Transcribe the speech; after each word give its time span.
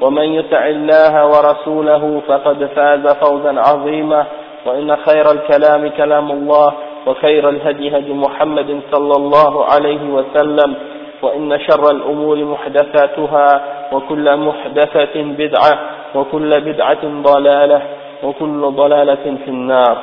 ومن 0.00 0.22
يطع 0.24 0.66
الله 0.66 1.26
ورسوله 1.26 2.22
فقد 2.28 2.64
فاز 2.76 3.06
فوزا 3.08 3.60
عظيما 3.60 4.26
وإن 4.66 4.96
خير 4.96 5.30
الكلام 5.30 5.88
كلام 5.88 6.30
الله 6.30 6.72
وخير 7.06 7.48
الهدي 7.48 7.96
هدي 7.98 8.12
محمد 8.12 8.80
صلى 8.92 9.14
الله 9.16 9.64
عليه 9.64 10.02
وسلم 10.10 10.74
وإن 11.22 11.60
شر 11.60 11.90
الأمور 11.90 12.44
محدثاتها 12.44 13.60
وكل 13.92 14.36
محدثة 14.36 15.14
بدعة 15.22 15.78
وكل 16.14 16.60
بدعة 16.60 17.04
ضلالة 17.04 17.82
وكل 18.22 18.60
ضلالة 18.60 19.24
في 19.44 19.48
النار. 19.48 19.98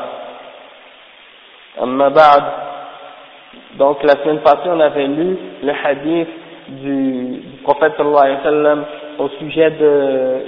أما 1.84 2.08
بعد 2.10 2.44
donc 3.78 4.02
la 4.04 4.14
semaine 4.24 4.40
passée 4.40 4.70
on 4.70 4.80
avait 4.80 5.06
lu 5.08 5.38
le 5.64 5.72
hadith 5.72 6.28
du, 6.68 7.42
du 7.46 7.58
prophète 7.64 7.94
sallallahu 7.98 8.24
alayhi 8.26 8.38
wa 8.38 8.44
sallam 8.44 8.84
au 9.20 9.30
sujet 9.40 9.72
de 9.72 10.42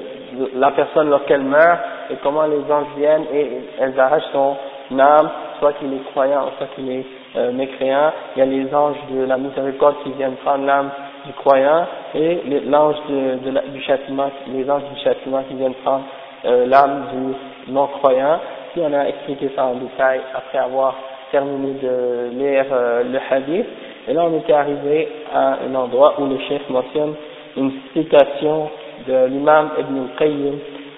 la 0.55 0.71
personne 0.71 1.09
lorsqu'elle 1.09 1.43
meurt 1.43 1.79
et 2.11 2.15
comment 2.23 2.45
les 2.45 2.61
anges 2.71 2.87
viennent 2.97 3.25
et 3.33 3.49
elles 3.79 3.99
arrachent 3.99 4.31
son 4.31 4.55
âme, 4.97 5.29
soit 5.59 5.73
qu'il 5.73 5.93
est 5.93 6.03
croyant, 6.11 6.51
soit 6.57 6.67
qu'il 6.75 6.91
est 6.91 7.05
euh, 7.35 7.51
mécréant. 7.51 8.11
Il 8.35 8.39
y 8.39 8.41
a 8.41 8.45
les 8.45 8.73
anges 8.73 8.97
de 9.11 9.25
la 9.25 9.37
miséricorde 9.37 9.95
qui 10.03 10.11
viennent 10.13 10.35
prendre 10.43 10.65
l'âme 10.65 10.89
du 11.25 11.33
croyant 11.33 11.85
et 12.15 12.41
l'ange 12.65 12.95
de, 13.09 13.49
de 13.49 13.71
du 13.71 13.81
châtiment, 13.81 14.31
les 14.47 14.69
anges 14.69 14.83
du 14.93 14.99
châtiment 15.03 15.43
qui 15.47 15.55
viennent 15.55 15.75
prendre 15.83 16.05
euh, 16.45 16.65
l'âme 16.65 17.07
du 17.13 17.71
non-croyant. 17.73 18.39
Puis 18.71 18.81
on 18.83 18.93
a 18.93 19.07
expliqué 19.07 19.51
ça 19.55 19.65
en 19.65 19.75
détail 19.75 20.21
après 20.33 20.57
avoir 20.57 20.95
terminé 21.31 21.73
de 21.81 22.29
lire 22.31 22.65
euh, 22.71 23.03
le 23.03 23.19
hadith. 23.29 23.67
Et 24.07 24.13
là 24.13 24.23
on 24.25 24.37
était 24.39 24.53
arrivé 24.53 25.07
à 25.33 25.57
un 25.67 25.75
endroit 25.75 26.15
où 26.19 26.25
le 26.25 26.39
chef 26.47 26.67
mentionne 26.69 27.13
une 27.57 27.71
citation 27.93 28.69
de 29.07 29.25
l'imam 29.27 29.71
Ibn 29.79 29.97
al-Qayyim 29.97 30.55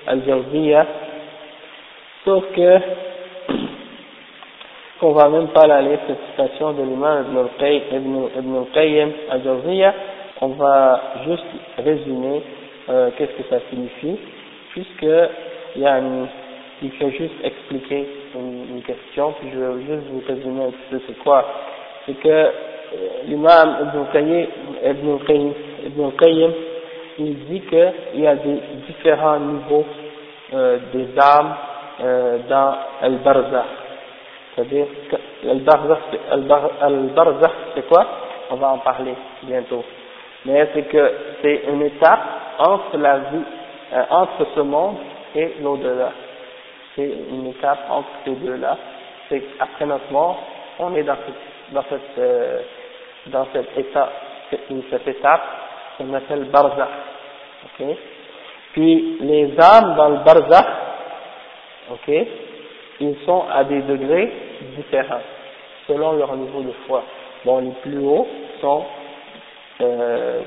al-Jawziyya, 0.07 0.85
sauf 2.25 2.43
que 2.55 2.79
qu'on 4.99 5.13
va 5.13 5.29
même 5.29 5.47
pas 5.47 5.65
la 5.65 5.81
lire 5.81 5.97
cette 6.05 6.19
citation 6.29 6.73
de 6.73 6.83
l'imam 6.83 7.25
Ibn 7.31 8.55
al-Qayyim 8.57 9.09
al-Jawziyya, 9.31 9.93
on 10.41 10.49
va 10.49 11.01
juste 11.25 11.45
résumer 11.77 12.41
euh, 12.89 13.09
qu'est-ce 13.17 13.31
que 13.31 13.49
ça 13.49 13.59
signifie, 13.69 14.17
puisque 14.71 15.07
il 15.75 15.81
y 15.81 15.85
a 15.85 15.99
une, 15.99 16.27
il 16.81 16.91
fait 16.91 17.11
juste 17.11 17.35
expliquer 17.43 18.07
une, 18.35 18.81
question, 18.81 19.33
puis 19.39 19.49
je 19.53 19.59
vais 19.59 19.85
juste 19.85 20.07
vous 20.09 20.23
résumer 20.27 20.65
un 20.65 20.71
petit 20.71 20.89
peu 20.89 21.01
c'est 21.07 21.19
quoi. 21.19 21.45
C'est 22.05 22.19
que 22.19 22.47
l'imam 23.27 23.77
Ibn 23.81 23.99
al-Qayyim 23.99 24.47
Ibn 24.83 25.11
al-Qayyim 25.19 25.53
Ibn 25.85 26.11
il 27.17 27.45
dit 27.45 27.61
qu'il 27.61 28.21
y 28.21 28.27
a 28.27 28.35
des 28.35 28.61
différents 28.87 29.39
niveaux 29.39 29.85
euh, 30.53 30.79
des 30.93 31.07
âmes 31.19 31.55
euh, 32.03 32.39
dans 32.49 32.75
Al-Barzakh. 33.01 33.65
C'est-à-dire 34.55 34.85
Al-Barzakh, 36.81 37.51
c'est 37.75 37.87
quoi? 37.87 38.05
On 38.49 38.55
va 38.55 38.69
en 38.69 38.79
parler 38.79 39.13
bientôt. 39.43 39.83
Mais 40.45 40.67
c'est 40.73 40.83
que 40.83 41.11
c'est 41.41 41.63
une 41.71 41.83
étape 41.83 42.19
entre 42.59 42.97
la 42.97 43.17
vie, 43.19 43.43
euh, 43.93 44.03
entre 44.09 44.47
ce 44.55 44.59
monde 44.61 44.97
et 45.35 45.55
l'au-delà. 45.61 46.11
C'est 46.95 47.09
une 47.31 47.47
étape 47.47 47.79
entre 47.89 48.09
ces 48.25 48.31
deux-là. 48.31 48.77
C'est 49.29 49.43
après 49.59 49.85
notre 49.85 50.11
mort, 50.11 50.39
on 50.79 50.93
est 50.95 51.03
dans 51.03 51.15
cette, 51.15 51.73
dans 51.73 51.83
cette, 51.89 53.27
dans 53.27 53.47
cette 53.53 53.77
étape, 53.77 54.11
cette 54.49 55.07
étape 55.07 55.41
qu'on 56.01 56.13
appelle 56.13 56.45
barzakh. 56.45 56.89
Puis 58.73 59.17
les 59.21 59.53
âmes 59.59 59.95
dans 59.95 60.09
le 60.09 60.17
barzakh, 60.17 60.67
ok, 61.91 62.27
ils 62.99 63.15
sont 63.25 63.43
à 63.53 63.63
des 63.63 63.81
degrés 63.81 64.31
différents 64.75 65.21
selon 65.87 66.13
leur 66.13 66.35
niveau 66.35 66.61
de 66.61 66.71
foi. 66.87 67.03
Bon, 67.45 67.59
les 67.59 67.71
plus 67.81 67.99
hauts 67.99 68.27
sont 68.61 68.83
euh, 69.81 70.41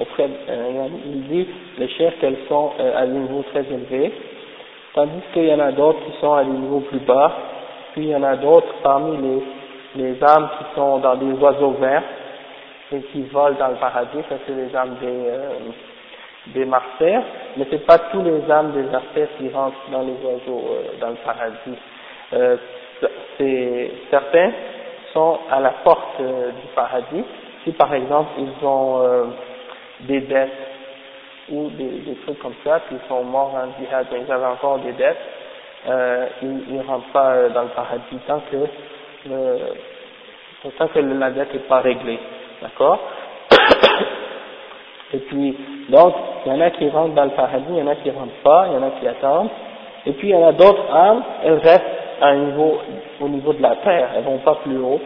auprès, 0.00 0.28
euh, 0.48 0.88
il 1.06 1.22
dit 1.28 1.48
les 1.78 1.88
chefs 1.88 2.18
qu'elles 2.20 2.38
sont 2.48 2.72
euh, 2.78 2.96
à 2.96 3.06
des 3.06 3.12
niveaux 3.12 3.44
très 3.52 3.62
élevés, 3.62 4.12
tandis 4.94 5.22
qu'il 5.32 5.46
y 5.46 5.54
en 5.54 5.60
a 5.60 5.72
d'autres 5.72 5.98
qui 6.04 6.20
sont 6.20 6.34
à 6.34 6.44
des 6.44 6.50
niveaux 6.50 6.80
plus 6.80 7.00
bas, 7.00 7.32
puis 7.92 8.04
il 8.04 8.10
y 8.10 8.16
en 8.16 8.22
a 8.22 8.36
d'autres 8.36 8.74
parmi 8.82 9.16
les, 9.16 9.42
les 9.96 10.22
âmes 10.22 10.48
qui 10.58 10.74
sont 10.76 10.98
dans 10.98 11.16
des 11.16 11.32
oiseaux 11.32 11.72
verts, 11.80 12.02
et 12.94 13.02
qui 13.12 13.22
volent 13.24 13.56
dans 13.58 13.68
le 13.68 13.76
paradis, 13.76 14.18
ça 14.28 14.36
c'est 14.46 14.54
les 14.54 14.74
âmes 14.76 14.96
des, 15.00 15.06
euh, 15.28 15.48
des 16.48 16.64
martyrs, 16.64 17.22
mais 17.56 17.66
c'est 17.70 17.86
pas 17.86 17.98
tous 17.98 18.22
les 18.22 18.50
âmes 18.50 18.72
des 18.72 18.82
martyrs 18.82 19.28
qui 19.38 19.48
rentrent 19.50 19.90
dans 19.90 20.02
les 20.02 20.12
oiseaux 20.22 20.64
euh, 20.70 21.00
dans 21.00 21.10
le 21.10 21.16
paradis. 21.24 21.78
Euh, 22.32 22.56
certains 24.10 24.52
sont 25.12 25.38
à 25.50 25.60
la 25.60 25.70
porte 25.84 26.20
euh, 26.20 26.50
du 26.50 26.66
paradis, 26.74 27.24
si 27.64 27.72
par 27.72 27.94
exemple 27.94 28.30
ils 28.38 28.66
ont 28.66 29.30
des 30.00 30.20
dettes 30.20 30.50
ou 31.50 31.70
des, 31.70 32.14
trucs 32.24 32.38
comme 32.40 32.54
ça, 32.64 32.80
puis 32.86 32.96
sont 33.08 33.24
morts 33.24 33.54
en 33.54 33.78
jihad, 33.78 34.06
ils 34.12 34.30
avaient 34.30 34.44
encore 34.46 34.78
des 34.80 34.92
dettes, 34.92 35.16
ils 36.42 36.76
ne 36.76 36.82
rentrent 36.82 37.10
pas 37.12 37.48
dans 37.48 37.62
le 37.62 37.68
paradis 37.68 38.18
tant 38.26 38.42
que, 38.50 38.66
tant 40.78 40.88
que 40.88 40.98
la 40.98 41.30
dette 41.30 41.54
n'est 41.54 41.60
pas 41.60 41.80
réglée. 41.80 42.18
D'accord 42.64 42.98
Et 45.12 45.18
puis, 45.18 45.54
donc, 45.90 46.14
il 46.46 46.52
y 46.52 46.54
en 46.54 46.60
a 46.62 46.70
qui 46.70 46.88
rentrent 46.88 47.14
dans 47.14 47.24
le 47.24 47.30
paradis, 47.30 47.66
il 47.68 47.76
y 47.76 47.82
en 47.82 47.86
a 47.86 47.94
qui 47.96 48.10
rentrent 48.10 48.42
pas, 48.42 48.68
il 48.70 48.74
y 48.74 48.76
en 48.78 48.86
a 48.86 48.90
qui 48.98 49.06
attendent. 49.06 49.50
Et 50.06 50.12
puis, 50.12 50.28
il 50.28 50.30
y 50.30 50.34
en 50.34 50.48
a 50.48 50.52
d'autres 50.52 50.90
âmes, 50.90 51.22
elles 51.44 51.58
restent 51.58 51.82
à 52.22 52.34
niveau, 52.34 52.78
au 53.20 53.28
niveau 53.28 53.52
de 53.52 53.60
la 53.60 53.76
terre, 53.76 54.08
elles 54.16 54.24
vont 54.24 54.38
pas 54.38 54.54
plus 54.64 54.78
haut, 54.78 54.98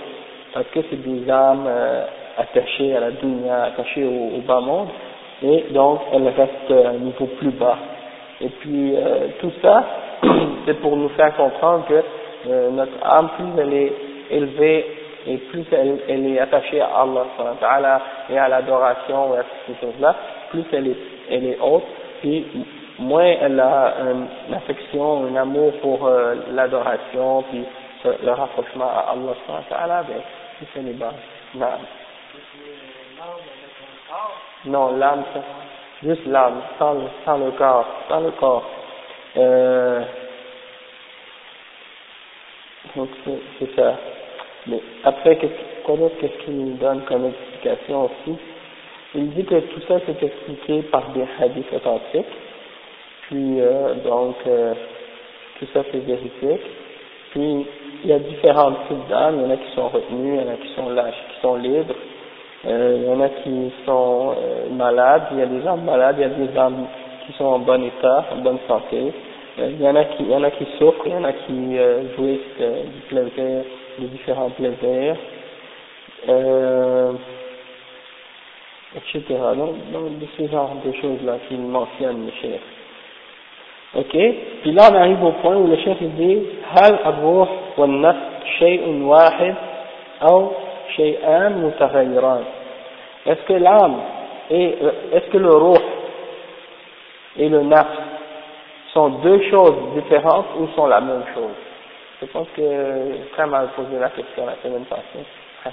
parce 0.55 0.67
que 0.69 0.79
c'est 0.89 1.03
des 1.03 1.29
âmes 1.29 1.65
euh, 1.67 2.05
attachées 2.39 2.95
à 2.97 3.01
la 3.01 3.11
dunya, 3.11 3.65
attachées 3.65 4.05
au, 4.05 4.37
au, 4.37 4.41
bas 4.47 4.61
monde, 4.61 4.89
et 5.43 5.67
donc 5.73 6.01
elles 6.13 6.29
restent 6.29 6.87
à 6.87 6.91
un 6.91 6.99
niveau 6.99 7.27
plus 7.39 7.51
bas. 7.51 7.79
Et 8.41 8.49
puis, 8.49 8.95
euh, 8.95 9.29
tout 9.41 9.53
ça, 9.61 9.85
c'est 10.65 10.81
pour 10.81 10.97
nous 10.97 11.09
faire 11.11 11.35
comprendre 11.37 11.87
que 11.89 12.03
euh, 12.49 12.71
notre 12.71 13.05
âme, 13.05 13.31
plus 13.37 13.63
elle 13.63 13.75
est 13.75 13.93
élevée 14.31 14.87
et 15.29 15.37
plus 15.37 15.65
elle, 15.73 16.27
est 16.27 16.39
attachée 16.39 16.81
à 16.81 16.89
Allah 16.97 18.01
et 18.31 18.39
à 18.39 18.49
l'adoration 18.49 19.35
et 19.35 19.39
à 19.39 19.45
ces 19.67 19.75
choses-là, 19.79 20.15
plus 20.51 20.65
elle 20.73 20.87
est, 21.45 21.59
haute, 21.61 21.85
puis 22.21 22.47
moins 22.99 23.35
elle 23.41 23.61
a 23.61 23.95
une 24.01 24.55
affection, 24.55 25.27
un 25.27 25.37
amour 25.37 25.73
pour 25.83 26.07
euh, 26.07 26.35
l'adoration, 26.53 27.43
puis 27.51 27.63
le 28.05 28.31
rapprochement 28.31 28.89
à 28.89 29.15
Allah, 29.83 30.03
ben, 30.09 30.23
plus 30.57 30.67
elle 30.77 30.89
est 30.89 30.93
basse. 30.95 31.15
Non, 31.55 31.67
non 34.65 34.97
l'âme, 34.97 35.25
juste 36.03 36.27
l'âme, 36.27 36.63
sans, 36.79 36.97
sans 37.27 37.37
le 37.37 37.51
corps, 37.51 37.87
sans 38.09 38.21
le 38.21 38.31
corps. 38.31 38.65
Euh, 39.37 40.03
donc 42.97 43.11
c'est 43.59 43.77
ça. 43.77 43.95
Mais 44.69 44.81
après, 45.05 45.37
qu'est-ce 45.37 46.45
qu'il 46.45 46.55
nous 46.55 46.77
donne 46.77 47.03
comme 47.09 47.27
explication 47.27 48.05
aussi? 48.05 48.39
Il 49.15 49.31
dit 49.31 49.45
que 49.45 49.59
tout 49.59 49.81
ça 49.89 49.95
c'est 50.05 50.23
expliqué 50.23 50.83
par 50.93 51.11
des 51.13 51.25
hadiths 51.41 51.73
authentiques, 51.73 52.27
puis 53.23 53.59
euh, 53.59 53.95
donc 54.05 54.37
euh, 54.47 54.75
tout 55.59 55.67
ça 55.73 55.81
c'est 55.91 56.05
vérifique, 56.05 56.67
puis 57.31 57.67
il 58.05 58.11
y 58.11 58.13
a 58.13 58.19
différents 58.19 58.73
types 58.87 59.09
d'âmes, 59.09 59.37
il 59.39 59.43
y 59.45 59.47
en 59.47 59.51
a 59.51 59.57
qui 59.57 59.75
sont 59.75 59.89
retenus, 59.89 60.39
il 60.39 60.47
y 60.47 60.47
en 60.47 60.53
a 60.53 60.57
qui 60.57 60.75
sont 60.75 60.91
lâches, 60.91 61.25
qui 61.31 61.41
sont 61.41 61.57
libres, 61.57 61.95
euh, 62.67 62.99
il 62.99 63.09
y 63.09 63.11
en 63.11 63.21
a 63.23 63.29
qui 63.31 63.73
sont 63.87 64.37
malades, 64.73 65.23
il 65.33 65.39
y 65.39 65.43
a 65.43 65.47
des 65.47 65.67
âmes 65.67 65.85
malades, 65.85 66.17
il 66.19 66.23
y 66.23 66.25
a 66.25 66.47
des 66.47 66.59
âmes 66.59 66.87
qui 67.27 67.33
sont 67.39 67.47
en 67.47 67.61
bon 67.61 67.83
état, 67.83 68.27
en 68.35 68.43
bonne 68.43 68.59
santé, 68.69 69.15
il 69.57 69.81
y 69.81 69.89
en 69.89 69.97
a 69.97 70.05
qui, 70.05 70.23
il 70.23 70.31
y 70.31 70.35
en 70.35 70.45
a 70.45 70.51
qui 70.51 70.67
souffrent, 70.79 71.07
il 71.07 71.13
y 71.13 71.17
en 71.17 71.25
a 71.25 71.33
qui 71.33 71.79
jouissent 72.15 72.59
du 72.59 73.01
plaisir, 73.09 73.65
de 74.00 74.08
différents 74.08 74.50
plaisirs, 74.52 75.16
etc. 78.96 79.24
Donc, 79.56 79.92
donc 79.92 80.20
de 80.20 80.28
ce 80.38 80.48
genre 80.52 80.72
de 80.86 80.92
choses-là 80.94 81.38
qu'il 81.48 81.62
mentionne, 81.62 82.26
le 82.26 82.32
chef. 82.42 82.62
Ok 83.96 84.18
Puis 84.62 84.72
là, 84.72 84.90
on 84.92 84.96
arrive 84.96 85.24
au 85.24 85.32
point 85.34 85.56
où 85.56 85.68
le 85.68 85.78
chef 85.78 86.02
dit 86.02 86.40
هل 86.74 86.94
الروح 87.06 87.50
والنفس 87.78 88.34
شيء 88.60 89.04
واحد 89.04 89.56
أو 90.32 90.52
شيئان 90.96 91.62
متغيران 91.62 92.44
Est-ce 93.26 93.44
que 93.48 93.54
l'âme 93.54 94.00
et 94.52 94.76
est-ce 95.14 95.30
que 95.30 95.38
le 95.38 95.50
roh 95.50 95.78
et 97.38 97.50
le 97.50 97.62
nafs 97.64 97.98
sont 98.94 99.10
deux 99.24 99.42
choses 99.50 99.76
différentes 99.96 100.48
ou 100.60 100.68
sont 100.76 100.88
la 100.88 101.00
même 101.00 101.24
chose 101.34 101.58
Je 102.22 102.26
pense 102.28 102.48
que 102.56 103.32
très 103.34 103.46
mal 103.48 103.68
posé 103.76 104.00
la 104.00 104.10
question 104.10 104.46
la 104.46 104.56
semaine 104.64 104.86
passée. 104.86 105.26
Très 105.62 105.72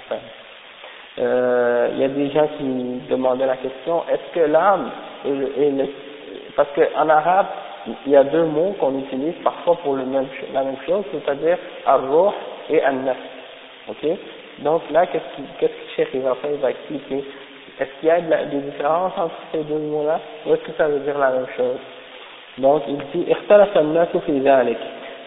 euh, 1.19 1.89
il 1.91 1.99
y 1.99 2.03
a 2.05 2.07
des 2.07 2.29
gens 2.31 2.47
qui 2.57 3.01
demandaient 3.09 3.45
la 3.45 3.57
question 3.57 4.03
est-ce 4.09 4.33
que 4.33 4.45
l'âme 4.45 4.89
et 5.25 5.29
le, 5.29 5.85
parce 6.55 6.69
qu'en 6.73 7.09
arabe 7.09 7.47
il 8.05 8.11
y 8.11 8.15
a 8.15 8.23
deux 8.23 8.45
mots 8.45 8.75
qu'on 8.79 8.97
utilise 8.99 9.33
parfois 9.43 9.75
pour 9.77 9.95
le 9.95 10.05
même, 10.05 10.27
la 10.53 10.63
même 10.63 10.77
chose, 10.85 11.03
c'est-à-dire 11.11 11.57
ar-ruh 11.85 12.31
et 12.69 12.83
an-nafs. 12.85 13.17
Ok 13.89 14.07
Donc 14.59 14.83
là, 14.91 15.07
qu'est-ce 15.07 15.59
que 15.59 15.65
le 15.65 15.71
Cheikh 15.95 16.15
va 16.21 16.35
faire 16.35 16.51
Il 16.51 16.59
va 16.59 16.69
expliquer. 16.69 17.23
Est-ce 17.79 17.99
qu'il 17.99 18.09
y 18.09 18.11
a 18.11 18.21
des 18.21 18.59
différences 18.59 19.13
entre 19.17 19.33
ces 19.51 19.63
deux 19.63 19.79
mots-là 19.79 20.19
ou 20.45 20.53
est-ce 20.53 20.61
que 20.61 20.73
ça 20.77 20.87
veut 20.87 20.99
dire 20.99 21.17
la 21.17 21.31
même 21.31 21.47
chose 21.57 21.79
Donc 22.57 22.83
il 22.87 22.97
dit 22.97 23.31
اختلف 23.31 23.77
الناس 23.77 24.17
في 24.17 24.39
ذلك 24.39 24.77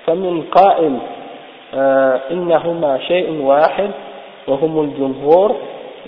فمن 0.09 0.41
قائل 0.41 0.97
آه 1.73 2.21
إنهما 2.31 2.99
شيء 3.07 3.41
واحد 3.41 3.91
وهم 4.47 4.81
الجمهور 4.81 5.55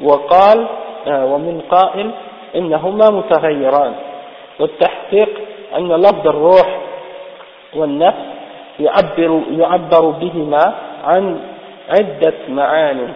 وقال 0.04 0.68
آه 1.08 1.26
ومن 1.26 1.62
قائل 1.70 2.12
إنهما 2.56 3.06
متغيران. 3.12 3.94
والتحقيق 4.60 5.30
أن 5.78 5.92
لفظ 5.92 6.28
الروح 6.28 6.78
والنفس 7.76 8.26
يعبر, 8.80 9.42
يعبر 9.52 10.10
بهما 10.10 10.74
عن 11.04 11.40
عدة 11.90 12.34
معان. 12.50 13.14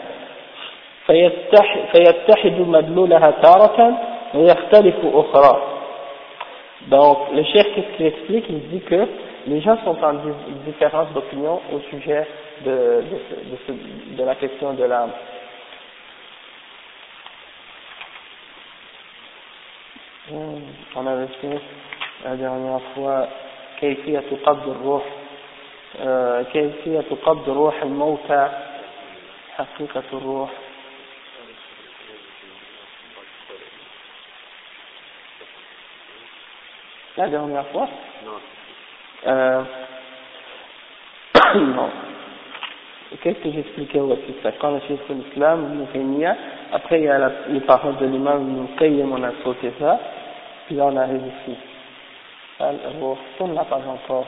فيتحد 1.91 2.59
مدلولها 2.59 3.31
تارة 3.31 3.97
ويختلف 4.33 4.95
أخرى. 5.13 5.61
Donc, 6.91 7.17
le 7.33 7.43
chef 7.43 7.65
qu'il 7.97 8.05
explique 8.05 8.45
Il 8.49 8.59
dit 8.69 8.81
que 8.81 9.07
les 9.46 9.60
gens 9.60 9.76
sont 9.84 9.96
en 10.02 10.14
différence 10.66 11.08
d'opinion 11.12 11.60
au 11.72 11.80
sujet 11.90 12.26
de, 12.64 12.70
de, 12.70 13.72
de, 13.72 14.16
de 14.16 14.24
la 14.24 14.34
question 14.34 14.74
de 14.74 14.84
l'âme. 14.84 15.12
On 20.32 21.06
avait 21.06 21.26
fait 21.40 21.60
la 22.24 22.36
dernière 22.36 22.80
fois 22.94 23.26
كيفية 23.80 24.24
قبض 24.46 24.68
الروح 24.68 25.02
كيفية 26.52 27.04
قبض 27.24 27.48
روح 27.50 27.82
الموتى 27.82 28.48
حقيقة 29.56 30.02
الروح 30.12 30.50
La 37.16 37.28
dernière 37.28 37.66
fois 37.72 37.88
Non. 38.24 38.38
Euh. 39.27 39.63
Qu'est-ce 43.21 43.39
que 43.39 43.51
j'expliquais 43.51 43.99
aussi 43.99 44.35
ça 44.43 44.51
Quand 44.59 44.71
le 44.71 44.79
chef 44.81 44.99
de 45.07 45.13
l'islam, 45.13 45.75
Mourenia, 45.75 46.35
après 46.73 46.99
il 46.99 47.05
y 47.05 47.09
a 47.09 47.31
les 47.47 47.61
paroles 47.61 47.97
de 47.97 48.05
l'imam 48.05 48.43
Moukayem, 48.43 49.11
on 49.11 49.23
a 49.23 49.31
sauté 49.43 49.71
ça, 49.79 49.99
puis 50.67 50.75
là 50.75 50.85
on 50.85 50.97
arrive 50.97 51.21
ici. 51.25 51.57
Euh, 52.61 52.73
on 53.39 53.47
ne 53.47 53.53
l'a 53.55 53.65
pas 53.65 53.77
encore. 53.77 54.27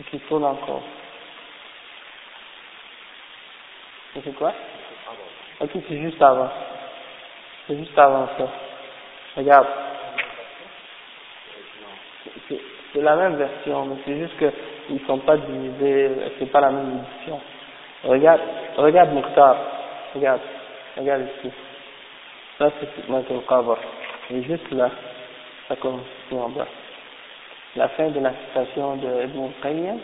Et 0.00 0.02
qui 0.04 0.18
tourne 0.20 0.44
encore. 0.44 0.82
C'est 4.24 4.34
quoi 4.36 4.52
Ok, 5.60 5.70
c'est 5.88 6.00
juste 6.00 6.20
avant. 6.20 6.50
C'est 7.66 7.76
juste 7.76 7.98
avant 7.98 8.28
ça. 8.38 8.48
Regarde. 9.36 9.85
La 13.06 13.16
même 13.16 13.36
version, 13.36 13.86
mais 13.86 13.96
c'est 14.04 14.18
juste 14.18 14.36
qu'ils 14.36 14.96
ne 14.96 15.06
sont 15.06 15.18
pas 15.18 15.36
divisés, 15.36 16.10
c'est 16.38 16.50
pas 16.50 16.60
la 16.60 16.70
même 16.70 16.98
édition. 16.98 17.40
Regarde, 18.04 18.40
regarde 18.76 19.12
Mokhtar. 19.12 19.56
Regarde. 20.14 20.40
Regarde 20.96 21.22
ici. 21.38 21.52
Ça, 22.58 22.70
c'est 22.80 23.08
Michael 23.08 23.40
Qabr. 23.48 23.78
Et 24.30 24.42
juste 24.42 24.70
là, 24.72 24.90
ça 25.68 25.76
commence 25.76 26.06
ici 26.26 26.34
en 26.34 26.48
bas. 26.48 26.66
La 27.76 27.88
fin 27.90 28.08
de 28.08 28.18
la 28.18 28.32
citation 28.32 28.96
de 28.96 29.08
Edmond 29.22 29.52
Qayyim, 29.62 29.98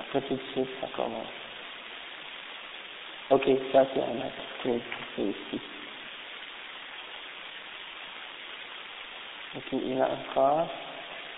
après 0.00 0.20
tout 0.22 0.34
de 0.34 0.42
suite, 0.52 0.68
ça 0.80 0.88
commence. 0.96 1.26
Ok, 3.30 3.44
ça 3.72 3.84
c'est 3.92 4.00
un 4.00 4.26
acte, 4.26 4.80
c'est 5.16 5.22
ici. 5.22 5.60
Ok, 9.56 9.72
il 9.72 10.00
a 10.00 10.06
un 10.06 10.32
phrase. 10.32 10.87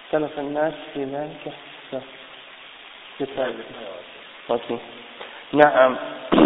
اختلف 0.09 0.39
الناس 0.39 0.74
في 0.94 1.03
ذلك 1.03 1.53
c'est 3.18 3.30
ça. 3.36 3.45
Ok. 4.50 4.80
نعم. 5.53 5.95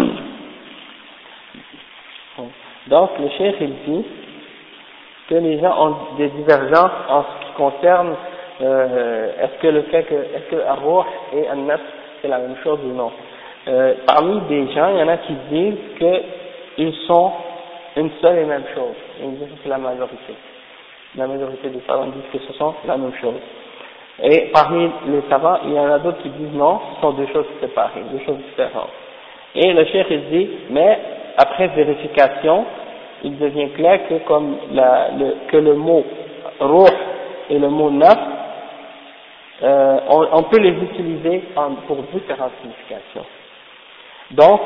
Donc, 2.86 3.10
le 3.18 3.28
chef, 3.30 3.56
il 3.60 3.74
dit, 3.86 4.04
que 5.28 5.34
les 5.36 5.60
gens 5.60 5.86
ont 5.86 5.96
des 6.16 6.28
divergences 6.28 6.90
en 7.08 7.22
ce 7.22 7.46
qui 7.46 7.52
concerne 7.52 8.14
euh, 8.62 9.30
est-ce 9.40 9.62
que 9.62 9.68
le 9.68 9.82
fait 9.82 10.02
que 10.02 10.14
est-ce 10.14 10.50
que 10.50 10.60
Ar-Ruh 10.66 11.04
et 11.32 11.48
An-Nafs 11.50 11.80
c'est 12.20 12.28
la 12.28 12.38
même 12.38 12.56
chose 12.62 12.80
ou 12.84 12.92
non. 12.92 13.10
Euh, 13.68 13.94
parmi 14.06 14.40
des 14.42 14.70
gens, 14.72 14.88
il 14.92 14.98
y 14.98 15.02
en 15.02 15.08
a 15.08 15.16
qui 15.18 15.32
disent 15.50 15.78
qu'ils 16.76 16.94
sont 17.06 17.32
une 17.96 18.10
seule 18.20 18.38
et 18.38 18.44
même 18.44 18.64
chose. 18.74 18.94
Ils 19.22 19.30
disent 19.38 19.48
que 19.48 19.54
c'est 19.62 19.68
la 19.68 19.78
majorité. 19.78 20.34
La 21.17 21.27
majorité 21.27 21.69
des 21.69 21.81
savants 21.87 22.07
disent 22.07 22.31
que 22.33 22.45
ce 22.45 22.53
sont 22.53 22.73
la 22.85 22.97
même 22.97 23.13
chose. 23.21 23.39
Et 24.23 24.49
parmi 24.53 24.89
les 25.07 25.21
savants, 25.29 25.59
il 25.65 25.73
y 25.73 25.79
en 25.79 25.91
a 25.91 25.99
d'autres 25.99 26.21
qui 26.21 26.29
disent 26.29 26.53
non, 26.53 26.79
ce 26.95 27.01
sont 27.01 27.11
deux 27.13 27.27
choses 27.27 27.45
séparées, 27.61 28.03
deux 28.11 28.23
choses 28.25 28.37
différentes. 28.49 28.89
Et 29.55 29.71
le 29.73 29.85
chef 29.85 30.07
il 30.09 30.29
dit, 30.29 30.49
mais 30.69 30.99
après 31.37 31.67
vérification, 31.69 32.65
il 33.23 33.37
devient 33.37 33.69
clair 33.71 34.07
que 34.07 34.15
comme 34.25 34.57
la, 34.71 35.09
le, 35.17 35.35
que 35.47 35.57
le 35.57 35.75
mot 35.75 36.05
ruh 36.59 36.91
et 37.49 37.59
le 37.59 37.69
mot 37.69 37.89
naf, 37.89 38.17
euh, 39.63 39.97
on, 40.09 40.43
peut 40.43 40.59
les 40.59 40.71
utiliser 40.71 41.43
pour 41.87 41.97
différentes 42.13 42.51
significations. 42.61 43.25
Donc, 44.31 44.59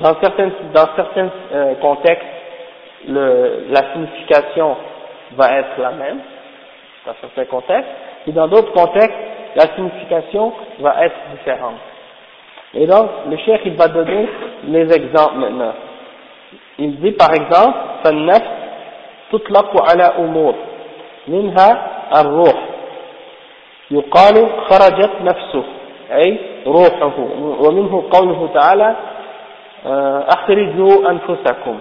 dans 0.00 0.20
certains, 0.20 0.50
dans 0.72 0.88
certains 0.96 1.30
euh, 1.52 1.74
contextes, 1.76 2.26
le, 3.06 3.66
la 3.70 3.92
signification 3.92 4.76
va 5.35 5.59
être 5.59 5.79
la 5.79 5.91
même, 5.91 6.19
dans 7.05 7.13
certains 7.21 7.45
contextes, 7.45 7.89
et 8.27 8.31
dans 8.31 8.47
d'autres 8.47 8.71
contextes, 8.71 9.17
la 9.55 9.75
signification 9.75 10.53
va 10.79 11.05
être 11.05 11.15
différente. 11.31 11.77
Et 12.73 12.85
donc, 12.85 13.09
le 13.29 13.37
chef, 13.37 13.61
il 13.65 13.73
va 13.75 13.87
donner 13.87 14.27
les 14.65 14.93
exemples 14.93 15.37
maintenant. 15.37 15.73
Il 16.77 16.99
dit 16.99 17.11
par 17.11 17.33
exemple 17.33 17.77
فالنفس 18.03 18.49
تطلق 19.31 19.89
على 19.91 20.03
أمور 20.03 20.55
منها 21.27 21.87
الروح 22.21 22.65
يقال 23.91 24.49
خرجت 24.69 25.11
نفسه 25.21 25.63
أي 26.11 26.37
روحه 26.67 27.19
ومنه 27.59 28.03
قوله 28.11 28.49
تعالى 28.53 28.95
أخرجوا 30.35 31.11
أنفسكم 31.11 31.79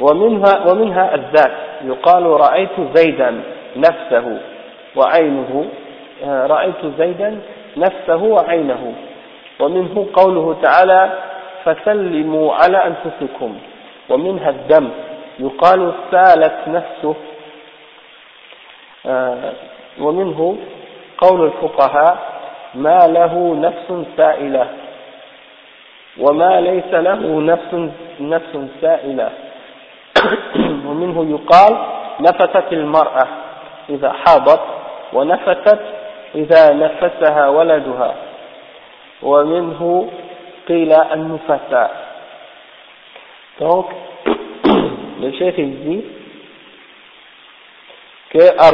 ومنها, 0.00 0.70
ومنها 0.70 1.14
الذات. 1.14 1.52
يقال 1.84 2.26
رأيت 2.26 2.80
زيدا 2.94 3.42
نفسه 3.76 4.40
وعينه 4.96 5.66
رأيت 6.26 6.86
زيدا 6.98 7.38
نفسه 7.76 8.22
وعينه. 8.22 8.94
ومنه 9.60 10.06
قوله 10.12 10.56
تعالى 10.62 11.10
فسلموا 11.64 12.54
على 12.54 12.86
أنفسكم. 12.86 13.58
ومنها 14.08 14.50
الدم. 14.50 14.88
يقال 15.38 15.92
سالت 16.10 16.58
نفسه. 16.68 17.14
آه 19.06 19.52
ومنه 20.00 20.56
قول 21.18 21.46
الفقهاء 21.46 22.18
ما 22.74 23.06
له 23.06 23.54
نفس 23.60 24.06
سائلة. 24.16 24.66
وما 26.18 26.60
ليس 26.60 26.92
له 26.92 27.40
نفس 27.40 27.90
نفس 28.20 28.58
سائلة. 28.80 29.30
ومنه 30.87 31.25
يقال 31.31 31.77
نفست 32.19 32.67
المرأة 32.71 33.27
إذا 33.89 34.11
حاضت 34.13 34.61
ونفست 35.13 35.79
إذا 36.35 36.73
نفسها 36.73 37.49
ولدها 37.49 38.15
ومنه 39.23 40.09
قيل 40.67 40.91
النفساء 40.93 42.05
donc 43.59 43.85
le 45.21 45.31
chef 45.31 45.55
il 45.57 45.79
dit 45.85 46.03
que 48.31 48.43
ar 48.59 48.73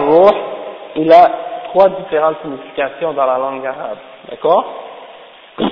il 0.95 1.11
a 1.13 1.31
trois 1.65 1.89
différentes 1.89 2.37
significations 2.41 3.13
dans 3.13 3.25
la 3.25 3.37
langue 3.37 3.63
arabe 3.65 3.97
d'accord 4.29 4.65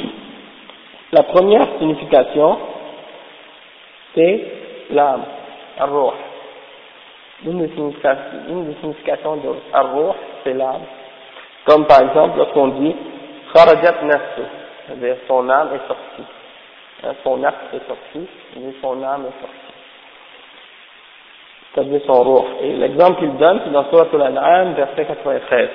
la 1.12 1.24
première 1.24 1.67
signification 1.79 2.59
c'est 4.13 4.45
l'âme 4.91 5.24
ar 5.78 5.90
une 7.45 7.59
des 7.59 8.75
significations 8.81 9.37
de 9.37 9.49
ar 9.73 10.14
c'est 10.45 10.54
l'âme. 10.54 10.83
Comme 11.66 11.87
par 11.87 12.02
exemple 12.02 12.38
lorsqu'on 12.38 12.69
dit 12.69 12.95
kharajat 13.52 14.02
nafsu 14.02 14.43
c'est-à-dire 14.87 15.16
son 15.26 15.49
âme 15.49 15.71
est 15.75 15.88
sortie. 15.88 16.31
Hein, 17.02 17.14
son 17.23 17.43
acte 17.43 17.75
est 17.75 17.87
sorti 17.88 18.28
et 18.57 18.75
son 18.81 19.02
âme 19.02 19.26
est 19.26 19.40
sortie. 19.40 19.75
C'est-à-dire 21.75 22.00
son 22.07 22.23
roh 22.23 22.47
et 22.62 22.73
l'exemple 22.75 23.19
qu'il 23.19 23.37
donne 23.37 23.61
c'est 23.64 23.73
dans 23.73 23.85
Surah 23.90 24.07
Al-An'am 24.12 24.75
verset 24.75 25.04
93 25.04 25.69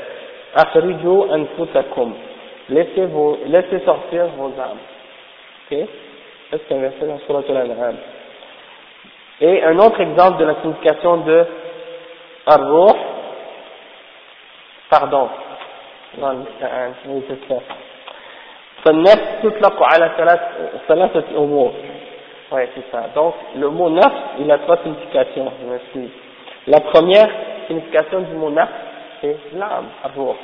akhriju 0.55 1.31
anfusakum. 1.31 2.13
Laissez, 2.69 3.05
vos, 3.07 3.37
laissez 3.47 3.79
sortir 3.83 4.27
vos 4.37 4.47
âmes. 4.59 4.77
Ok? 5.71 5.77
C'est 6.51 6.71
un 6.71 6.79
verset 6.79 7.05
dans 7.05 7.19
Surah 7.19 7.43
Al-An'am 7.49 7.95
et 9.40 9.62
un 9.64 9.78
autre 9.78 10.00
exemple 10.00 10.38
de 10.38 10.44
la 10.44 10.54
signification 10.60 11.18
de 11.18 11.46
ar 12.46 12.60
pardon 14.90 15.28
non, 16.18 16.46
oui 17.06 17.22
c'est 17.28 17.48
ça 17.48 17.60
فالنفس 18.84 19.28
تطلق 19.42 19.82
على 19.82 20.10
ثلاث 20.16 20.40
ثلاثة 20.88 21.24
أمور 21.36 21.72
oui 22.52 22.62
c'est 22.74 22.90
ça 22.92 23.08
donc 23.14 23.34
le 23.56 23.68
mot 23.70 23.90
nafs 23.90 24.20
il 24.38 24.50
a 24.50 24.58
trois 24.58 24.78
significations 24.82 25.50
je 25.60 25.66
m'excuse 25.72 26.10
la 26.66 26.80
première 26.80 27.28
signification 27.66 28.20
du 28.20 28.34
mot 28.34 28.50
nafs 28.50 28.68
c'est 29.20 29.36
l'âme 29.54 29.88
الروح 30.04 30.36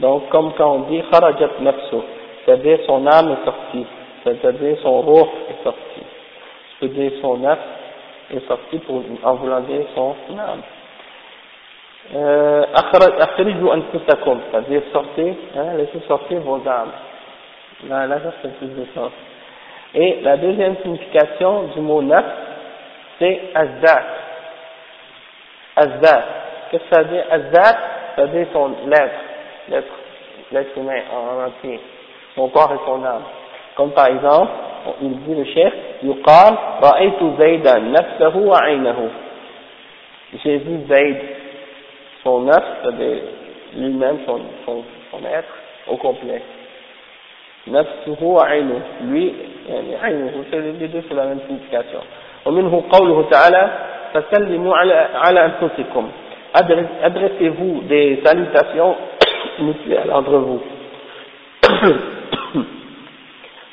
donc 0.00 0.28
comme 0.28 0.52
quand 0.58 0.72
on 0.76 0.80
dit 0.90 1.02
kharajat 1.10 1.50
nafsu 1.60 2.00
c'est-à-dire 2.44 2.80
son 2.86 3.06
âme 3.06 3.36
est 3.36 3.44
sortie 3.44 3.86
c'est-à-dire 4.24 4.76
son 4.82 5.00
roh 5.00 5.28
est 5.50 5.62
sorti 5.64 6.02
je 6.70 6.74
peux 6.80 6.92
dire 6.94 7.12
son 7.22 7.38
nafs 7.38 7.58
est 8.31 8.47
sorti 8.47 8.79
pour, 8.79 9.03
en 9.23 9.35
voulant 9.35 9.61
dire 9.61 9.81
son 9.95 10.15
âme 10.37 10.61
euh, 12.13 12.65
c'est-à-dire 14.51 14.81
sortez, 14.91 15.37
hein, 15.55 15.77
laissez 15.77 16.05
sortir 16.07 16.39
vos 16.41 16.55
âmes. 16.67 16.91
Là, 17.87 18.07
là 18.07 18.19
ça 18.23 18.31
fait 18.41 18.49
plus 18.57 18.67
de 18.67 18.85
sens. 18.93 19.11
Et 19.95 20.19
la 20.21 20.37
deuxième 20.37 20.75
signification 20.77 21.63
du 21.75 21.79
mot 21.79 22.01
naf, 22.01 22.25
c'est 23.19 23.41
azdat. 23.55 24.03
Azdat. 25.75 26.23
Qu'est-ce 26.71 26.83
que 26.83 26.95
ça 26.95 27.03
veut 27.03 27.09
dire? 27.09 27.25
Azdat, 27.31 27.77
ça 28.15 28.25
veut 28.25 28.39
dire 28.39 28.47
son 28.51 28.75
l'être, 28.85 29.19
l'être, 29.69 29.93
l'être 30.51 30.77
humain 30.77 31.01
en 31.11 31.47
entier, 31.47 31.79
son 32.35 32.49
corps 32.49 32.73
et 32.73 32.85
son 32.85 33.03
âme. 33.03 33.23
Comme 33.75 33.91
par 33.91 34.07
exemple, 34.07 34.51
il 35.02 35.16
dit 35.24 35.34
le 35.34 35.44
chef, 35.44 35.72
يقال 36.02 36.54
رأيت 36.82 37.20
زيدا 37.40 37.78
نفسه 37.78 38.36
وعينه. 38.36 39.10
J'ai 40.44 40.58
vu 40.58 40.80
Zayd, 40.88 41.16
son 42.22 42.48
œuf, 42.48 42.64
c'est-à-dire 42.82 43.22
lui-même, 43.76 44.18
son, 44.26 44.40
son, 44.66 44.84
son 45.10 45.18
être 45.26 45.54
au 45.88 45.96
complet. 45.96 46.42
نفسه 47.68 48.22
وعينه 48.22 48.80
lui 49.10 49.32
يعني 49.68 49.96
عينه 49.96 50.32
les 50.52 50.88
deux 50.88 51.02
c'est 51.08 51.14
la 51.14 51.24
même 51.24 51.40
signification 51.46 52.00
ومنه 52.46 52.84
قوله 52.92 53.28
تعالى 53.30 53.70
فسلموا 54.14 54.76
على 54.76 55.08
على 55.14 55.44
أنفسكم 55.44 56.08
adressez-vous 57.02 57.82
des 57.88 58.20
salutations 58.24 58.96
mutuelles 59.58 60.12
entre 60.12 60.36
vous 60.36 60.60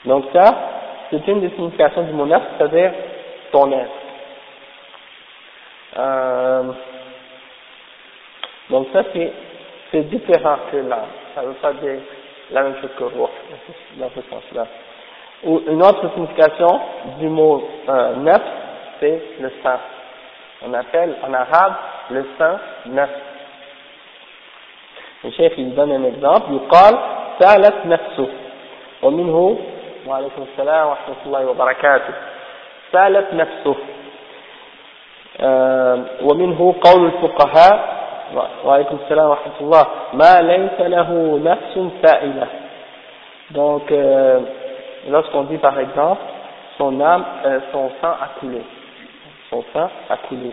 donc 0.06 0.26
ça 0.34 0.69
c'est 1.12 1.28
une 1.28 1.42
des 1.42 1.50
significations 1.50 2.04
du 2.04 2.14
mot 2.14 2.28
c'est-à-dire 2.28 2.92
ton 3.52 3.72
être 3.72 3.90
euh, 5.98 6.64
donc 8.70 8.88
ça 8.94 9.04
c'est 9.92 10.02
différent 10.10 10.58
que 10.72 10.78
là 10.78 11.06
ça 11.34 11.42
veut 11.42 11.54
pas 11.54 11.74
dire 11.74 12.00
la 12.52 12.64
même 12.64 12.76
chose 12.82 12.92
que 12.98 13.04
ruh, 13.04 13.28
dans 13.98 14.10
ce 14.10 14.22
sens-là. 14.30 14.68
Ou 15.44 15.62
une 15.68 15.82
autre 15.84 16.12
signification 16.14 16.80
du 17.20 17.28
mot 17.28 17.68
euh, 17.90 18.16
neuf, 18.16 18.42
c'est 19.00 19.22
le 19.40 19.52
sang. 19.62 19.80
On 20.66 20.74
appelle 20.74 21.16
en 21.24 21.34
arabe 21.34 21.74
le 22.12 22.26
sang 22.38 22.58
neuf. 22.88 23.10
Le 25.24 25.32
chef 25.32 25.54
il 25.58 25.74
donne 25.74 25.92
un 25.92 26.04
exemple, 26.04 26.52
يقال 26.52 26.98
سالت 27.40 27.86
نفسه 27.86 28.28
ومنه 29.04 29.58
وعليكم 30.08 30.46
السلام 30.54 30.88
ورحمة 30.88 31.16
الله 31.26 31.46
وبركاته 31.50 32.14
سالت 32.92 33.34
نفسه 33.34 33.76
ومنه 36.22 36.76
قول 36.82 37.06
الفقهاء 37.06 37.96
donc 43.52 43.92
euh, 43.92 44.40
lorsqu'on 45.10 45.44
dit 45.44 45.58
par 45.58 45.80
exemple 45.80 46.22
son 46.78 47.00
âme 47.00 47.24
euh, 47.46 47.60
son 47.72 47.92
sang 48.02 48.14
a 48.20 48.40
coulé 48.40 48.62
son 49.52 49.64
sang 49.74 49.90
a 50.10 50.18
coulé 50.28 50.52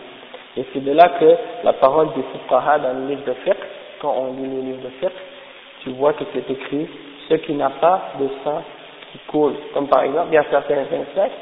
et 0.56 0.66
c'est 0.72 0.84
de 0.84 0.92
là 0.92 1.08
que 1.18 1.36
la 1.64 1.72
parole 1.72 2.08
des 2.14 2.22
fuqaha 2.22 2.78
dans 2.78 2.92
le 2.92 3.06
livre 3.08 3.24
de 3.24 3.32
fiqh 3.44 3.56
quand 4.02 4.14
on 4.18 4.32
lit 4.34 4.48
le 4.54 4.60
livre 4.60 4.82
de 4.82 4.90
fiqh 5.00 5.16
tu 5.82 5.90
vois 5.92 6.12
que 6.12 6.24
c'est 6.34 6.50
écrit 6.50 6.88
ce 7.30 7.34
qui 7.36 7.54
n'a 7.54 7.70
pas 7.70 8.00
de 8.20 8.28
sang 8.44 8.62
qui 9.12 9.18
coule 9.28 9.54
comme 9.74 9.88
par 9.88 10.02
exemple 10.02 10.28
il 10.30 10.34
y 10.34 10.38
a 10.38 10.44
certains 10.50 10.78
insectes 10.80 11.38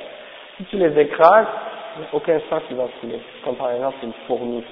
si 0.56 0.64
tu 0.64 0.76
les 0.76 0.98
écrases 0.98 1.46
il 1.96 2.00
n'y 2.00 2.06
a 2.06 2.08
aucun 2.14 2.40
sang 2.48 2.60
qui 2.68 2.74
va 2.74 2.84
couler 3.00 3.20
comme 3.44 3.56
par 3.56 3.72
exemple 3.72 3.96
une 4.02 4.12
fourmi 4.26 4.62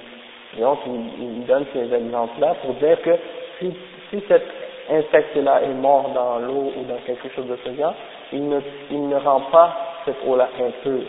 et 0.57 0.61
donc, 0.61 0.79
il, 0.87 1.45
donne 1.45 1.65
ces 1.73 1.93
exemples-là 1.93 2.55
pour 2.61 2.73
dire 2.75 2.99
que 3.01 3.11
si, 3.59 3.71
si 4.09 4.23
cet 4.27 4.43
insecte-là 4.89 5.61
est 5.63 5.73
mort 5.73 6.09
dans 6.09 6.39
l'eau 6.39 6.73
ou 6.75 6.83
dans 6.85 6.97
quelque 7.05 7.29
chose 7.35 7.45
de 7.45 7.57
ce 7.63 7.75
genre, 7.75 7.93
il 8.33 8.47
ne, 8.49 8.59
il 8.89 9.07
ne 9.07 9.15
rend 9.17 9.41
pas 9.51 9.75
cette 10.05 10.17
eau-là 10.25 10.49
impure. 10.59 11.05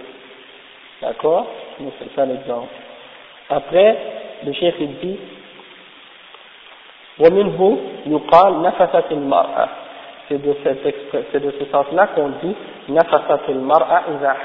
D'accord 1.00 1.47
C'est 1.78 2.14
ça 2.14 2.26
l'exemple. 2.26 2.69
Après, 3.49 3.97
le 4.45 4.52
chef 4.52 4.75
il 4.80 4.99
dit 4.99 5.19
ومنه 7.21 7.78
يقال 8.07 8.62
نفست 8.62 9.12
المرأة 9.12 9.69
c'est 10.27 10.41
de, 10.41 10.55
cette, 10.63 10.79
c'est 11.32 11.39
de 11.39 11.51
ce 11.51 11.65
sens-là 11.65 12.08
qu'on 12.15 12.29
dit 12.44 12.55
Nafasatul 12.89 13.55
mar'a 13.55 14.03
iza 14.15 14.36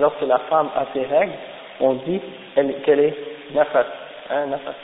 Lorsque 0.00 0.22
la 0.22 0.38
femme 0.50 0.68
a 0.74 0.86
ses 0.92 1.04
règles, 1.04 1.34
on 1.80 1.94
dit 1.94 2.20
qu'elle 2.84 3.00
est 3.00 3.16
nafas, 3.54 3.84
hein, 4.30 4.46
nafas. 4.46 4.74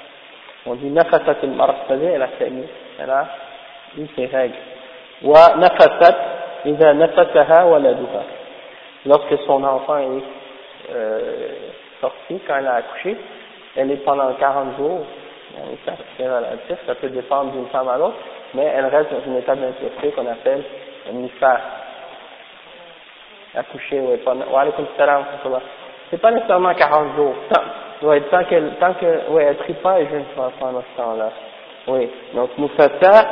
On 0.66 0.74
dit 0.74 0.90
nafasatul 0.90 1.50
mar'a, 1.50 1.74
c'est-à-dire 1.86 2.10
elle 2.14 2.22
a 2.22 2.28
saigné, 2.38 2.64
elle 3.00 3.10
a 3.10 3.26
eu 3.98 4.06
ses 4.14 4.26
règles. 4.26 4.54
Wa 5.22 5.56
nafasat 5.56 6.16
iza 6.64 6.94
nafasaha 6.94 7.66
waladuha. 7.66 8.22
Lorsque 9.06 9.36
son 9.46 9.64
enfant 9.64 9.98
est 9.98 10.94
euh, 10.94 11.48
sorti, 12.00 12.40
quand 12.46 12.56
elle 12.58 12.66
a 12.66 12.74
accouché, 12.76 13.16
elle 13.76 13.90
est 13.90 14.04
pendant 14.04 14.32
40 14.34 14.76
jours, 14.76 15.00
c'est 16.16 16.28
relatif, 16.28 16.76
ça 16.86 16.94
peut 16.94 17.08
dépendre 17.08 17.52
d'une 17.52 17.66
femme 17.68 17.88
à 17.88 17.98
l'autre, 17.98 18.16
mais 18.54 18.64
elle 18.64 18.86
reste 18.86 19.12
dans 19.12 19.24
une 19.26 19.36
état 19.36 19.54
d'insécurité 19.54 20.12
qu'on 20.12 20.26
appelle 20.26 20.62
nifas. 21.12 21.60
Accoucher, 23.54 24.00
oui, 24.00 24.16
pendant, 24.24 24.44
c'est 26.10 26.20
pas 26.20 26.30
nécessairement 26.32 26.74
40 26.74 27.16
jours, 27.16 27.34
Oui, 28.02 28.20
tant 28.30 28.44
qu'elle, 28.44 28.74
tant 28.80 28.94
que, 28.94 29.30
oui, 29.30 29.42
elle 29.42 29.56
prie 29.56 29.74
pas 29.74 30.00
et 30.00 30.06
je 30.10 30.16
ne 30.16 30.24
pas 30.36 30.50
pendant 30.58 30.82
ce 30.82 30.96
temps-là. 30.96 31.30
Oui. 31.88 32.08
Donc, 32.34 32.56
Moussata, 32.58 33.28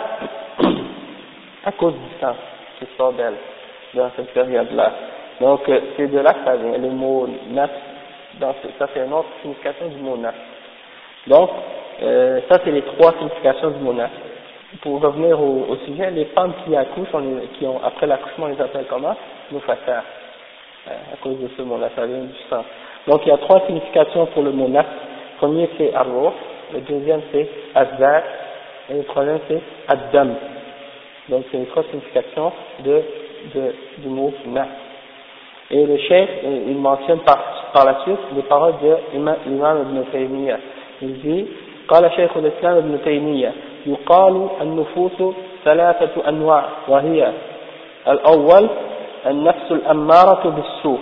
à 1.65 1.73
cause 1.73 1.95
du 1.95 2.21
sang 2.21 2.35
qui 2.79 2.87
sort 2.97 3.13
d'elle, 3.13 3.35
dans 3.95 4.11
cette 4.17 4.33
période-là. 4.33 4.93
Donc, 5.41 5.69
euh, 5.69 5.81
c'est 5.97 6.09
de 6.09 6.19
là 6.19 6.35
que 6.35 6.45
ça 6.45 6.57
vient, 6.57 6.79
le 6.79 6.91
mot 6.91 7.29
naf, 7.49 7.71
dans 8.41 8.55
ça 8.79 8.89
c'est 8.93 9.05
une 9.05 9.13
autre 9.13 9.29
signification 9.43 9.89
du 9.89 9.99
mot 9.99 10.17
naf. 10.17 10.35
Donc, 11.27 11.51
euh, 12.02 12.40
ça 12.49 12.61
c'est 12.64 12.71
les 12.71 12.83
trois 12.83 13.12
significations 13.19 13.71
du 13.71 13.81
mot 13.81 13.93
naf. 13.93 14.11
pour 14.83 15.00
revenir 15.00 15.40
au, 15.40 15.67
au, 15.69 15.76
sujet, 15.87 16.11
les 16.11 16.26
femmes 16.26 16.52
qui 16.64 16.76
accouchent, 16.76 17.09
on 17.12 17.23
qui 17.59 17.67
ont, 17.67 17.81
après 17.85 18.07
l'accouchement, 18.07 18.47
on 18.47 18.49
les 18.49 18.61
appelle 18.61 18.87
comment? 18.88 19.17
Nous 19.50 19.61
euh, 19.69 20.93
à 21.12 21.17
cause 21.23 21.38
de 21.40 21.49
ce 21.57 21.62
mot-là, 21.62 21.90
ça 21.97 22.07
vient 22.07 22.21
du 22.21 22.35
sang. 22.49 22.64
Donc 23.07 23.23
il 23.25 23.28
y 23.28 23.33
a 23.33 23.38
trois 23.38 23.62
significations 23.67 24.26
pour 24.26 24.43
le 24.43 24.52
mot 24.52 24.69
naf. 24.69 24.87
Le 24.87 25.38
premier 25.38 25.69
c'est 25.78 25.95
arroh, 25.95 26.33
le 26.73 26.81
deuxième 26.81 27.21
c'est 27.33 27.49
azat, 27.75 28.23
et 28.90 28.95
le 28.95 29.05
troisième 29.05 29.40
c'est 29.49 29.61
addam. 29.88 30.35
Donc 31.28 31.45
c'est 31.50 31.59
les 31.59 31.67
trois 31.67 31.85
significations 31.85 32.52
de, 32.85 33.02
de, 33.55 33.75
du 33.99 34.09
mot 34.09 34.33
naf. 34.47 34.69
Et 35.71 35.85
le 35.85 35.99
chef, 35.99 36.28
il 36.45 36.76
mentionne 36.78 37.21
par, 37.21 37.71
par 37.75 37.85
la 37.85 38.00
suite 38.02 38.19
les 38.35 38.43
paroles 38.43 38.75
de 38.83 38.97
l'imam 39.12 39.83
ibn 39.83 40.11
Taymiyyah. 40.11 40.59
Il 41.02 41.21
dit, 41.21 41.47
قال 41.88 42.11
شيخ 42.16 42.37
الإسلام 42.37 42.76
ابن 42.76 42.99
تيمية 43.04 43.52
يقال 43.87 44.49
النفوس 44.61 45.35
ثلاثة 45.64 46.28
أنواع 46.28 46.64
وهي 46.88 47.33
الأول 48.09 48.68
النفس 49.26 49.71
الأمارة 49.71 50.49
بالسوء 50.49 50.99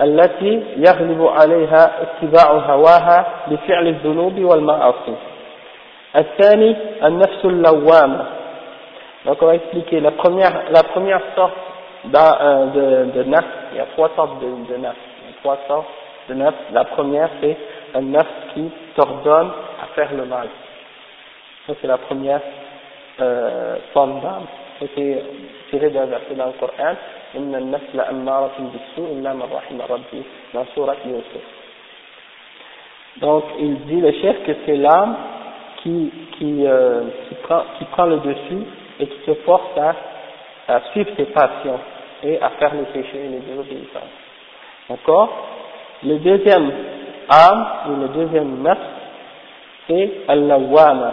التي 0.00 0.62
يغلب 0.76 1.26
عليها 1.26 2.02
اتباع 2.02 2.50
هواها 2.52 3.26
بفعل 3.50 3.86
الذنوب 3.88 4.38
والمعاصي. 4.38 5.14
الثاني 6.16 6.76
النفس 7.04 7.44
اللوامة. 7.44 8.24
Donc 9.26 9.42
on 9.42 9.46
va 9.46 9.54
expliquer 9.56 10.00
la 10.00 10.12
première, 10.12 10.62
la 10.70 10.82
première 10.84 11.20
sorte 11.36 11.52
euh, 12.14 12.66
de, 12.66 13.10
de 13.18 13.22
nafs, 13.24 13.44
il 13.72 13.78
y 13.78 13.80
a 13.80 13.86
trois 13.96 14.10
sortes 14.16 14.38
de, 14.40 14.72
de 14.72 14.78
nafs, 14.78 14.96
trois 15.42 15.58
sortes 15.66 15.86
de 16.28 16.34
nafs. 16.34 16.54
La 16.72 16.84
première 16.84 17.28
c'est 17.40 17.56
un 17.95 18.01
nafs 18.01 18.53
qui 18.53 18.69
t'ordonne 18.95 19.51
à 19.81 19.87
faire 19.95 20.13
le 20.13 20.25
mal. 20.25 20.47
Ça 21.67 21.73
c'est 21.81 21.87
la 21.87 21.97
première 21.97 22.41
euh, 23.19 23.77
forme 23.93 24.21
d'âme. 24.21 24.45
C'est 24.79 25.23
tiré 25.69 25.89
d'un 25.91 26.05
verset 26.05 26.35
dans 26.35 26.47
le 26.47 26.53
Coran. 26.53 26.95
إن 27.35 27.55
النفس 27.55 27.95
لأمارة 27.95 28.57
بالسوء 28.59 29.11
إلا 29.17 29.33
من 29.33 29.49
رحم 29.53 29.81
ربي 29.81 30.23
dans 30.53 30.65
Surat 30.75 30.97
Yusuf. 31.05 31.41
Donc 33.17 33.43
il 33.59 33.79
dit 33.85 34.01
le 34.01 34.11
chef 34.11 34.43
que 34.45 34.51
c'est 34.65 34.75
l'âme 34.75 35.15
qui, 35.81 36.11
qui, 36.37 36.65
euh, 36.65 37.01
qui, 37.27 37.35
prend, 37.35 37.63
qui 37.77 37.85
prend 37.85 38.05
le 38.05 38.17
dessus 38.17 38.63
et 38.99 39.07
qui 39.07 39.19
se 39.25 39.33
force 39.45 39.77
à, 39.77 39.95
à 40.75 40.81
suivre 40.91 41.09
ses 41.17 41.25
passions 41.25 41.79
et 42.23 42.39
à 42.41 42.49
faire 42.51 42.73
les 42.73 42.85
péchés 42.85 43.25
et 43.25 43.29
les 43.29 43.39
désobéissances. 43.39 44.15
D'accord 44.89 45.29
Le 46.03 46.17
deuxième 46.19 46.71
âme 47.30 47.66
ou 47.88 48.00
le 48.00 48.08
deuxième 48.08 48.62
nafs 48.62 48.78
c'est 49.86 50.10
al-lawama 50.28 51.12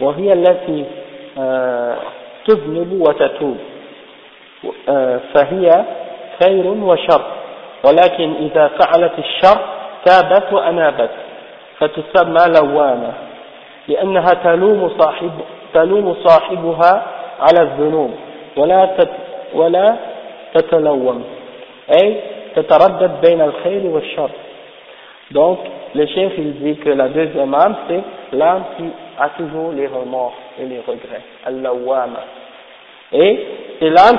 وهي 0.00 0.32
التي 0.32 0.84
تذنب 2.46 2.92
وتتوب. 2.92 3.56
فهي 5.34 5.84
خير 6.42 6.66
وشر. 6.66 7.22
ولكن 7.84 8.34
إذا 8.40 8.68
فعلت 8.68 9.12
الشر 9.18 9.58
تابت 10.04 10.52
وأنابت 10.52 11.10
فتسمى 11.78 12.44
لوامة 12.60 13.12
لأنها 13.88 14.32
تلوم 14.44 14.90
صاحب 14.98 15.30
تلوم 15.74 16.16
صاحبها 16.24 17.02
على 17.40 17.62
الذنوب 17.62 18.10
ولا 18.56 18.86
تت 18.86 19.10
ولا 19.54 19.96
تتلوم 20.54 21.24
أي 22.02 22.20
تتردد 22.56 23.10
بين 23.26 23.40
الخير 23.40 23.86
والشر. 23.86 24.30
Donc 25.32 25.58
le 25.94 26.06
chef 26.06 26.32
il 26.38 26.54
dit 26.60 26.76
que 26.76 26.90
la 26.90 27.08
deuxième 27.08 27.54
âme 27.54 27.76
c'est 27.88 28.36
l'âme 28.36 28.64
qui 28.76 28.84
a 29.18 29.28
toujours 29.30 29.72
les 29.72 29.86
remords 29.86 30.34
et 30.58 30.64
les 30.64 30.80
regrets 30.80 31.22
al-lawama 31.44 32.20
et 33.12 33.46
c'est 33.78 33.90
l'âme 33.90 34.18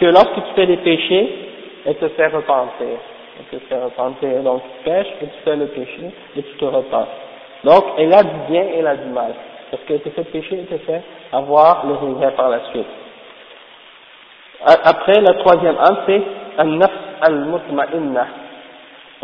que 0.00 0.06
lorsque 0.06 0.34
tu 0.34 0.54
fais 0.56 0.66
des 0.66 0.78
péchés, 0.78 1.32
elle 1.86 1.96
te 1.96 2.08
fait 2.08 2.26
repentir. 2.26 2.98
Elle 3.38 3.58
te 3.58 3.64
fait 3.66 3.80
repentir. 3.80 4.42
Donc 4.42 4.62
tu 4.62 4.84
pêches 4.90 5.14
et 5.22 5.26
tu 5.26 5.38
fais 5.44 5.56
le 5.56 5.66
péché 5.66 6.10
et 6.36 6.42
tu 6.42 6.56
te 6.56 6.64
repens. 6.64 7.06
Donc 7.64 7.84
elle 7.98 8.12
a 8.12 8.22
du 8.22 8.36
bien 8.50 8.62
et 8.62 8.78
elle 8.78 8.86
a 8.86 8.96
du 8.96 9.08
mal. 9.10 9.32
Parce 9.70 9.82
qu'elle 9.84 10.00
te 10.00 10.10
fait 10.10 10.24
pécher 10.24 10.60
et 10.60 10.64
te 10.64 10.78
fait 10.78 11.02
avoir 11.32 11.86
le 11.86 11.94
regret 11.94 12.32
par 12.32 12.50
la 12.50 12.60
suite. 12.70 12.86
Après, 14.64 15.20
la 15.20 15.34
troisième 15.34 15.76
âme, 15.76 15.98
c'est 16.06 16.22
al-nafs 16.58 16.90
al-mutma'inna 17.20 18.26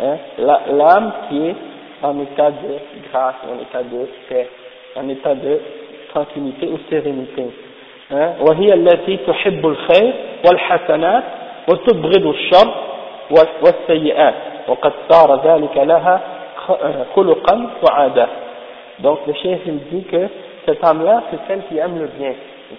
Hein, 0.00 0.16
l'âme 0.38 1.12
qui 1.28 1.46
est 1.46 1.56
en 2.02 2.20
état 2.20 2.50
de 2.50 3.10
grâce, 3.10 3.36
en 3.48 3.62
état 3.62 3.82
de 3.82 4.08
paix, 4.28 4.48
en 4.96 5.08
état 5.08 5.34
de 5.34 5.60
tranquillité 6.12 6.66
ou 6.66 6.78
sérénité. 6.90 7.44
وهي 8.40 8.74
التي 8.74 9.16
تحب 9.16 9.66
الخير 9.66 10.14
والحسنات 10.46 11.24
وتبغض 11.68 12.26
الشر 12.26 12.68
والسيئات 13.62 14.34
وقد 14.68 14.92
صار 15.10 15.40
ذلك 15.44 15.76
لها 15.76 16.20
خلقا 17.16 17.70
وعادة 17.82 18.26
donc 19.02 19.18
le 19.26 19.32
chef 19.34 19.58
il 19.66 19.78
dit 19.90 20.04
que 20.04 20.28
cette 20.66 20.84
âme-là 20.84 21.22
c'est 21.30 21.40
celle 21.48 21.62
qui 21.66 21.78
aime 21.78 21.98
le 21.98 22.06
bien 22.18 22.34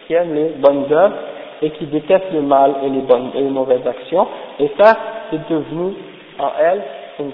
qui 0.07 0.13
aime 0.13 0.33
les 0.33 0.49
bonnes 0.57 0.85
œuvres 0.91 1.15
et 1.61 1.71
qui 1.71 1.85
déteste 1.85 2.31
le 2.31 2.41
mal 2.41 2.75
et 2.83 2.89
les 2.89 3.01
bonnes 3.01 3.31
et 3.35 3.41
les 3.41 3.49
mauvaises 3.49 3.85
actions 3.85 4.27
et 4.59 4.71
ça 4.79 4.95
c'est 5.29 5.49
devenu 5.49 5.93
en 6.39 6.51
elle 6.59 6.81
une, 7.20 7.32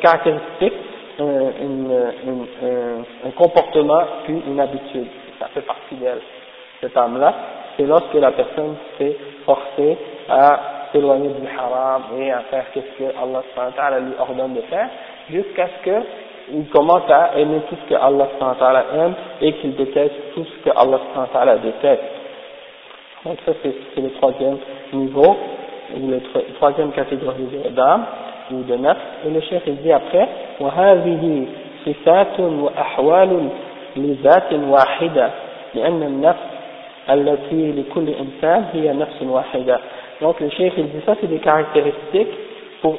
caractéristique 0.00 0.72
un 1.20 3.32
comportement 3.36 4.02
puis 4.24 4.40
une 4.46 4.60
habitude. 4.60 5.08
Ça 5.38 5.48
fait 5.48 5.62
partie 5.62 5.96
d'elle, 5.96 6.20
cette 6.80 6.96
âme-là, 6.96 7.34
c'est 7.76 7.82
lorsque 7.84 8.14
la 8.14 8.30
personne 8.32 8.76
s'est 8.98 9.16
forcée 9.44 9.98
à 10.28 10.88
s'éloigner 10.92 11.28
du 11.28 11.46
haram 11.46 12.02
et 12.18 12.30
à 12.30 12.40
faire 12.50 12.64
ce 12.74 12.80
que 12.80 13.04
Allah 13.04 13.42
lui 14.00 14.12
ordonne 14.18 14.54
de 14.54 14.62
faire, 14.62 14.88
jusqu'à 15.30 15.68
ce 15.68 15.84
qu'il 15.84 16.02
commence 16.68 17.08
à 17.10 17.38
aimer 17.38 17.60
tout 17.68 17.76
ce 17.84 17.90
que 17.94 17.94
Allah 17.94 18.26
aime 18.94 19.14
et 19.40 19.52
qu'il 19.54 19.76
déteste 19.76 20.14
tout 20.34 20.44
ce 20.44 20.58
que 20.64 20.70
Allah 20.76 20.98
déteste. 21.58 22.02
Donc 23.24 23.38
ça 23.44 23.52
c'est 23.62 24.00
le 24.00 24.10
troisième 24.12 24.58
niveau, 24.92 25.36
ou 25.95 26.09
la 26.09 26.17
troisième 26.55 26.91
catégorie 26.91 27.47
d'âme, 27.71 28.05
ou 28.51 28.63
de 28.63 28.75
nafs, 28.75 28.97
et 29.25 29.29
le 29.29 29.41
chef 29.41 29.63
il 29.67 29.77
dit 29.77 29.91
après, 29.91 30.27
وهذه 30.59 31.47
صفات 31.85 32.39
وأحوال 32.39 33.49
لذات 33.95 34.53
واحدة 34.53 35.29
لأن 35.75 36.03
النفس 36.03 36.39
التي 37.09 37.71
لكل 37.71 38.09
إنسان 38.09 38.65
هي 38.73 38.93
نفس 38.93 39.21
واحدة 39.21 39.79
donc 40.21 40.39
le 40.39 40.49
cheikh 40.49 40.73
il 40.77 40.89
dit 40.89 41.01
ça 41.05 41.15
c'est 41.19 41.27
des 41.27 41.39
caractéristiques 41.39 42.33
pour 42.81 42.97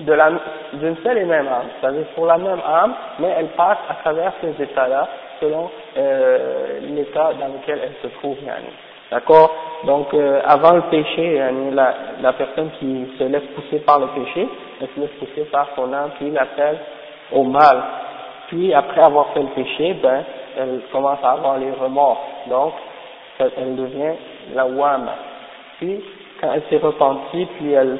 de 0.00 0.12
la 0.12 0.30
d'une 0.74 0.96
seule 1.04 1.18
et 1.18 1.24
même 1.24 1.48
âme 1.48 1.68
c'est-à-dire 1.80 2.06
pour 2.14 2.26
la 2.26 2.38
même 2.38 2.60
âme 2.66 2.94
mais 3.18 3.28
elle 3.38 3.48
passe 3.48 3.78
à 3.90 3.94
travers 3.94 4.32
ces 4.40 4.62
états-là 4.62 5.08
selon 5.40 5.70
euh, 5.98 6.80
l'état 6.94 7.32
dans 7.38 7.48
lequel 7.48 7.80
elle 7.82 7.96
se 8.02 8.14
trouve 8.16 8.36
yani. 8.46 8.72
d'accord? 9.11 9.53
Donc 9.85 10.13
euh, 10.13 10.41
avant 10.45 10.73
le 10.73 10.81
péché 10.89 11.35
yani, 11.35 11.71
la, 11.71 12.33
personne 12.33 12.71
qui 12.79 13.07
se 13.17 13.23
laisse 13.25 13.45
pousser 13.55 13.79
par 13.79 13.99
le 13.99 14.07
péché 14.07 14.47
elle 14.81 14.87
se 14.95 14.99
laisse 14.99 15.11
pousser 15.19 15.43
par 15.51 15.69
son 15.75 15.93
âme 15.93 16.11
qui 16.17 16.31
l'appelle 16.31 16.79
au 17.31 17.43
mal 17.43 17.83
puis 18.47 18.73
après 18.73 19.01
avoir 19.01 19.27
fait 19.33 19.41
le 19.41 19.49
péché 19.49 19.93
ben 20.01 20.23
elle 20.57 20.81
commence 20.91 21.19
à 21.23 21.33
avoir 21.33 21.59
les 21.59 21.71
remords, 21.71 22.19
donc 22.49 22.73
elle 23.39 23.75
devient 23.75 24.15
la 24.55 24.65
wama. 24.65 25.13
Puis, 25.77 26.03
quand 26.41 26.51
elle 26.53 26.63
s'est 26.69 26.83
repentie, 26.83 27.45
puis 27.57 27.71
elle 27.73 27.99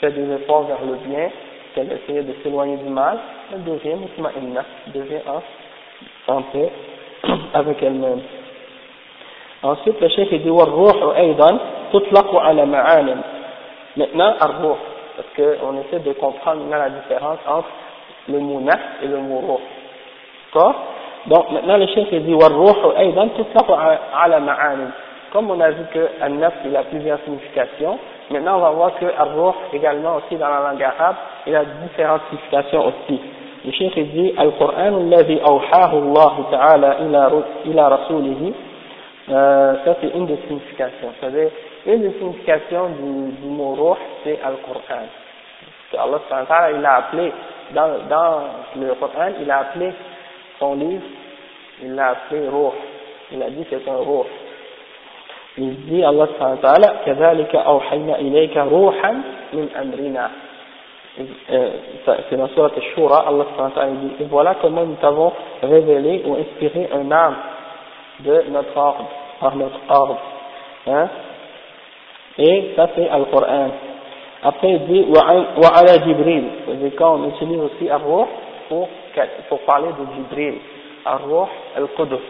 fait 0.00 0.10
des 0.10 0.34
efforts 0.34 0.64
vers 0.64 0.84
le 0.84 0.96
bien, 1.08 1.30
qu'elle 1.74 1.92
essaie 1.92 2.22
de 2.22 2.34
s'éloigner 2.42 2.76
du 2.78 2.88
mal, 2.88 3.18
elle 3.52 3.62
devient 3.62 3.94
mutma'inna, 3.94 4.64
devient 4.92 5.20
en, 5.28 6.32
en 6.34 6.42
paix 6.42 6.72
avec 7.54 7.82
elle-même. 7.82 8.20
Ensuite, 9.62 10.00
le 10.00 10.08
chef 10.08 10.32
dit 10.32 10.50
والروح 10.50 11.16
أيضا 11.16 11.58
تطلق 11.92 12.36
على 12.36 12.66
معان. 12.66 13.20
Maintenant, 13.96 14.34
الروح, 14.42 14.78
parce 15.16 15.28
qu'on 15.36 15.80
essaie 15.80 16.00
de 16.00 16.12
comprendre 16.12 16.62
la 16.70 16.90
différence 16.90 17.38
entre 17.48 17.68
le 18.28 18.38
mot 18.38 18.60
naf 18.60 18.80
et 19.02 19.06
le 19.08 19.18
mot 19.18 19.38
roh. 19.38 19.60
D'accord 20.54 20.74
donc 21.26 21.50
maintenant 21.50 21.76
le 21.76 21.86
chef 21.88 22.08
dit 22.10 22.34
والروح 22.34 22.98
أيضا 22.98 23.28
تطلق 23.38 23.78
على 24.14 24.40
معاني 24.40 24.88
comme 25.32 25.50
on 25.50 25.60
a 25.60 25.70
vu 25.70 25.84
que 25.92 26.08
an-nafs 26.22 26.54
il 26.64 26.74
a 26.74 26.84
plusieurs 26.84 27.18
significations 27.24 27.98
maintenant 28.30 28.56
on 28.56 28.60
va 28.60 28.70
voir 28.70 28.94
que 28.98 29.04
ar 29.04 29.54
également 29.74 30.16
aussi 30.16 30.36
dans 30.36 30.48
la 30.48 30.70
langue 30.70 30.82
arabe 30.82 31.16
il 31.46 31.54
a 31.54 31.64
différentes 31.82 32.22
significations 32.30 32.86
aussi 32.86 33.20
le 33.64 33.72
chef 33.72 33.94
dit 33.94 34.34
القرآن 34.40 34.94
الذي 34.94 35.42
أوحاه 35.42 35.92
الله 35.92 36.44
تعالى 36.50 36.96
إلى 37.66 37.88
رسوله 37.88 38.52
euh, 39.29 39.75
ça 39.85 39.95
c'est 40.01 40.09
une 40.09 40.25
des 40.25 40.37
significations 40.47 41.13
c'est-à-dire 41.19 41.49
une 41.85 42.01
des 42.01 42.17
significations 42.17 42.89
du, 42.89 43.31
du 43.41 43.47
mot 43.47 43.75
ruh 43.75 43.97
c'est 44.23 44.39
Al-Qur'an 44.43 45.07
Allah 45.97 46.71
il 46.71 46.85
a 46.85 46.93
appelé 46.95 47.31
dans, 47.73 47.89
dans 48.09 48.41
le 48.79 48.93
Coran 48.95 49.31
il 49.39 49.49
a 49.49 49.59
appelé 49.59 49.91
son 50.59 50.75
livre 50.75 51.03
il 51.81 51.95
l'a 51.95 52.09
appelé 52.09 52.47
Ruh, 52.47 52.71
il 53.31 53.41
a 53.41 53.49
dit 53.49 53.65
que 53.65 53.75
c'est 53.83 53.89
un 53.89 53.97
Ruh. 53.97 54.25
Il 55.57 55.85
dit 55.85 56.03
Allah 56.03 56.27
subhanahu 56.27 56.57
wa 56.61 56.61
ta'ala, 56.61 57.03
كذلك 57.05 57.55
أوحينا 57.55 58.19
إليك 58.19 58.57
روحا 58.57 59.11
من 59.53 59.69
أمرنا. 59.81 60.29
C'est 61.15 62.35
dans 62.37 62.47
surat 62.47 62.71
al-Shura, 62.75 63.25
Allah 63.27 63.45
subhanahu 63.51 63.69
wa 63.69 63.75
ta'ala 63.75 63.91
dit, 63.91 64.23
et 64.23 64.25
voilà 64.25 64.55
comment 64.61 64.83
nous 64.83 64.95
t'avons 64.95 65.31
révélé 65.61 66.23
ou 66.25 66.35
inspiré 66.35 66.89
un 66.91 67.11
âme 67.11 67.35
de 68.20 68.44
notre 68.50 68.76
ordre, 68.76 69.04
par 69.40 69.56
notre 69.56 69.80
ordre. 69.88 70.18
Hein? 70.86 71.08
Et 72.38 72.72
ça 72.76 72.88
c'est 72.94 73.08
Al-Qur'an. 73.08 73.70
Après 74.42 74.70
il 74.70 74.86
dit, 74.86 75.06
ala 75.16 76.04
Jibril. 76.04 76.44
C'est 76.80 76.96
quand 76.96 77.16
on 77.16 77.28
utilise 77.30 77.58
aussi 77.58 77.90
Ar-Ruh 77.90 78.26
pour, 78.68 78.88
parler 79.66 79.88
de 79.88 80.14
Jibril. 80.16 80.60
Ar-Ruh 81.04 81.48
al-Qudus. 81.76 82.22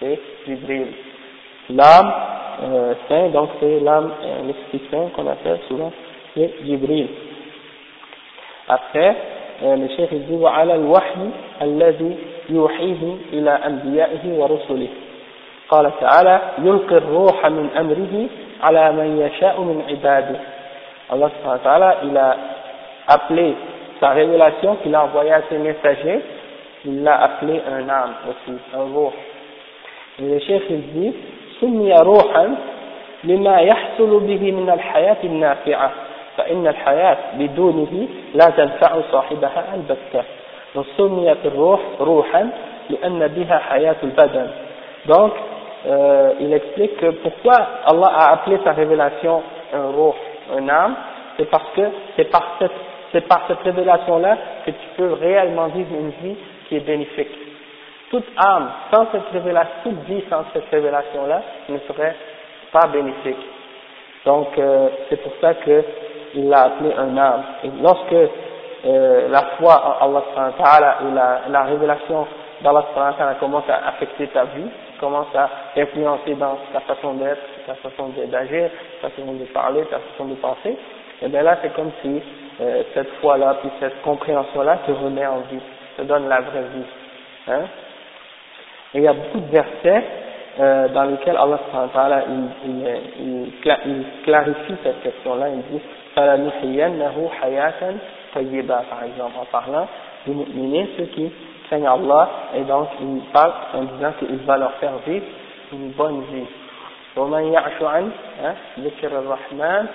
C'est 0.00 0.20
Jibril. 0.46 0.88
L'âme 1.70 2.12
euh, 2.62 2.94
saint, 3.08 3.28
donc 3.28 3.50
c'est 3.60 3.80
l'âme, 3.80 4.12
euh, 4.22 4.42
l'esprit 4.46 4.88
saint 4.90 5.08
qu'on 5.14 5.26
appelle 5.26 5.58
souvent, 5.68 5.92
c'est 6.34 6.52
Jibril. 6.64 7.08
Après, 8.68 9.16
euh, 9.62 9.76
le 9.76 9.88
chef 9.88 10.12
dit, 10.12 10.34
wa 10.34 10.54
ala 10.54 10.74
al-Wahyi 10.74 11.30
ila 13.32 13.54
anbiya'ihi 13.64 14.38
wa 14.38 14.46
rusulihi. 14.46 15.06
قال 15.66 15.90
تعالى 16.00 16.40
يلقي 16.62 16.96
الروح 16.96 17.46
من 17.46 17.66
أمره 17.74 18.14
على 18.62 18.92
من 18.92 19.18
يشاء 19.18 19.60
من 19.60 19.82
عباده 19.90 20.38
Allah 21.10 21.30
ta'ala, 21.62 21.96
il 22.02 22.16
a 22.16 22.36
appelé 23.06 23.54
sa 24.00 24.10
révélation 24.10 24.76
qu'il 24.82 24.94
a 24.94 25.04
envoyée 25.04 25.32
à 25.32 25.42
ses 25.48 25.58
messagers, 25.58 26.20
il 26.84 27.02
l'a 27.04 27.22
appelé 27.22 27.62
un 27.70 27.88
âme 27.88 28.14
aussi, 28.28 28.58
un 28.74 28.82
ruh. 28.92 29.14
Et 30.18 30.22
le 30.22 30.38
chef 30.40 30.62
il 30.70 30.82
dit, 30.92 31.14
سمي 31.60 31.94
روحا 31.94 32.54
لما 33.24 33.60
يحصل 33.60 34.20
به 34.20 34.52
من 34.52 34.70
الحياة 34.70 35.16
النافعة 35.24 35.90
فإن 36.36 36.66
الحياة 36.66 37.16
بدونه 37.38 38.08
لا 38.34 38.50
تنفع 38.56 39.00
صاحبها 39.12 39.64
البتة 39.74 40.24
Donc, 45.06 45.32
euh, 45.86 46.32
il 46.40 46.52
explique 46.52 46.96
que 46.96 47.10
pourquoi 47.22 47.54
Allah 47.86 48.10
a 48.14 48.32
appelé 48.34 48.58
sa 48.64 48.72
révélation 48.72 49.42
un 49.72 49.90
roh, 49.90 50.14
un 50.56 50.68
âme, 50.68 50.96
c'est 51.36 51.50
parce 51.50 51.70
que 51.74 51.82
c'est 52.16 52.30
par 52.30 52.58
cette, 52.58 53.62
révélation-là 53.62 54.36
que 54.64 54.70
tu 54.70 54.86
peux 54.96 55.12
réellement 55.12 55.66
vivre 55.68 55.94
une 55.98 56.10
vie 56.22 56.36
qui 56.68 56.76
est 56.76 56.80
bénéfique. 56.80 57.30
Toute 58.10 58.26
âme 58.36 58.70
sans 58.92 59.06
cette 59.12 59.28
révélation, 59.32 59.72
toute 59.84 60.04
vie 60.04 60.24
sans 60.30 60.44
cette 60.52 60.68
révélation-là 60.70 61.42
ne 61.68 61.78
serait 61.78 62.14
pas 62.72 62.86
bénéfique. 62.88 63.44
Donc, 64.24 64.48
euh, 64.58 64.88
c'est 65.08 65.22
pour 65.22 65.32
ça 65.40 65.54
qu'il 65.54 66.48
l'a 66.48 66.62
appelé 66.64 66.92
un 66.96 67.16
âme. 67.16 67.42
Et 67.64 67.70
lorsque 67.80 68.14
euh, 68.86 69.28
la 69.28 69.42
foi 69.58 69.98
en 70.00 70.14
Allah 70.14 70.98
et 71.02 71.14
la, 71.14 71.40
la 71.48 71.62
révélation 71.64 72.26
d'Allah 72.62 72.84
commence 73.40 73.68
à 73.68 73.88
affecter 73.88 74.28
ta 74.28 74.44
vie, 74.44 74.68
commence 75.00 75.26
à 75.34 75.50
influencer 75.76 76.34
dans 76.34 76.56
ta 76.72 76.80
façon 76.80 77.14
d'être, 77.14 77.42
ta 77.66 77.74
façon 77.74 78.10
d'agir, 78.30 78.70
ta 79.02 79.10
façon 79.10 79.32
de 79.32 79.44
parler, 79.46 79.82
ta 79.84 79.98
façon 79.98 80.26
de 80.26 80.34
penser, 80.36 80.70
et 80.70 80.76
eh 81.22 81.28
bien 81.28 81.42
là 81.42 81.58
c'est 81.62 81.72
comme 81.74 81.90
si 82.02 82.22
euh, 82.60 82.82
cette 82.94 83.10
foi-là, 83.20 83.56
puis 83.60 83.70
cette 83.80 84.00
compréhension-là 84.02 84.78
te 84.86 84.92
remet 84.92 85.26
en 85.26 85.40
vie, 85.50 85.60
te 85.96 86.02
donne 86.02 86.28
la 86.28 86.40
vraie 86.40 86.64
vie. 86.74 86.86
Hein? 87.48 87.62
Et 88.94 88.98
il 88.98 89.04
y 89.04 89.08
a 89.08 89.12
beaucoup 89.12 89.40
de 89.40 89.50
versets 89.50 90.04
euh, 90.60 90.88
dans 90.88 91.04
lesquels 91.04 91.36
Allah 91.36 91.58
il, 92.28 92.70
il, 92.70 92.88
il, 93.20 93.52
il 93.86 94.04
clarifie 94.22 94.76
cette 94.82 95.02
question-là, 95.02 95.48
il 95.48 95.62
dit 95.76 95.82
par 98.35 99.03
exemple, 99.03 99.33
en 99.39 99.45
parlant 99.45 99.87
du 100.25 100.33
mu'minin, 100.33 100.85
ceux 100.97 101.05
qui 101.05 101.31
craignent 101.67 101.87
Allah, 101.87 102.29
et 102.55 102.61
donc 102.61 102.89
il 103.01 103.21
parle 103.33 103.53
en 103.73 103.83
disant 103.83 104.13
qu'il 104.19 104.37
va 104.37 104.57
leur 104.57 104.73
faire 104.73 104.97
vivre 105.05 105.25
une 105.73 105.91
bonne 105.91 106.21
vie. 106.31 106.47
ومن 107.17 107.53
يعش 107.53 107.81
عن 107.81 108.11
ذكر 108.79 109.11
الرحمن 109.19 109.85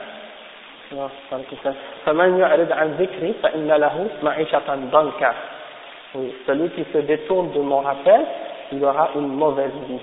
فمن 2.05 2.39
يعرض 2.39 2.73
عن 2.73 2.89
ذكري 3.01 3.35
فإن 3.43 3.69
له 3.69 4.07
معيشة 4.23 4.75
ضنكا 4.93 5.35
oui, 6.15 6.33
celui 6.47 6.71
qui 6.71 6.85
se 6.93 6.99
détourne 6.99 7.51
de 7.53 7.61
mon 7.61 7.81
rappel, 7.81 8.21
il 8.73 8.83
aura 8.83 9.11
une 9.17 9.29
mauvaise 9.29 9.73
vie. 9.89 9.99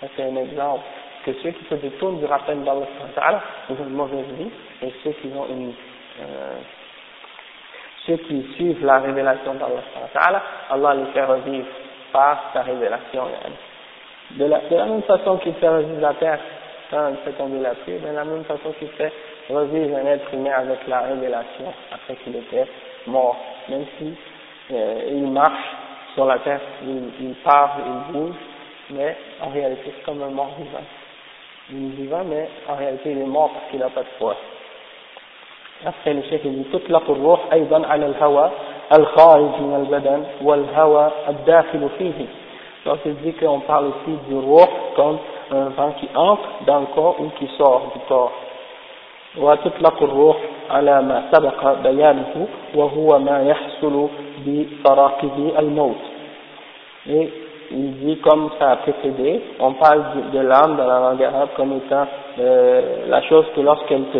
C'est 0.00 0.22
un 0.22 0.36
exemple. 0.36 0.82
Que 1.24 1.32
ceux 1.42 1.50
qui 1.50 1.64
se 1.64 1.74
détournent 1.74 2.18
du 2.18 2.26
rappel 2.26 2.62
d'Allah, 2.62 3.42
ils 3.68 3.72
ont 3.72 3.86
une 3.86 3.94
mauvaise 3.94 4.26
vie, 4.38 4.50
et 4.82 4.92
ceux 5.02 5.10
qui 5.12 5.28
ont 5.34 5.46
une, 5.50 5.72
euh, 6.20 6.58
ceux 8.09 8.17
qui 8.17 8.43
suivent 8.55 8.83
la 8.83 8.99
révélation 8.99 9.53
d'Allah, 9.53 10.43
Allah 10.71 10.93
les 10.95 11.05
fait 11.13 11.23
revivre 11.23 11.67
par 12.11 12.49
sa 12.53 12.61
révélation. 12.63 13.23
De 14.31 14.45
la, 14.45 14.59
de 14.59 14.75
la 14.75 14.85
même 14.85 15.03
façon 15.03 15.37
qu'il 15.37 15.53
fait 15.55 15.69
revivre 15.69 16.01
la 16.01 16.13
terre 16.15 16.39
quand 16.89 17.09
il 17.09 17.17
fait 17.17 17.37
tomber 17.37 17.59
la 17.59 17.75
pluie, 17.75 17.99
de 17.99 18.07
la 18.07 18.23
même 18.23 18.43
façon 18.45 18.71
qu'il 18.79 18.89
fait 18.89 19.11
revivre 19.49 19.95
un 19.97 20.05
être 20.07 20.33
humain 20.33 20.53
avec 20.57 20.87
la 20.87 21.01
révélation 21.01 21.71
après 21.91 22.15
qu'il 22.23 22.35
était 22.35 22.65
mort. 23.05 23.37
Même 23.69 23.85
si 23.97 24.15
euh, 24.71 25.01
il 25.09 25.27
marche 25.31 25.75
sur 26.15 26.25
la 26.25 26.39
terre, 26.39 26.61
il, 26.83 27.11
il 27.21 27.35
parle, 27.43 27.81
il 27.85 28.13
bouge, 28.13 28.35
mais 28.91 29.15
en 29.41 29.49
réalité 29.49 29.93
c'est 29.95 30.03
comme 30.03 30.21
un 30.23 30.29
mort 30.31 30.51
vivant. 30.57 30.83
Il 31.71 31.85
est 31.85 31.95
vivant, 31.95 32.23
mais 32.25 32.49
en 32.67 32.75
réalité 32.75 33.11
il 33.11 33.21
est 33.21 33.25
mort 33.25 33.51
parce 33.53 33.65
qu'il 33.69 33.79
n'a 33.79 33.89
pas 33.89 34.01
de 34.01 34.07
foi. 34.17 34.35
Chef 35.83 36.41
dit 36.43 36.65
تطلق 36.73 37.09
الروح 37.09 37.39
أيضا 37.53 37.87
على 37.87 38.05
الهوى 38.05 38.51
الخارج 38.97 39.61
من 39.61 39.75
البدن 39.75 40.23
والهوى 40.41 41.11
الداخل 41.29 41.89
فيه. 41.97 42.25
Donc 42.85 42.99
il 43.05 43.15
dit 43.15 43.33
qu'on 43.33 43.59
parle 43.59 43.85
aussi 43.85 44.17
du 44.27 44.35
ruh 44.35 44.69
comme 44.95 45.17
un 45.51 45.69
vent 45.69 45.91
qui 45.99 46.07
entre 46.15 46.49
dans 46.65 46.79
le 46.79 46.85
corps 46.95 47.15
ou 47.19 47.29
qui 47.37 47.47
sort 47.57 47.91
du 47.93 47.99
corps. 48.07 48.31
وتطلق 49.37 50.03
الروح 50.03 50.37
على 50.69 51.01
ما 51.01 51.23
سبق 51.31 51.73
بيانه 51.83 52.47
وهو 52.75 53.19
ما 53.19 53.43
يحصل 53.43 54.07
بفراقه 54.45 55.59
الموت 55.59 56.03
et 57.07 57.29
il 57.70 57.92
dit 57.98 58.18
comme 58.18 58.50
ça 58.58 58.72
a 58.72 58.76
précédé, 58.76 59.40
on 59.58 59.72
parle 59.72 60.04
de, 60.14 60.38
de 60.38 60.44
l'âme 60.44 60.76
dans 60.76 60.86
la 60.86 61.00
langue 61.00 61.22
arabe 61.22 61.48
comme 61.56 61.76
étant 61.76 62.06
euh, 62.38 63.06
la 63.08 63.22
chose 63.22 63.46
que 63.54 63.60
lorsqu'elle 63.60 64.04
te, 64.04 64.18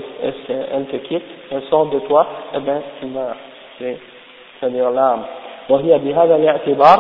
elle, 0.73 0.87
te 0.87 0.97
quitte, 0.97 1.23
elle 1.51 1.63
sort 1.65 1.87
de 1.87 1.99
toi, 2.01 2.27
eh 2.55 2.61
bien 2.61 2.81
tu 3.01 3.07
meurs. 3.07 3.37
C'est-à-dire 3.79 4.91
l'âme. 4.91 5.25
وهي 5.69 5.99
بهذا 5.99 6.37
الاعتبار 6.37 6.99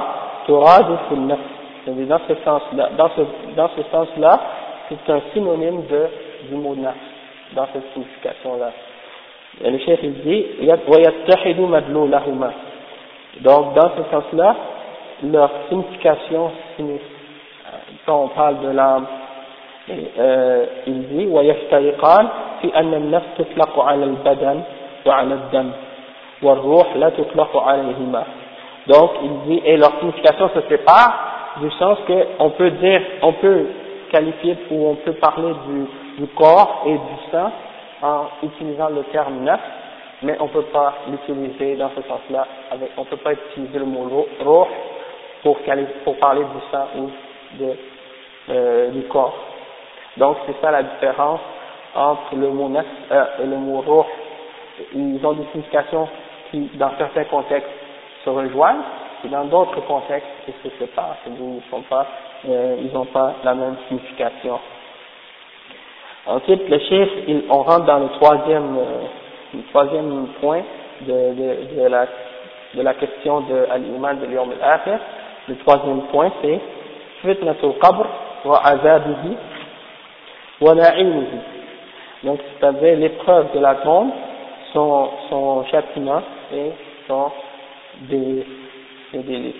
ترادف 0.48 1.12
النفس. 1.12 1.50
C'est-à-dire 1.84 2.06
dans 2.06 2.20
ce 2.28 2.34
sens-là, 2.44 2.88
dans 2.96 3.10
ce, 3.16 3.20
dans 3.56 3.68
ce 3.76 3.82
sens-là, 3.90 4.40
c'est 4.88 5.12
un 5.12 5.20
synonyme 5.32 5.82
de, 5.86 6.06
du 6.48 6.54
mot 6.54 6.74
nafs, 6.74 6.94
dans 7.54 7.66
cette 7.72 7.84
signification-là. 7.92 8.70
Et 9.64 9.70
le 9.70 9.78
chef 9.78 10.00
il 10.02 10.14
dit, 10.22 10.46
ويتحد 10.88 11.60
مدلولهما. 11.60 12.50
Donc 13.40 13.74
dans 13.74 13.90
ce 13.96 14.02
sens-là, 14.10 14.56
leur 15.22 15.50
signification 15.68 16.50
quand 18.06 18.24
on 18.24 18.28
parle 18.28 18.60
de 18.60 18.68
l'âme 18.68 19.06
euh, 19.90 20.66
il 20.86 21.08
dit 21.08 21.26
ويفترقان 21.26 22.28
في 22.62 22.76
أن 22.76 22.94
النفس 22.94 23.26
تطلق 23.38 23.80
على 23.80 24.04
البدن 24.04 24.62
وعلى 25.06 25.34
الدم 25.34 25.70
والروح 26.42 26.96
لا 26.96 27.08
تطلق 27.08 27.56
عليهما 27.56 28.24
donc 28.86 29.10
il 29.22 29.48
dit 29.48 29.62
et 29.64 29.76
leur 29.76 29.98
signification 29.98 30.50
se 30.54 30.60
sépare 30.68 31.12
du 31.60 31.70
sens 31.72 31.98
que 32.06 32.26
on 32.38 32.50
peut 32.50 32.70
dire 32.70 33.00
on 33.22 33.32
peut 33.32 33.66
qualifier 34.10 34.56
ou 34.70 34.88
on 34.88 34.94
peut 34.94 35.12
parler 35.12 35.52
du, 35.66 35.86
du 36.22 36.26
corps 36.34 36.82
et 36.86 36.92
du 36.92 37.30
sang 37.30 37.50
en 38.02 38.26
utilisant 38.42 38.88
le 38.88 39.02
terme 39.04 39.44
nafs 39.44 39.60
mais 40.22 40.36
on 40.40 40.44
ne 40.44 40.48
peut 40.48 40.62
pas 40.72 40.94
l'utiliser 41.10 41.76
dans 41.76 41.90
ce 41.90 42.02
sens-là, 42.08 42.46
on 42.96 43.00
ne 43.02 43.06
peut 43.06 43.16
pas 43.18 43.32
utiliser 43.32 43.78
le 43.78 43.84
mot 43.84 44.26
roh 44.42 44.68
pour, 45.43 45.57
pour 46.03 46.17
parler 46.17 46.41
du 46.41 46.61
sang 46.71 46.87
ou 46.97 47.09
de, 47.59 47.75
euh, 48.49 48.89
du 48.91 49.03
corps. 49.03 49.37
Donc 50.17 50.37
c'est 50.45 50.59
ça 50.61 50.71
la 50.71 50.83
différence 50.83 51.39
entre 51.95 52.35
le 52.35 52.49
mot 52.49 52.69
nef 52.69 52.85
euh, 53.11 53.25
et 53.43 53.45
le 53.45 53.57
mot 53.57 53.81
roh. 53.81 54.05
Ils 54.95 55.19
ont 55.25 55.33
des 55.33 55.45
significations 55.51 56.07
qui, 56.51 56.69
dans 56.75 56.91
certains 56.97 57.25
contextes, 57.25 57.69
se 58.23 58.29
rejoignent, 58.29 58.81
et 59.25 59.27
dans 59.27 59.45
d'autres 59.45 59.81
contextes, 59.85 60.27
ils 60.47 60.53
se 60.69 60.75
séparent, 60.77 61.17
ils 61.27 61.33
n'ont 61.33 61.81
pas, 61.89 62.07
euh, 62.47 62.77
ils 62.79 62.91
n'ont 62.93 63.05
pas 63.05 63.33
la 63.43 63.53
même 63.53 63.75
signification. 63.87 64.59
Ensuite, 66.25 66.69
le 66.69 66.79
chiffre, 66.79 67.13
on 67.49 67.63
rentre 67.63 67.85
dans 67.85 67.99
le 67.99 68.09
troisième, 68.09 68.77
euh, 68.77 69.01
le 69.53 69.63
troisième 69.69 70.27
point 70.39 70.61
de, 71.01 71.11
de, 71.11 71.81
de, 71.81 71.87
la, 71.87 72.05
de 72.75 72.81
la 72.81 72.93
question 72.93 73.41
de 73.41 73.67
l'humain 73.77 74.13
de 74.13 74.25
l'homme 74.27 74.53
Le 75.49 75.55
troisième 75.65 76.01
point, 76.11 76.31
c'est 76.41 76.59
fitnatul 77.21 77.73
qabr 77.81 78.05
wa 78.45 78.61
azabihi 78.63 79.35
wa 80.61 80.75
na'imihi. 80.75 81.39
Donc, 82.23 82.39
c'est-à-dire 82.59 82.97
l'épreuve 82.97 83.47
de 83.55 83.59
la 83.59 83.75
tombe, 83.75 84.11
son, 84.73 85.09
son 85.29 85.65
châtiment 85.71 86.21
et 86.53 86.71
son 87.07 87.31
délice. 88.01 89.55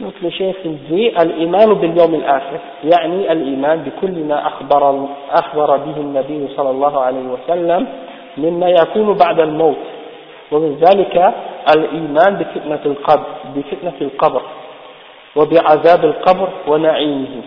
Donc 0.00 0.14
le 0.22 0.30
chef 0.30 0.56
il 0.64 0.78
dit 0.90 1.08
الإيمان 1.20 1.74
باليوم 1.74 2.14
الآخر 2.14 2.58
يعني 2.84 3.32
الإيمان 3.32 3.78
بكل 3.82 4.24
ما 4.24 4.46
أخبر 4.46 5.06
أخبر 5.30 5.76
به 5.76 5.96
النبي 5.96 6.48
صلى 6.56 6.70
الله 6.70 7.00
عليه 7.00 7.26
وسلم 7.28 7.86
مما 8.38 8.68
يكون 8.68 9.14
بعد 9.14 9.40
الموت 9.40 9.76
ومن 10.52 10.76
ذلك 10.76 11.34
الإيمان 11.76 12.34
بفتنة 12.34 12.80
القبر 12.86 13.26
بفتنة 13.56 13.92
القبر 14.00 14.42
وبعذاب 15.35 16.05
القبر 16.05 16.49
ونعيمه 16.67 17.41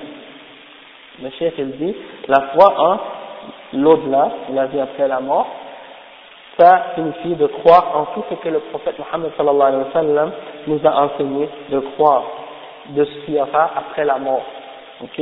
le 1.22 1.30
chef 1.38 1.52
il 1.59 1.72
dit 1.76 1.94
la 2.28 2.40
foi 2.54 2.74
en 2.78 2.98
l'au-delà 3.74 4.30
la 4.54 4.66
vie 4.66 4.80
après 4.80 5.06
la 5.06 5.20
mort 5.20 5.46
ça 6.59 6.92
signifie 6.94 7.35
de 7.37 7.46
croire 7.46 7.92
en 7.94 8.04
tout 8.14 8.24
ce 8.28 8.35
que 8.37 8.48
le 8.48 8.61
prophète 8.61 8.96
Mohammed 8.98 9.30
sallallahu 9.37 9.68
alayhi 9.68 9.85
wa 9.85 9.92
sallam 9.92 10.30
nous 10.66 10.80
a 10.85 11.04
enseigné 11.04 11.48
de 11.70 11.80
croire 11.80 12.24
de 12.90 13.04
ce 13.04 13.24
qu'il 13.24 13.35
y 13.35 13.40
aura 13.40 13.70
après 13.76 14.04
la 14.04 14.18
mort. 14.18 14.44
Ok 15.02 15.18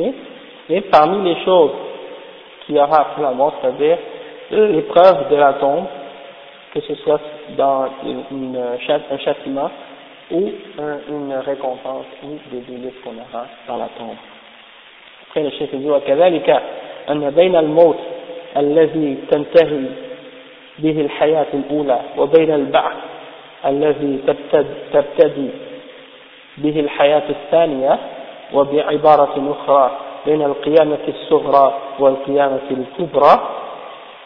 Et 0.68 0.80
parmi 0.82 1.22
les 1.22 1.44
choses 1.44 1.70
qu'il 2.64 2.76
y 2.76 2.78
aura 2.80 3.00
après 3.00 3.22
la 3.22 3.32
mort, 3.32 3.54
c'est-à-dire 3.61 3.98
l'épreuve 4.50 5.28
de 5.30 5.37
la 5.37 5.54
tombe, 5.54 5.84
que 6.74 6.80
ce 6.80 6.94
soit 6.96 7.20
dans 7.56 7.87
une, 8.04 8.56
un 8.56 9.18
châtiment 9.18 9.70
ou 10.33 10.51
une 11.09 11.33
récompense 11.45 12.05
ou 12.23 12.37
des 12.51 12.61
délices 12.61 12.99
qu'on 13.03 13.11
aura 13.11 13.45
dans 13.67 13.77
la 13.77 13.87
tombe. 13.97 14.17
Après 15.29 15.43
le 15.43 15.49
chef 15.51 15.73
dit 15.73 15.89
وكذلك 15.89 16.61
أن 17.09 17.29
بين 17.29 17.55
الموت 17.55 17.97
الذي 18.57 19.17
تنتهي 19.31 19.85
به 20.79 21.01
الحياة 21.01 21.45
الأولى 21.53 21.99
وبين 22.17 22.51
البعث 22.51 22.95
الذي 23.65 24.19
تبتدي 24.93 25.49
به 26.57 26.79
الحياة 26.79 27.23
الثانية 27.29 27.99
وبعبارة 28.53 29.55
أخرى 29.57 29.91
بين 30.25 30.41
القيامة 30.41 30.99
الصغرى 31.07 31.73
والقيامة 31.99 32.61
الكبرى 32.71 33.49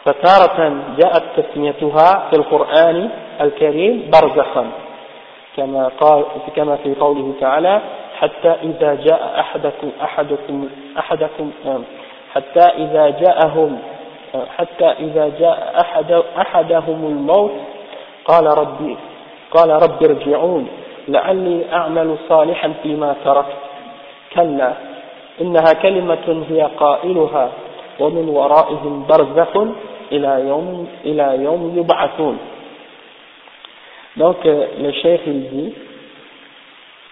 فتارة 0.04 0.82
جاءت 0.98 1.22
تسميتها 1.36 2.28
في 2.30 2.36
القرآن 2.36 3.10
الكريم 3.40 4.10
برزخا 4.12 4.66
كما 5.58 5.90
قال 6.00 6.24
كما 6.56 6.76
في 6.76 6.94
قوله 6.94 7.34
تعالى 7.40 7.80
حتى 8.18 8.48
إذا 8.62 8.94
جاء 8.94 9.40
أحدكم 9.40 9.90
أحدكم 10.02 10.68
أحدكم 10.98 11.50
حتى 12.34 12.60
إذا 12.60 13.10
جاءهم 13.10 13.78
حتى 14.56 14.84
إذا 14.84 15.32
جاء 15.40 15.80
أحد 15.80 16.22
أحدهم 16.38 17.06
الموت 17.06 17.50
قال 18.24 18.58
ربي 18.58 18.96
قال 19.50 19.70
رب 19.70 20.02
ارجعون 20.02 20.68
لعلي 21.08 21.72
أعمل 21.72 22.16
صالحا 22.28 22.72
فيما 22.82 23.14
تركت. 23.24 23.56
كلا 24.34 24.72
إنها 25.40 25.72
كلمة 25.82 26.44
هي 26.50 26.62
قائلها 26.62 27.50
ومن 28.00 28.28
ورائهم 28.28 29.06
برزخ 29.08 29.56
إلى 30.12 30.48
يوم 30.48 30.88
إلى 31.04 31.44
يوم 31.44 31.72
يبعثون. 31.78 32.38
Donc, 34.18 34.44
euh, 34.44 34.66
le 34.80 34.92
chef, 34.92 35.20
il 35.26 35.48
dit 35.48 35.74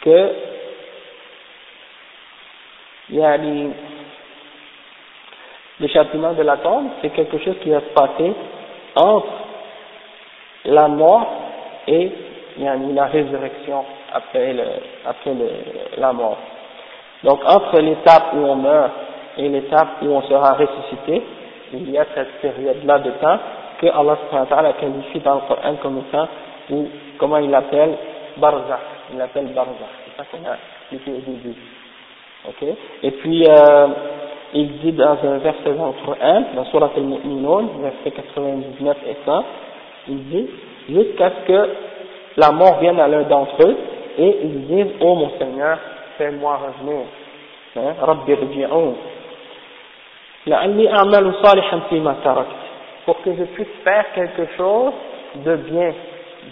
que 0.02 0.32
yani, 3.10 3.70
le 5.80 5.88
châtiment 5.88 6.32
de 6.32 6.42
la 6.42 6.56
tombe, 6.58 6.88
c'est 7.00 7.10
quelque 7.10 7.38
chose 7.38 7.56
qui 7.62 7.70
va 7.70 7.80
se 7.80 7.94
passer 7.94 8.32
entre 8.96 9.26
la 10.64 10.88
mort 10.88 11.26
et 11.86 12.10
la 12.58 13.06
résurrection 13.06 13.84
après, 14.12 14.52
le, 14.52 14.64
après 15.06 15.34
le, 15.34 15.48
la 15.98 16.12
mort. 16.12 16.38
Donc 17.22 17.40
entre 17.44 17.80
l'étape 17.80 18.32
où 18.34 18.38
on 18.38 18.56
meurt 18.56 18.92
et 19.38 19.48
l'étape 19.48 20.02
où 20.02 20.06
on 20.06 20.22
sera 20.22 20.54
ressuscité, 20.54 21.22
il 21.72 21.90
y 21.90 21.98
a 21.98 22.06
cette 22.14 22.40
période-là 22.40 22.98
de 23.00 23.10
temps 23.12 23.38
que 23.80 23.86
Allah 23.86 24.16
a 24.30 24.72
qualifié 24.74 25.20
dans 25.20 25.34
le 25.34 25.40
Coran 25.42 25.74
comme 25.82 25.98
étant, 25.98 26.28
ou 26.70 26.88
comment 27.18 27.38
il 27.38 27.50
l'appelle, 27.50 27.96
Barzakh. 28.36 28.80
Il 29.12 29.18
l'appelle 29.18 29.46
Barzakh. 29.46 29.76
C'est 30.04 30.22
ça 30.22 30.28
qu'on 30.30 30.48
a 30.48 30.56
expliqué 30.92 31.18
au 31.18 31.30
début. 31.30 31.54
Ok? 32.48 32.68
Et 33.02 33.10
puis, 33.12 33.46
euh, 33.48 33.86
il 34.54 34.78
dit 34.78 34.92
dans 34.92 35.18
un 35.22 35.38
verset 35.38 35.74
dans 35.76 35.88
le 35.88 36.04
Coran, 36.04 36.42
dans 36.54 36.64
Surat 36.66 36.90
al-Mu'minun, 36.96 37.68
verset 37.80 38.10
99 38.10 38.96
et 39.08 39.16
100, 39.24 39.44
il 40.08 40.28
dit, 40.28 40.50
jusqu'à 40.88 41.30
ce 41.30 41.46
que 41.46 41.68
la 42.36 42.52
mort 42.52 42.78
vienne 42.80 43.00
à 43.00 43.08
l'un 43.08 43.22
d'entre 43.22 43.66
eux 43.66 43.76
et 44.18 44.36
ils 44.42 44.66
disent 44.66 44.94
Oh 45.00 45.14
mon 45.14 45.30
Seigneur, 45.38 45.78
fais-moi 46.18 46.58
revenir. 46.58 47.06
Hein, 47.76 47.94
Rabbi 48.00 48.34
rji'un. 48.34 48.94
Pour 53.04 53.22
que 53.22 53.30
je 53.34 53.44
puisse 53.44 53.66
faire 53.82 54.04
quelque 54.14 54.46
chose 54.56 54.92
de 55.44 55.56
bien, 55.56 55.92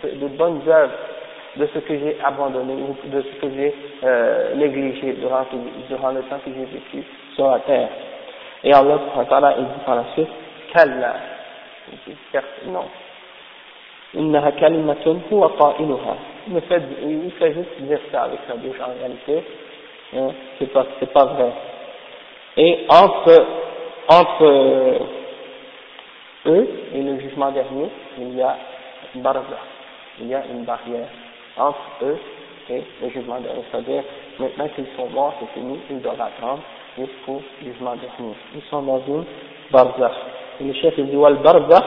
de, 0.04 0.10
de 0.10 0.28
bonnes 0.28 0.62
œuvres, 0.68 0.94
de 1.56 1.68
ce 1.74 1.80
que 1.80 1.98
j'ai 1.98 2.18
abandonné 2.24 2.74
ou 2.74 2.96
de 3.08 3.22
ce 3.22 3.42
que 3.42 3.54
j'ai 3.56 3.76
euh, 4.04 4.56
négligé 4.56 5.14
durant, 5.14 5.46
durant 5.90 6.12
le 6.12 6.22
temps 6.24 6.40
que 6.46 6.52
j'ai 6.56 6.66
vécu 6.66 7.04
sur 7.36 7.50
la 7.50 7.60
terre. 7.60 7.90
Et 8.64 8.74
Allah 8.74 9.00
il 9.58 9.64
dit 9.64 9.86
par 9.86 9.96
la 9.96 10.06
suite, 10.14 10.28
Kalla. 10.74 11.16
Il 12.08 12.14
dit, 12.14 12.18
non. 12.68 12.86
إنها 14.16 14.50
كلمة 14.50 15.22
هو 15.34 15.46
قائلها 15.46 16.16
il 16.48 16.62
fait, 16.62 16.82
il 17.04 17.32
fait 17.34 17.54
juste 17.54 17.82
dire 17.82 18.00
ça 18.12 18.24
avec 18.24 18.40
sa 18.48 18.56
bouche 18.56 18.80
en 18.82 18.98
réalité 18.98 19.44
hein, 20.16 20.32
c'est 20.58 20.74
pas 20.74 20.86
c'est 21.00 21.14
pas 21.14 21.26
vrai 21.26 21.52
et 22.58 22.86
entre 22.90 23.46
entre 24.08 24.46
eux 26.48 26.68
et 26.96 27.02
le 27.02 27.20
jugement 27.20 27.52
dernier 27.52 27.90
il 28.18 28.36
y 28.36 28.42
a 28.42 28.58
une 29.14 29.22
barrière 29.22 29.44
il 30.20 30.28
y 30.28 30.36
a 30.36 30.44
une 30.52 30.64
barrière 30.64 31.08
entre 31.58 31.80
eux 32.04 32.18
et 32.70 32.84
le 33.02 33.10
jugement 33.10 33.40
dernier 33.40 33.64
c'est-à-dire 33.72 34.04
maintenant 34.40 34.68
qu'ils 34.76 34.88
sont 34.96 35.10
morts 35.10 35.34
c'est 35.40 35.60
fini 35.60 35.80
ils 35.90 36.02
doivent 36.02 36.22
attendre 36.22 36.62
jusqu'au 36.98 37.42
jugement 37.64 37.96
dernier 37.96 38.36
ils 38.56 38.62
sont 38.70 38.82
dans 38.82 39.02
une 39.08 39.26
barzakh 39.72 40.14
et 40.62 40.64
le 40.66 40.74
chef 40.74 40.94
il 40.98 41.08
dit 41.08 41.16
wal 41.16 41.36
barzakh 41.36 41.86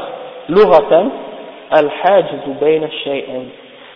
لغة 0.48 1.10
Al-Hajiz 1.72 2.44
bayna 2.60 2.86
shay'in. 3.02 3.46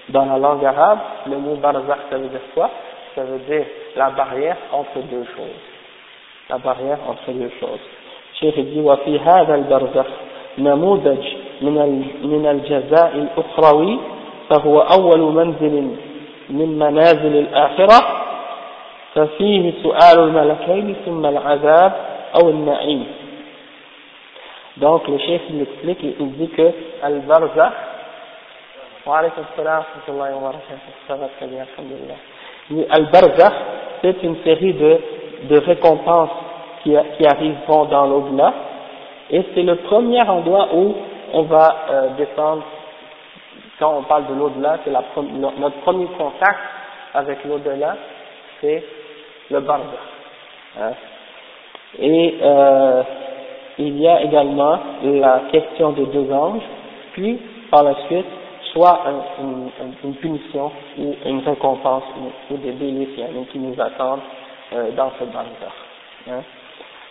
Dans 0.09 0.25
la 0.25 0.39
langue 0.39 0.65
arabe, 0.65 0.99
le 1.27 1.37
mot 1.37 1.57
barzakh, 1.57 2.09
ça 2.09 2.17
veut 2.17 2.29
dire 2.29 2.41
quoi 2.55 2.71
Ça 3.15 3.23
veut 3.23 3.41
dire 3.41 3.67
la 3.97 4.11
barrière 4.11 4.57
entre 4.73 4.99
deux 5.11 5.25
choses. 5.37 5.63
La 6.49 6.57
barrière 6.59 6.99
entre 7.07 7.33
deux 7.33 7.51
choses. 7.61 7.85
الشيخ 8.37 8.55
dit 8.55 8.81
وفي 8.81 9.19
هذا 9.19 9.55
البرزخ 9.55 10.07
نموذج 10.59 11.25
من 11.63 12.05
من 12.23 12.47
الجزاء 12.47 13.13
الأخروي 13.15 13.99
فهو 14.51 14.81
أول 14.81 15.21
منزل 15.21 15.97
من 16.51 16.79
منازل 16.79 17.37
الآخرة 17.37 18.27
ففيه 19.15 19.73
سؤال 19.83 20.19
الملكين 20.19 20.97
ثم 21.07 21.27
العذاب 21.27 21.93
أو 22.35 22.49
النعيم 22.49 23.07
Donc 24.79 25.09
le 25.09 25.17
chef 25.19 25.41
il 25.49 25.63
explique, 25.63 26.03
il 26.03 26.33
dit 26.33 26.49
que 26.49 26.71
Al-Barza, 27.03 27.73
wa 29.07 29.19
alaykum 29.19 29.45
salam 29.57 29.85
wa 30.19 30.53
ça 31.09 31.15
va 31.15 31.29
très 31.39 31.47
bien, 31.47 31.65
Al-Barza, 32.91 33.53
c'est 34.03 34.23
une 34.23 34.37
série 34.45 34.75
de, 34.75 35.01
de 35.49 35.59
récompenses 35.61 36.29
qui, 36.83 36.95
qui 37.17 37.27
arriveront 37.27 37.87
dans 37.87 38.07
l'au-delà, 38.07 38.53
et 39.31 39.43
c'est 39.55 39.63
le 39.63 39.77
premier 39.77 40.21
endroit 40.29 40.69
où 40.75 40.95
on 41.33 41.43
va 41.43 41.77
euh, 41.91 42.09
descendre, 42.19 42.63
quand 43.82 43.98
on 43.98 44.04
parle 44.04 44.28
de 44.28 44.36
l'au-delà, 44.36 44.78
c'est 44.86 44.92
notre 44.92 45.82
premier 45.82 46.06
contact 46.18 46.60
avec 47.16 47.44
l'au-delà, 47.46 47.98
c'est 48.62 48.84
le 49.50 49.60
Barza. 49.60 49.86
Hein. 50.80 50.92
Et 52.00 52.38
euh, 52.42 53.04
il 53.80 54.00
y 54.00 54.08
a 54.08 54.22
également 54.22 54.80
la 55.04 55.42
question 55.52 55.94
des 55.94 56.06
deux 56.06 56.32
anges, 56.32 56.62
puis 57.14 57.40
par 57.72 57.84
la 57.84 57.96
suite, 58.06 58.26
soit 58.72 59.02
une, 59.40 60.14
punition 60.16 60.72
ou 61.00 61.16
une 61.26 61.40
récompense 61.40 62.04
ou, 62.52 62.58
des 62.58 62.74
délices 62.74 63.20
qui 63.52 63.60
nous 63.60 63.82
attendent 63.82 64.22
euh, 64.74 64.92
dans 64.92 65.12
ce 65.20 65.26
bazar. 65.26 65.76
Hein. 66.30 66.44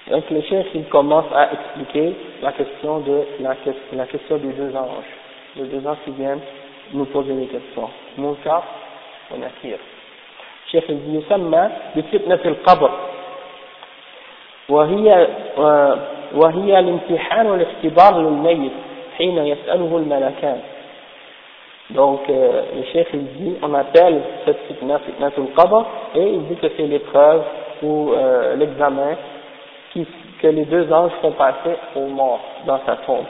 Donc 0.08 0.30
le 0.30 0.40
chef 0.42 0.66
commence 0.88 1.26
à 1.34 1.52
expliquer 1.52 2.14
la, 2.42 2.52
question 2.52 3.00
des 3.00 4.52
deux 4.52 4.76
anges, 4.76 5.04
les 5.55 5.63
deux 5.63 5.87
anges 5.87 5.97
qui 6.03 6.11
viennent 6.11 6.41
nous 6.93 7.05
poser 7.05 7.33
des 7.33 7.47
questions. 7.47 7.89
Munkar 8.17 8.63
et 9.33 9.37
Nakir. 9.37 9.77
الشيخ 10.65 10.83
يسمى 10.89 11.69
بفتنة 11.95 12.39
القبر 12.45 12.91
وهي 14.69 15.27
وهي 16.35 16.79
الامتحان 16.79 17.47
والاختبار 17.47 18.21
للميت 18.21 18.71
حين 19.17 19.37
يسأله 19.37 19.97
الملكان 19.97 20.59
donc 21.91 22.21
euh, 22.29 22.63
le 22.75 22.83
chef 22.91 23.07
il 23.13 23.25
dit 23.37 23.55
on 23.61 23.71
appelle 23.75 24.19
cette 24.43 24.57
fitna 24.67 24.97
fitnatul 24.99 25.49
qabr 25.55 25.85
et 26.15 26.33
il 26.33 26.47
dit 26.47 26.55
que 26.55 26.67
c'est 26.75 26.87
l'épreuve 26.87 27.43
ou 27.83 28.11
euh, 28.11 28.55
l'examen 28.55 29.15
que 30.41 30.47
les 30.47 30.65
deux 30.65 30.91
anges 30.91 31.11
font 31.21 31.31
passer 31.33 31.77
au 31.95 32.07
mort 32.07 32.39
dans 32.65 32.79
sa 32.87 32.95
tombe 33.05 33.25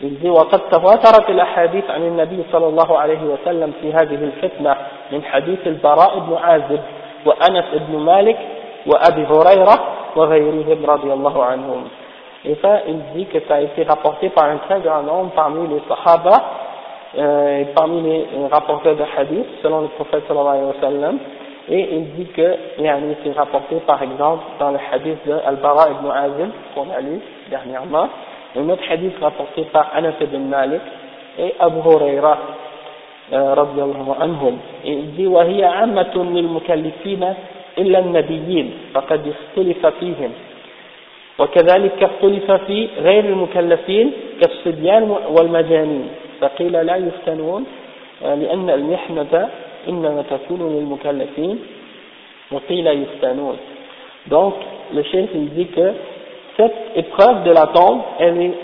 Il 0.00 0.18
dit 0.18 0.30
وقد 0.30 0.60
تواترت 0.70 1.30
الأحاديث 1.30 1.90
عن 1.90 2.02
النبي 2.02 2.44
صلى 2.52 2.66
الله 2.66 2.98
عليه 2.98 3.22
وسلم 3.22 3.72
في 3.82 3.92
هذه 3.92 4.24
الفتنة 4.24 4.76
من 5.12 5.24
حديث 5.24 5.66
البراء 5.66 6.18
بن 6.18 6.34
عازب 6.34 6.80
وأنس 7.26 7.64
بن 7.74 7.98
مالك 7.98 8.38
وأبي 8.86 9.26
هريرة 9.26 9.74
وغيرهم 10.16 10.86
رضي 10.86 11.12
الله 11.12 11.44
عنهم 11.44 11.88
Et 12.44 12.56
ça, 12.62 12.82
il 12.86 13.00
dit 13.16 13.26
que 13.26 13.40
ça 13.48 13.56
a 13.56 13.60
été 13.60 13.82
rapporté 13.82 14.28
par 14.28 14.44
un 14.44 14.58
très 14.58 14.80
grand 14.80 15.02
nombre 15.02 15.32
parmi 15.34 15.66
les 15.66 15.82
Sahaba, 15.88 16.40
euh, 17.18 17.64
parmi 17.74 18.00
les 18.00 18.26
rapporteurs 18.50 18.94
de 18.94 19.02
hadith, 19.02 19.44
selon 19.60 19.80
le 19.80 19.88
prophète 19.88 20.22
sallallahu 20.28 20.56
alayhi 20.56 20.66
wa 20.66 20.80
sallam. 20.80 21.18
Et 21.68 21.96
il 21.96 22.14
dit 22.14 22.26
que, 22.26 22.56
yani, 22.78 23.16
c'est 23.24 23.32
rapporté 23.32 23.76
par 23.86 24.00
exemple 24.02 24.44
dans 24.60 24.70
le 24.70 24.78
hadith 24.92 25.18
de 25.26 25.34
Al-Bara 25.44 25.88
ibn 25.90 26.08
Azim, 26.10 26.50
qu'on 26.74 26.86
a 26.96 27.00
lu 27.00 27.20
dernièrement, 27.50 28.08
un 28.56 28.68
autre 28.68 28.82
hadith 28.88 29.12
rapporté 29.20 29.62
par 29.72 29.90
Anas 29.94 30.14
ibn 30.20 30.48
Malik 30.48 30.80
et 31.38 31.54
Abu 31.58 31.78
Huraira, 31.80 32.38
anhum. 33.32 34.56
Et 34.84 34.92
il 34.92 35.14
dit, 35.14 35.26
وهي 35.26 35.64
عامة 35.64 36.14
للمكلفين 36.14 37.34
إلا 37.78 37.98
النبيين 37.98 38.70
فقد 38.94 39.22
اختلف 39.34 39.86
فيهم 39.86 40.32
وكذلك 41.38 42.02
اختلف 42.02 42.50
في 42.52 42.88
غير 42.98 43.24
المكلفين 43.24 44.12
كالصبيان 44.40 45.16
والمجانين 45.30 46.08
فقيل 46.40 46.72
لا 46.72 46.96
يفتنون 46.96 47.64
لأن 48.22 48.70
المحنة 48.70 49.48
إنما 49.88 50.24
تكون 50.30 50.60
للمكلفين 50.76 51.58
وقيل 52.52 52.86
يفتنون 52.86 53.56
donc 54.30 54.54
le 54.92 55.02
chef 55.04 55.30
dit 55.34 55.66
que 55.68 55.92
cette 56.58 56.96
épreuve 56.96 57.44
de 57.44 57.52
la 57.52 57.66
tombe 57.68 58.02
elle 58.18 58.40
est 58.40 58.54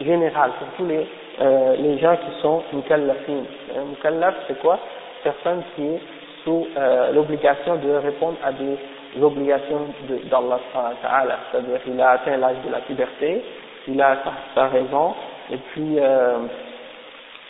générale 0.00 0.52
pour 0.58 0.68
tous 0.76 0.86
les, 0.86 1.06
euh, 1.40 1.76
les 1.76 1.98
gens 1.98 2.16
qui 2.16 2.40
sont 2.40 2.62
mukallafin. 2.72 3.42
Mukallaf 3.88 4.34
c'est 4.46 4.58
quoi? 4.60 4.78
Personne 5.24 5.62
qui 5.74 5.82
est 5.82 6.00
sous 6.44 6.66
euh, 6.76 7.12
l'obligation 7.12 7.76
de 7.76 7.90
répondre 7.90 8.36
à 8.44 8.52
des 8.52 8.76
obligations 9.20 9.86
d'Allah 10.30 10.60
Ta'ala, 11.02 11.38
c'est-à-dire 11.50 11.82
qu'il 11.82 12.00
a 12.00 12.10
atteint 12.10 12.36
l'âge 12.36 12.56
de 12.64 12.70
la 12.70 12.78
puberté, 12.80 13.42
il 13.88 14.00
a 14.00 14.18
sa, 14.54 14.68
raison, 14.68 15.14
et 15.50 15.56
puis 15.56 15.96
euh, 15.98 16.38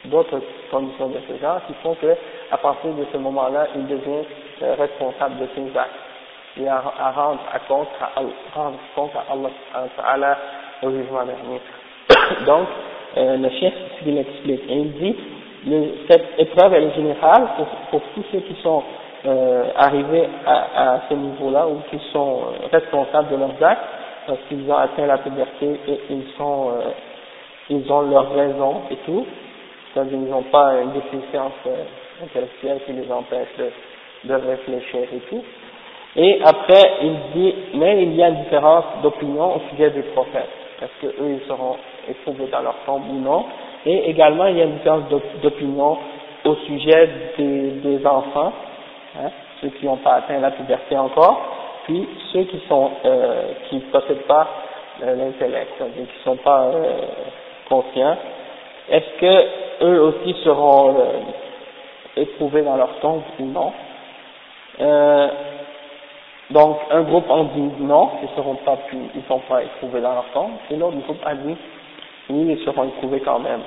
d'autres 0.07 0.41
conditions 0.71 1.09
de 1.09 1.19
ce 1.29 1.41
genre 1.41 1.61
qui 1.67 1.75
font 1.83 1.95
que 1.95 2.17
à 2.51 2.57
partir 2.57 2.91
de 2.93 3.05
ce 3.13 3.19
moment-là, 3.19 3.67
il 3.77 3.87
devient 3.87 4.25
euh, 4.63 4.75
responsable 4.79 5.39
de 5.39 5.47
ses 5.55 5.79
actes. 5.79 6.10
Il 6.57 6.67
a 6.69 6.83
à 6.99 7.11
rendre 7.13 7.41
à 7.53 7.59
compte 7.61 7.89
à, 8.01 8.21
rendre 8.55 8.79
compte 8.95 9.13
à 9.15 9.33
Allah 9.33 9.51
Ta'ala 9.97 10.39
au 10.83 10.91
jugement 10.91 11.25
dernier. 11.25 11.61
Donc, 12.47 12.67
euh, 13.17 13.37
le 13.37 13.51
chef, 13.51 13.75
il 14.07 14.19
explique, 14.19 14.63
et 14.69 14.75
il 14.75 14.93
dit, 14.93 15.17
cette 16.09 16.39
épreuve 16.39 16.75
elle 16.75 16.85
est 16.85 16.95
générale 16.95 17.49
pour, 17.57 17.67
pour 17.91 18.01
tous 18.15 18.25
ceux 18.33 18.41
qui 18.41 18.55
sont 18.63 18.83
euh, 19.27 19.65
arrivés 19.77 20.29
à, 20.47 20.95
à 20.95 21.01
ce 21.09 21.15
niveau-là 21.15 21.67
ou 21.67 21.83
qui 21.91 22.01
sont 22.13 22.41
euh, 22.41 22.67
responsables 22.73 23.31
de 23.31 23.37
leurs 23.37 23.63
actes 23.63 23.85
parce 24.27 24.39
qu'ils 24.49 24.71
ont 24.71 24.77
atteint 24.77 25.07
la 25.07 25.19
puberté 25.19 25.79
et 25.87 26.01
ils 26.09 26.27
sont 26.39 26.71
euh, 26.71 26.91
ils 27.69 27.91
ont 27.93 28.03
leurs 28.03 28.33
raisons 28.33 28.83
et 28.91 28.97
tout, 29.07 29.27
c'est-à-dire 29.93 30.19
ils 30.19 30.31
n'ont 30.31 30.43
pas 30.45 30.81
une 30.81 30.93
déficience 30.93 31.53
euh, 31.67 31.85
intellectuelle 32.25 32.81
qui 32.87 32.93
les 32.93 33.11
empêche 33.11 33.49
de, 33.59 33.71
de 34.29 34.35
réfléchir 34.35 35.03
et 35.15 35.21
tout. 35.29 35.43
Et 36.17 36.41
après, 36.45 36.91
il 37.03 37.15
dit, 37.35 37.55
mais 37.75 38.03
il 38.03 38.15
y 38.15 38.23
a 38.23 38.29
une 38.29 38.43
différence 38.43 38.85
d'opinion 39.03 39.57
au 39.57 39.61
sujet 39.71 39.91
des 39.91 40.03
prophètes. 40.03 40.49
Est-ce 40.83 41.07
qu'eux, 41.07 41.39
ils 41.41 41.47
seront 41.47 41.77
éprouvés 42.09 42.47
dans 42.47 42.63
leur 42.63 42.75
tombe 42.85 43.03
ou 43.09 43.21
non? 43.21 43.45
Et 43.87 44.11
également, 44.11 44.47
il 44.47 44.59
y 44.59 44.61
a 44.61 44.65
une 44.65 44.77
différence 44.77 45.05
d'opinion 45.43 45.99
au 46.45 46.55
sujet 46.67 47.09
des, 47.39 48.07
enfants, 48.07 48.53
hein, 49.19 49.31
ceux 49.61 49.69
qui 49.69 49.87
n'ont 49.87 49.99
pas 49.99 50.15
atteint 50.15 50.41
la 50.41 50.51
puberté 50.51 50.97
encore, 50.97 51.41
puis 51.85 52.09
ceux 52.33 52.45
qui 52.45 52.61
sont 52.69 52.91
euh, 53.05 53.53
qui 53.69 53.77
ne 53.77 53.81
possèdent 53.93 54.27
pas 54.27 54.49
euh, 55.03 55.15
l'intellect, 55.17 55.73
qui 55.79 56.01
ne 56.01 56.07
sont 56.25 56.37
pas 56.37 56.65
euh, 56.65 57.01
conscients. 57.69 58.17
Est-ce 58.91 59.21
que 59.21 59.85
eux 59.85 60.03
aussi 60.03 60.35
seront 60.43 60.97
euh, 60.99 61.21
éprouvés 62.17 62.63
dans 62.63 62.77
leur 62.77 62.99
tombe 63.01 63.23
ou 63.39 63.45
non? 63.47 63.73
Donc, 66.51 66.79
un 66.91 67.03
groupe 67.03 67.31
en 67.31 67.45
dit 67.45 67.71
non, 67.81 68.11
ils 68.23 68.29
seront 68.35 68.57
pas 68.57 68.79
ils 68.93 69.23
sont 69.29 69.39
pas 69.41 69.63
éprouvés 69.63 70.01
dans 70.01 70.15
leur 70.15 70.25
et 70.71 70.77
l'autre 70.77 70.97
groupe 70.99 71.21
a 71.25 71.35
dit 71.35 71.57
oui, 72.31 72.57
ils 72.59 72.65
seront 72.65 72.85
éprouvés 72.85 73.21
quand 73.21 73.39
même. 73.39 73.61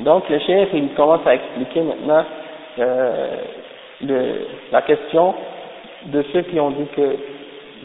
Donc 0.00 0.28
le 0.28 0.38
chef, 0.40 0.68
il 0.72 0.88
commence 0.94 1.26
à 1.26 1.34
expliquer 1.34 1.82
maintenant 1.82 2.24
euh, 2.78 3.36
le, 4.02 4.46
la 4.72 4.82
question 4.82 5.34
de 6.06 6.24
ceux 6.32 6.42
qui 6.42 6.58
ont 6.58 6.70
dit 6.70 6.86
que 6.96 7.16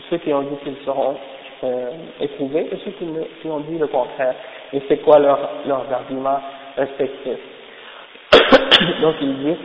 ceux 0.10 0.18
qui 0.18 0.34
ont 0.34 0.42
dit 0.42 0.56
qu'ils 0.64 0.84
seront 0.86 1.16
euh, 1.64 1.92
éprouvés 2.20 2.68
et 2.72 2.78
ceux 2.84 2.92
qui, 2.92 3.06
qui, 3.42 3.48
ont 3.48 3.60
dit 3.60 3.78
le 3.78 3.88
contraire. 3.88 4.34
Et 4.74 4.82
c'est 4.88 4.98
quoi 4.98 5.20
leur, 5.20 5.38
leurs 5.68 5.86
arguments 5.94 6.40
respectifs? 6.78 7.40
Donc 9.02 9.16
il 9.22 9.38
dit 9.44 9.56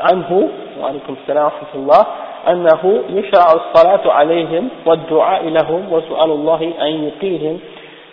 عنه 0.00 0.48
وعليكم 0.80 1.16
السلام 1.22 1.44
ورحمة 1.44 1.74
الله 1.74 2.06
أنه 2.48 3.02
يشرع 3.08 3.46
الصلاة 3.52 4.12
عليهم 4.12 4.68
والدعاء 4.86 5.48
لهم 5.48 5.92
وسؤال 5.92 6.30
الله 6.30 6.72
أن 6.80 7.04
يقيهم 7.04 7.58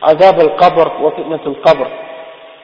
عذاب 0.04 0.40
القبر 0.40 0.92
وفتنة 1.02 1.40
القبر. 1.46 1.88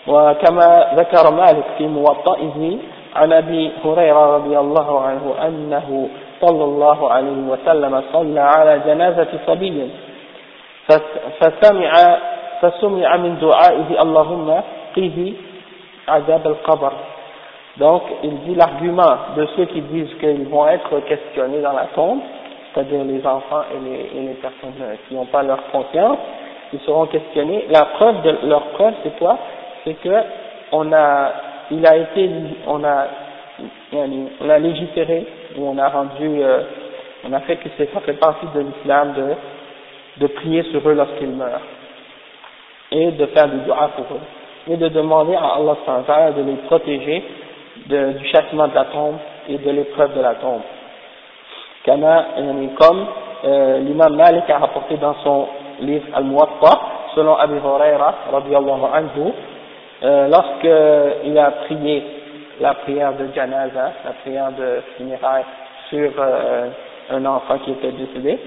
وكما 0.08 0.94
ذكر 0.96 1.34
مالك 1.34 1.64
في 1.78 1.88
موطئه 1.88 2.78
عن 3.16 3.34
أبي 3.34 3.72
هريرة 3.86 4.36
رضي 4.36 4.60
الله 4.60 5.02
عنه 5.02 5.36
أنه 5.48 6.10
صلى 6.42 6.64
الله 6.64 7.12
عليه 7.12 7.42
وسلم 7.48 8.04
صلى 8.14 8.40
على 8.40 8.80
جنازة 8.86 9.28
صبي. 9.48 9.90
فسمع 11.40 11.92
فسمع 12.62 13.18
من 13.18 13.40
دعائه 13.40 14.02
اللهم 14.02 14.62
قيه 14.96 15.34
عذاب 16.08 16.48
القبر. 16.48 16.94
Donc, 17.78 18.04
il 18.24 18.38
dit 18.42 18.56
l'argument 18.56 19.18
de 19.36 19.48
ceux 19.56 19.66
qui 19.66 19.82
disent 19.82 20.14
qu'ils 20.20 20.48
vont 20.48 20.68
être 20.68 21.00
questionnés 21.08 21.62
dans 21.62 21.74
la 21.74 21.88
tombe, 21.96 22.20
c'est-à-dire 22.74 23.04
les 23.04 23.26
enfants 23.26 23.64
et 23.74 24.20
les, 24.20 24.34
personnes 24.36 24.74
qui 25.08 25.16
n'ont 25.16 25.26
pas 25.26 25.42
leur 25.42 25.64
conscience, 25.72 26.18
ils 26.72 26.80
seront 26.82 27.08
questionnés. 27.08 27.66
La 27.72 27.86
preuve 27.86 28.22
de 28.22 28.48
leur 28.48 28.64
preuve, 28.74 28.94
c'est 29.04 29.18
quoi? 29.18 29.38
C'est 29.84 29.96
que 29.96 30.24
on 30.72 30.92
a, 30.92 31.32
il 31.72 31.86
a 31.86 31.98
été, 31.98 32.30
on 32.68 32.84
a, 32.84 33.08
on 33.92 34.50
a 34.50 34.60
légiféré 34.60 35.26
ou 35.58 35.68
on 35.68 35.78
a 35.78 35.90
rendu, 35.90 36.44
euh, 36.44 36.62
on 37.28 37.34
a 37.34 37.40
fait 37.42 37.58
que 37.58 37.70
ça 37.78 38.00
fait 38.02 38.14
partie 38.14 38.48
de 38.54 38.60
l'islam 38.62 39.14
de, 39.14 40.26
de 40.26 40.28
prier 40.28 40.64
sur 40.72 40.88
eux 40.88 40.94
lorsqu'ils 40.94 41.32
meurent 41.32 41.62
et 42.92 43.12
de 43.12 43.26
faire 43.28 43.48
du 43.48 43.58
dua 43.60 43.90
pour 43.96 44.06
eux 44.16 44.22
et 44.72 44.78
de 44.78 44.88
demander 44.90 45.36
à 45.36 45.56
Allah 45.56 46.32
de 46.32 46.42
les 46.44 46.56
protéger 46.68 47.24
de, 47.88 48.14
du 48.14 48.26
châtiment 48.28 48.68
de 48.68 48.76
la 48.76 48.86
tombe 48.86 49.18
et 49.50 49.58
de 49.58 49.72
l'épreuve 49.72 50.16
de 50.16 50.22
la 50.22 50.36
tombe. 50.36 50.62
comme 51.86 53.06
euh, 53.46 53.80
l'imam 53.80 54.16
Malik 54.16 54.50
a 54.50 54.58
rapporté 54.58 54.98
dans 54.98 55.16
son 55.24 55.48
livre 55.82 56.06
Al-Muwatta, 56.14 56.80
selon 57.16 57.36
Abu 57.36 57.58
Huraira, 57.58 58.16
anhu, 58.32 59.32
euh, 60.04 60.28
lorsqu'il 60.28 61.38
a 61.38 61.52
prié 61.66 62.04
la 62.60 62.74
prière 62.76 63.14
de 63.14 63.28
janaza, 63.36 63.92
la 64.06 64.12
prière 64.22 64.52
de 64.52 64.82
funérailles 64.98 65.46
sur 65.90 66.12
euh, 66.18 66.70
un 67.12 67.26
enfant 67.26 67.58
qui 67.60 67.72
était 67.72 67.92
décédé, 67.92 68.40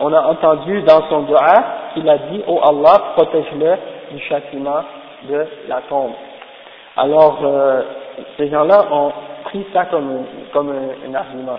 on 0.00 0.12
a 0.12 0.20
entendu 0.22 0.82
dans 0.82 1.08
son 1.08 1.22
dua 1.22 1.64
qu'il 1.94 2.08
a 2.08 2.18
dit, 2.18 2.42
oh 2.46 2.60
Allah, 2.64 3.12
protège-le 3.14 3.76
du 4.12 4.20
châtiment 4.24 4.82
de 5.28 5.46
la 5.68 5.80
tombe. 5.88 6.12
Alors, 6.96 7.38
euh, 7.44 7.82
ces 8.36 8.48
gens-là 8.48 8.84
ont 8.90 9.12
pris 9.44 9.64
ça 9.72 9.86
comme, 9.86 10.24
comme 10.52 10.70
un, 10.70 11.10
un 11.10 11.14
argument. 11.14 11.58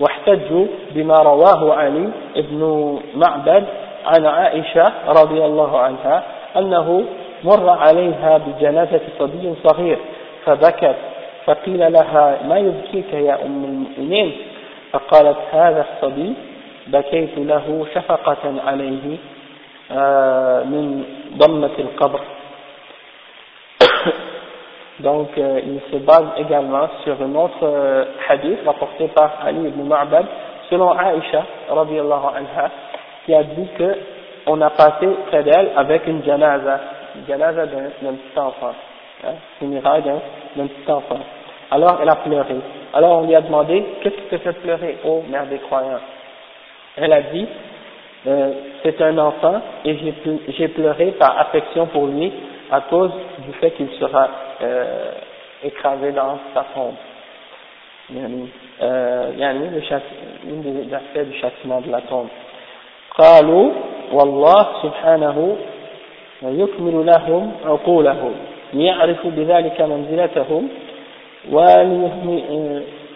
واحتجوا 0.00 0.66
بما 0.94 1.18
رواه 1.22 1.74
علي 1.74 2.08
بن 2.36 2.62
معبد 3.14 3.64
عن 4.06 4.26
عائشة 4.26 4.92
رضي 5.08 5.44
الله 5.44 5.78
عنها 5.78 6.22
أنه 6.56 7.04
مر 7.44 7.70
عليها 7.70 8.38
بجنازة 8.38 9.00
صبي 9.18 9.54
صغير 9.64 9.98
فبكت 10.44 10.96
فقيل 11.44 11.92
لها 11.92 12.38
ما 12.48 12.58
يبكيك 12.58 13.12
يا 13.12 13.34
أم 13.46 13.64
المؤمنين 13.64 14.32
فقالت 14.92 15.38
هذا 15.52 15.84
الصبي 15.86 16.34
بكيت 16.86 17.38
له 17.38 17.86
شفقة 17.94 18.54
عليه 18.66 19.16
من 20.64 21.04
ضمة 21.36 21.76
القبر 21.78 22.20
Donc, 25.00 25.28
euh, 25.36 25.60
il 25.62 25.80
se 25.92 26.02
base 26.04 26.24
également 26.38 26.88
sur 27.04 27.20
un 27.20 27.34
autre 27.34 27.62
euh, 27.62 28.04
hadith 28.28 28.58
rapporté 28.64 29.08
par 29.08 29.38
Ali 29.44 29.68
ibn 29.68 29.82
Ma'bad, 29.82 30.24
selon 30.70 30.90
Aïcha, 30.92 31.44
anha, 31.70 32.70
qui 33.24 33.34
a 33.34 33.42
dit 33.42 33.68
que 33.76 33.96
on 34.46 34.60
a 34.60 34.70
passé 34.70 35.06
près 35.26 35.42
d'elle 35.42 35.72
avec 35.76 36.06
une 36.06 36.24
janaza, 36.24 36.80
une 37.16 37.26
janaza 37.26 37.66
d'un 37.66 38.12
petit 38.12 38.38
enfant, 38.38 38.72
hein, 39.26 39.34
funérailles 39.58 40.04
d'un 40.56 40.66
petit 40.66 40.90
enfant. 40.90 41.18
Alors, 41.70 41.98
elle 42.00 42.08
a 42.08 42.16
pleuré. 42.16 42.56
Alors, 42.94 43.18
on 43.18 43.26
lui 43.26 43.34
a 43.34 43.40
demandé, 43.42 43.84
qu'est-ce 44.00 44.14
qui 44.14 44.28
te 44.28 44.38
fait 44.38 44.52
pleurer, 44.54 44.98
ô 45.04 45.22
mère 45.28 45.46
des 45.46 45.58
croyants? 45.58 46.00
Elle 46.96 47.12
a 47.12 47.20
dit, 47.22 47.46
euh, 48.26 48.52
c'est 48.82 49.00
un 49.02 49.18
enfant 49.18 49.60
et 49.84 49.98
j'ai 50.48 50.68
pleuré 50.68 51.12
par 51.18 51.38
affection 51.38 51.86
pour 51.86 52.06
lui 52.06 52.32
à 52.70 52.80
cause 52.82 53.10
du 53.46 53.52
fait 53.54 53.70
qu'il 53.72 53.88
sera 54.00 54.28
euh, 54.62 55.12
écrasé 55.64 56.12
dans 56.12 56.38
sa 56.54 56.64
tombe. 56.74 56.94
يعني 58.14 58.46
يعني 59.38 59.70
une 60.44 60.62
des 60.62 60.94
aspects 60.94 61.26
du 61.28 61.38
châtiment 61.38 61.80
de 61.80 61.90
la 61.90 62.00
tombe. 62.02 62.28
قالوا 63.18 63.70
والله 64.12 64.66
سبحانه 64.82 65.56
يكمل 66.42 67.06
لهم 67.06 67.52
عقولهم 67.64 68.32
ليعرفوا 68.74 69.30
بذلك 69.30 69.80
منزلتهم 69.80 70.68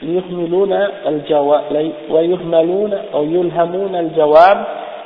وليهملون 0.03 0.73
الجواب 1.07 1.93
ويهملون 2.11 2.93
أو 3.15 3.25
يلهمون 3.25 3.95
الجواب 3.95 4.65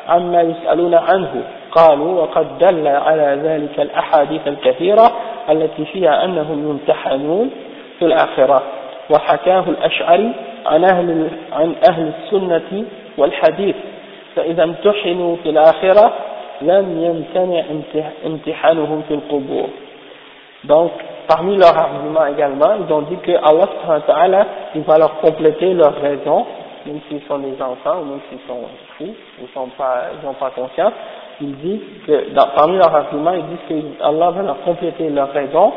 عما 0.09 0.43
يسألون 0.43 0.95
عنه 0.95 1.45
قالوا 1.75 2.23
وقد 2.23 2.59
دل 2.59 2.87
على 2.89 3.41
ذلك 3.43 3.81
الأحاديث 3.81 4.41
الكثيرة 4.47 5.13
التي 5.51 5.85
فيها 5.85 6.25
أنهم 6.25 6.71
يمتحنون 6.71 7.51
في 7.99 8.05
الآخرة 8.05 8.63
وحكاه 9.11 9.65
الأشعري 9.69 10.33
عن 10.67 10.85
أهل, 10.85 11.31
عن 11.53 11.75
أهل 11.91 12.13
السنة 12.19 12.85
والحديث 13.19 13.77
فإذا 14.37 14.65
امتحنوا 14.65 15.37
في 15.43 15.49
الآخرة 15.49 16.13
لم 16.63 17.05
يمتنع 17.05 17.65
امتحانهم 18.27 19.03
في 19.09 19.15
القبور 19.15 19.69
Donc, 20.67 20.93
parmi 21.29 21.59
leurs 21.59 21.77
arguments 21.77 22.25
également, 22.25 22.73
ils 22.81 22.91
ont 22.91 23.03
dit 23.03 23.19
que 23.19 23.33
Allah 23.33 24.47
il 24.75 24.81
va 24.81 24.97
leur 24.97 25.21
compléter 25.21 25.75
leurs 25.75 26.01
raisons, 26.01 26.47
même 26.87 27.01
s'ils 27.09 27.21
sont 27.29 27.39
des 27.39 27.61
enfants, 27.61 28.01
ou 28.01 28.05
même 28.05 28.21
s'ils 28.31 28.41
sont 28.49 28.61
fous, 28.97 29.15
ou 29.43 29.47
sont 29.53 29.69
pas, 29.77 30.05
ils 30.15 30.27
n'ont 30.27 30.33
pas 30.33 30.51
conscience, 30.51 30.93
il 31.41 31.57
dit 31.57 31.81
que 32.07 32.35
parmi 32.57 32.77
leurs 32.77 32.95
arguments, 32.95 33.33
ils 33.33 33.45
disent 33.45 33.97
qu'Allah 33.99 34.31
va 34.31 34.43
leur 34.43 34.61
compléter 34.63 35.09
leurs 35.09 35.33
raisons, 35.33 35.73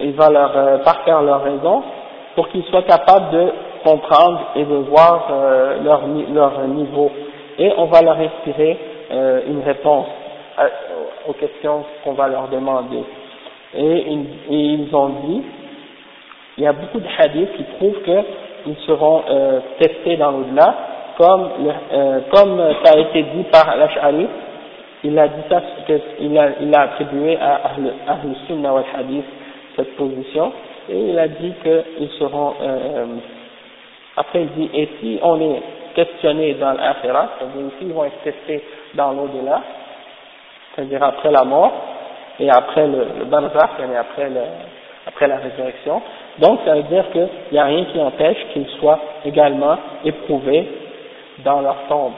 il 0.00 0.12
va 0.12 0.30
leur 0.30 0.56
euh, 0.56 0.78
parfaire 0.78 1.22
leurs 1.22 1.42
raisons 1.42 1.82
pour 2.34 2.48
qu'ils 2.48 2.64
soient 2.64 2.82
capables 2.82 3.30
de 3.30 3.52
comprendre 3.84 4.40
et 4.56 4.64
de 4.64 4.74
voir 4.74 5.28
euh, 5.30 5.82
leur, 5.82 6.02
leur 6.32 6.66
niveau. 6.68 7.10
Et 7.58 7.72
on 7.76 7.84
va 7.86 8.00
leur 8.02 8.16
inspirer 8.18 8.78
euh, 9.12 9.40
une 9.46 9.62
réponse 9.62 10.06
aux 11.26 11.32
questions 11.34 11.84
qu'on 12.04 12.12
va 12.12 12.28
leur 12.28 12.48
demander. 12.48 13.02
Et, 13.74 14.18
ils 14.50 14.94
ont 14.94 15.08
dit, 15.26 15.42
il 16.58 16.64
y 16.64 16.66
a 16.66 16.72
beaucoup 16.72 17.00
de 17.00 17.06
hadiths 17.18 17.52
qui 17.56 17.62
prouvent 17.78 18.02
qu'ils 18.02 18.76
seront 18.86 19.22
testés 19.78 20.16
dans 20.18 20.32
l'au-delà, 20.32 20.74
comme, 21.20 21.50
euh, 21.92 22.20
comme 22.32 22.58
ça 22.82 22.94
a 22.94 22.98
été 22.98 23.22
dit 23.24 23.44
par 23.52 23.76
l'Ash'ari, 23.76 24.26
il 25.04 25.18
a 25.18 25.28
dit 25.28 25.42
ça, 25.50 25.60
il 26.18 26.38
a, 26.38 26.48
il 26.62 26.74
a 26.74 26.80
attribué 26.80 27.36
à 27.36 27.56
Ahl, 27.56 27.92
Ahl 28.08 28.34
Sunnah 28.46 28.72
wal 28.72 28.84
Hadith 28.96 29.26
cette 29.76 29.96
position, 29.96 30.50
et 30.88 30.96
il 30.96 31.18
a 31.18 31.28
dit 31.28 31.52
qu'ils 31.62 32.08
seront, 32.18 32.54
euh, 32.62 33.04
après 34.16 34.42
il 34.42 34.48
dit, 34.52 34.70
et 34.72 34.88
si 35.00 35.18
on 35.22 35.38
est 35.42 35.62
questionné 35.94 36.54
dans 36.54 36.72
l'Akhirah, 36.72 37.28
c'est-à-dire 37.38 37.70
ils 37.82 37.92
vont 37.92 38.04
être 38.06 38.22
testés 38.24 38.64
dans 38.94 39.12
l'au-delà, 39.12 39.60
c'est-à-dire 40.74 41.02
après 41.02 41.30
la 41.32 41.44
mort, 41.44 41.72
et 42.38 42.48
après 42.48 42.86
le, 42.86 43.06
le 43.18 43.24
barzakh, 43.26 43.72
et 43.92 43.94
après, 43.94 44.30
le, 44.30 44.40
après 45.06 45.28
la 45.28 45.36
résurrection, 45.36 46.00
donc 46.38 46.60
ça 46.64 46.76
veut 46.76 46.84
dire 46.84 47.04
qu'il 47.12 47.28
n'y 47.52 47.58
a 47.58 47.64
rien 47.64 47.84
qui 47.92 48.00
empêche 48.00 48.38
qu'ils 48.54 48.68
soient 48.78 49.00
également 49.26 49.76
éprouvés 50.02 50.66
dans 51.43 51.61
leur 51.61 51.75
tombe. 51.89 52.13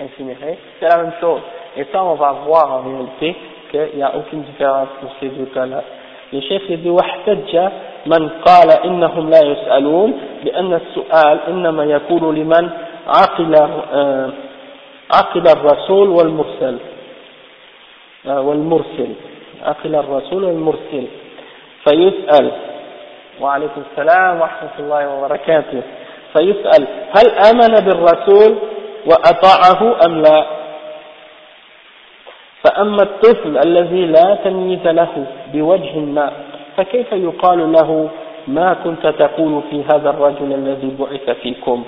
Incinérés, 0.00 0.58
c'est 0.78 0.88
la 0.88 0.96
même 0.98 1.12
chose. 1.20 1.42
Et 1.76 1.84
ça, 1.92 2.02
on 2.02 2.14
va 2.14 2.32
voir 2.46 2.72
en 2.72 2.80
réalité 2.88 3.36
qu'il 3.70 3.96
n'y 3.96 4.02
a 4.02 4.16
aucune 4.16 4.42
différence 4.42 4.88
pour 5.00 5.10
ces 5.20 5.28
deux 5.28 5.46
cas-là. 5.46 5.82
Le 6.32 6.40
chef 6.42 6.62
dit 6.70 6.88
واحتج 6.88 7.70
من 8.06 8.28
قال 8.46 8.70
إنهم 8.84 9.30
لا 9.30 9.40
يسألون 9.44 10.20
بأن 10.44 10.74
السؤال 10.74 11.40
إنما 11.48 11.84
يكون 11.84 12.34
لمن 12.34 12.70
عقل 13.06 13.54
عقل 15.14 15.44
الرسول 15.48 16.08
والمرسل 16.08 16.78
والمرسل 18.24 19.14
عقل 19.62 19.94
الرسول 19.94 20.44
والمرسل 20.44 21.06
فيسأل 21.88 22.50
وعليكم 23.40 23.82
السلام 23.90 24.40
ورحمة 24.40 24.74
الله 24.78 25.14
وبركاته 25.14 25.82
فيسأل 26.37 26.87
هل 27.17 27.29
آمن 27.49 27.85
بالرسول 27.85 28.55
وأطاعه 29.05 29.95
أم 30.05 30.21
لا؟ 30.21 30.45
فأما 32.63 33.03
الطفل 33.03 33.57
الذي 33.57 34.05
لا 34.05 34.35
تمييز 34.43 34.87
له 34.87 35.25
بوجه 35.53 35.99
ما 35.99 36.31
فكيف 36.77 37.11
يقال 37.11 37.71
له 37.71 38.09
ما 38.47 38.73
كنت 38.83 39.07
تقول 39.07 39.61
في 39.69 39.83
هذا 39.83 40.09
الرجل 40.09 40.53
الذي 40.53 40.95
بعث 40.99 41.37
فيكم؟ 41.41 41.83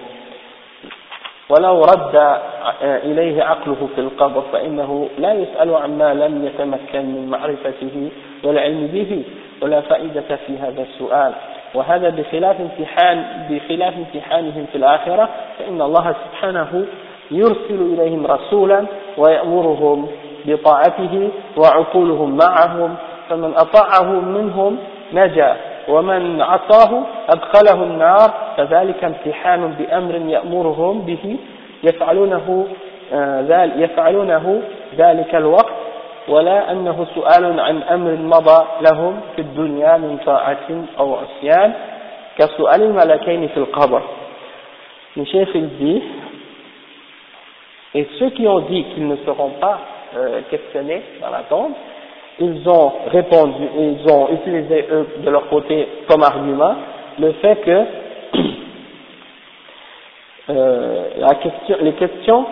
ولو 1.50 1.82
رد 1.84 2.40
إليه 2.82 3.44
عقله 3.44 3.88
في 3.96 4.02
القبر 4.02 4.44
فإنه 4.52 5.10
لا 5.18 5.34
يسأل 5.34 5.76
عما 5.76 6.14
لم 6.14 6.46
يتمكن 6.46 7.06
من 7.06 7.28
معرفته 7.30 8.10
والعلم 8.44 8.88
به 8.88 9.24
ولا 9.62 9.82
فائدة 9.82 10.36
في 10.48 10.58
هذا 10.58 10.82
السؤال. 10.82 11.34
وهذا 11.74 12.10
بخلاف 12.10 12.56
امتحان 12.62 13.24
بخلاف 13.50 13.94
امتحانهم 13.94 14.66
في 14.72 14.78
الآخرة 14.78 15.30
فإن 15.60 15.82
الله 15.82 16.16
سبحانه 16.26 16.86
يرسل 17.32 17.94
إليهم 17.94 18.26
رسولا 18.28 18.86
ويأمرهم 19.18 20.08
بطاعته 20.46 21.30
وعقولهم 21.58 22.38
معهم 22.38 22.96
فمن 23.30 23.54
أطاعه 23.56 24.12
منهم 24.12 24.78
نجا 25.14 25.56
ومن 25.90 26.42
عصاه 26.42 27.04
أدخله 27.30 27.84
النار 27.84 28.34
فذلك 28.58 29.04
امتحان 29.04 29.74
بأمر 29.80 30.16
يأمرهم 30.16 31.02
به 31.02 31.38
يفعلونه 31.84 32.68
آه، 33.14 33.64
يفعلونه 33.78 34.62
ذلك 34.98 35.36
الوقت 35.36 35.87
ولا 36.29 36.73
أنه 36.73 37.07
سؤال 37.15 37.61
عن 37.61 37.83
أمر 37.83 38.11
مضى 38.11 38.65
لهم 38.81 39.21
في 39.37 39.43
الدنيا 39.43 39.97
من 39.97 40.19
طاعة 40.27 40.69
أو 40.99 41.17
عصيان 41.17 41.73
كسؤال 42.39 42.83
الملكين 42.83 43.49
في 43.49 43.57
القبر 43.57 44.03
الشيخ 45.17 45.49
dit 45.79 46.03
et 47.95 48.09
ceux 48.19 48.31
qui 48.31 48.49
ont 48.49 48.61
dit 48.61 48.85
qu'ils 48.85 49.07
ne 49.07 49.17
seront 49.27 49.51
pas 49.61 49.79
euh, 50.17 50.41
questionnés 50.51 51.03
dans 51.21 51.31
la 51.31 51.43
tombe 51.43 51.73
ils 52.39 52.67
ont 52.69 52.93
répondu 53.09 53.69
ils 53.79 54.13
ont 54.13 54.29
utilisé 54.31 54.87
eux 54.91 55.07
de 55.19 55.31
leur 55.31 55.49
côté 55.49 55.89
comme 56.09 56.23
argument 56.23 56.75
le 57.19 57.33
fait 57.33 57.57
que 57.57 57.85
euh, 60.51 61.09
la 61.19 61.35
question, 61.35 61.77
les 61.81 61.93
questions 61.93 62.47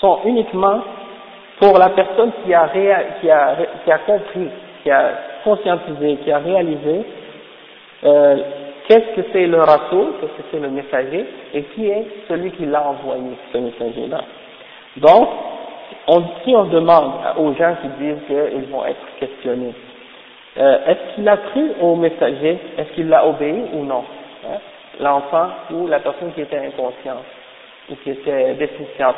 sont 0.00 0.18
uniquement 0.24 0.80
pour 1.61 1.77
la 1.77 1.89
personne 1.89 2.31
qui 2.43 2.53
a, 2.55 2.67
compris, 4.07 4.49
qui 4.81 4.89
a 4.89 5.11
conscientisé, 5.43 6.17
qui 6.23 6.31
a 6.31 6.39
réalisé 6.39 7.05
euh, 8.03 8.37
qu'est-ce 8.87 9.15
que 9.15 9.27
c'est 9.31 9.45
le 9.45 9.59
rasoul, 9.59 10.13
qu'est-ce 10.19 10.41
que 10.41 10.47
c'est 10.51 10.59
le 10.59 10.69
messager, 10.69 11.23
et 11.53 11.61
qui 11.75 11.87
est 11.87 12.07
celui 12.27 12.49
qui 12.53 12.65
l'a 12.65 12.89
envoyé, 12.89 13.37
ce 13.53 13.59
messager-là. 13.59 14.21
Donc, 14.97 15.29
on, 16.07 16.23
si 16.43 16.55
on 16.55 16.63
demande 16.63 17.11
aux 17.37 17.53
gens 17.53 17.75
qui 17.83 17.89
disent 18.03 18.23
qu'ils 18.25 18.65
vont 18.71 18.83
être 18.85 19.05
questionnés, 19.19 19.75
euh, 20.57 20.77
est-ce 20.87 21.15
qu'il 21.15 21.29
a 21.29 21.37
cru 21.37 21.73
au 21.79 21.95
messager, 21.95 22.57
est-ce 22.79 22.91
qu'il 22.95 23.07
l'a 23.07 23.27
obéi 23.27 23.65
ou 23.73 23.85
non 23.85 24.03
hein? 24.49 24.57
L'enfant 24.99 25.47
ou 25.71 25.87
la 25.87 25.99
personne 25.99 26.33
qui 26.33 26.41
était 26.41 26.57
inconsciente 26.57 27.23
ou 27.89 27.95
qui 28.03 28.09
était 28.09 28.55
déficiente 28.55 29.17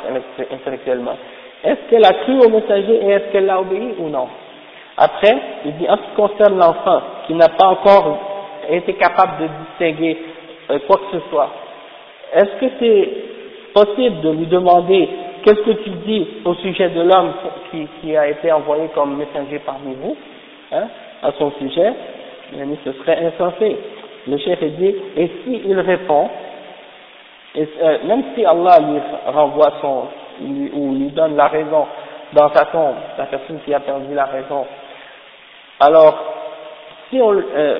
intellectuellement. 0.52 1.16
Est-ce 1.64 1.90
qu'elle 1.90 2.04
a 2.04 2.12
cru 2.24 2.38
au 2.40 2.48
messager 2.50 2.94
et 3.02 3.08
est-ce 3.08 3.32
qu'elle 3.32 3.46
l'a 3.46 3.60
obéi 3.60 3.94
ou 3.98 4.08
non? 4.08 4.28
Après, 4.96 5.36
il 5.64 5.76
dit 5.76 5.88
en 5.88 5.96
ce 5.96 6.02
qui 6.02 6.14
concerne 6.16 6.58
l'enfant 6.58 7.00
qui 7.26 7.34
n'a 7.34 7.48
pas 7.48 7.68
encore 7.68 8.18
été 8.68 8.92
capable 8.94 9.42
de 9.42 9.48
distinguer 9.64 10.18
euh, 10.70 10.78
quoi 10.86 10.96
que 10.96 11.18
ce 11.18 11.28
soit, 11.30 11.50
est-ce 12.34 12.60
que 12.60 12.66
c'est 12.78 13.08
possible 13.74 14.20
de 14.20 14.30
lui 14.30 14.46
demander 14.46 15.08
qu'est-ce 15.42 15.60
que 15.60 15.82
tu 15.82 15.90
dis 16.06 16.26
au 16.44 16.54
sujet 16.54 16.90
de 16.90 17.02
l'homme 17.02 17.32
qui, 18.00 18.16
a 18.16 18.28
été 18.28 18.50
envoyé 18.52 18.88
comme 18.94 19.16
messager 19.16 19.58
parmi 19.64 19.94
vous, 19.94 20.16
hein, 20.72 20.84
à 21.22 21.32
son 21.38 21.50
sujet? 21.58 21.92
Ce 22.84 22.92
serait 22.92 23.26
insensé. 23.26 23.76
Le 24.26 24.38
chef 24.38 24.62
dit, 24.62 24.94
et 25.16 25.30
s'il 25.44 25.78
répond, 25.80 26.28
et, 27.54 27.68
euh, 27.82 27.98
même 28.04 28.22
si 28.34 28.44
Allah 28.44 28.78
lui 28.80 29.00
renvoie 29.26 29.72
son, 29.80 30.04
ou 30.40 30.94
lui 30.94 31.10
donne 31.10 31.36
la 31.36 31.48
raison 31.48 31.86
dans 32.32 32.52
sa 32.52 32.66
tombe, 32.66 32.96
la 33.18 33.26
personne 33.26 33.60
qui 33.64 33.72
a 33.72 33.80
perdu 33.80 34.14
la 34.14 34.24
raison, 34.24 34.66
alors, 35.80 36.14
si 37.10 37.20
on, 37.20 37.32
euh, 37.32 37.78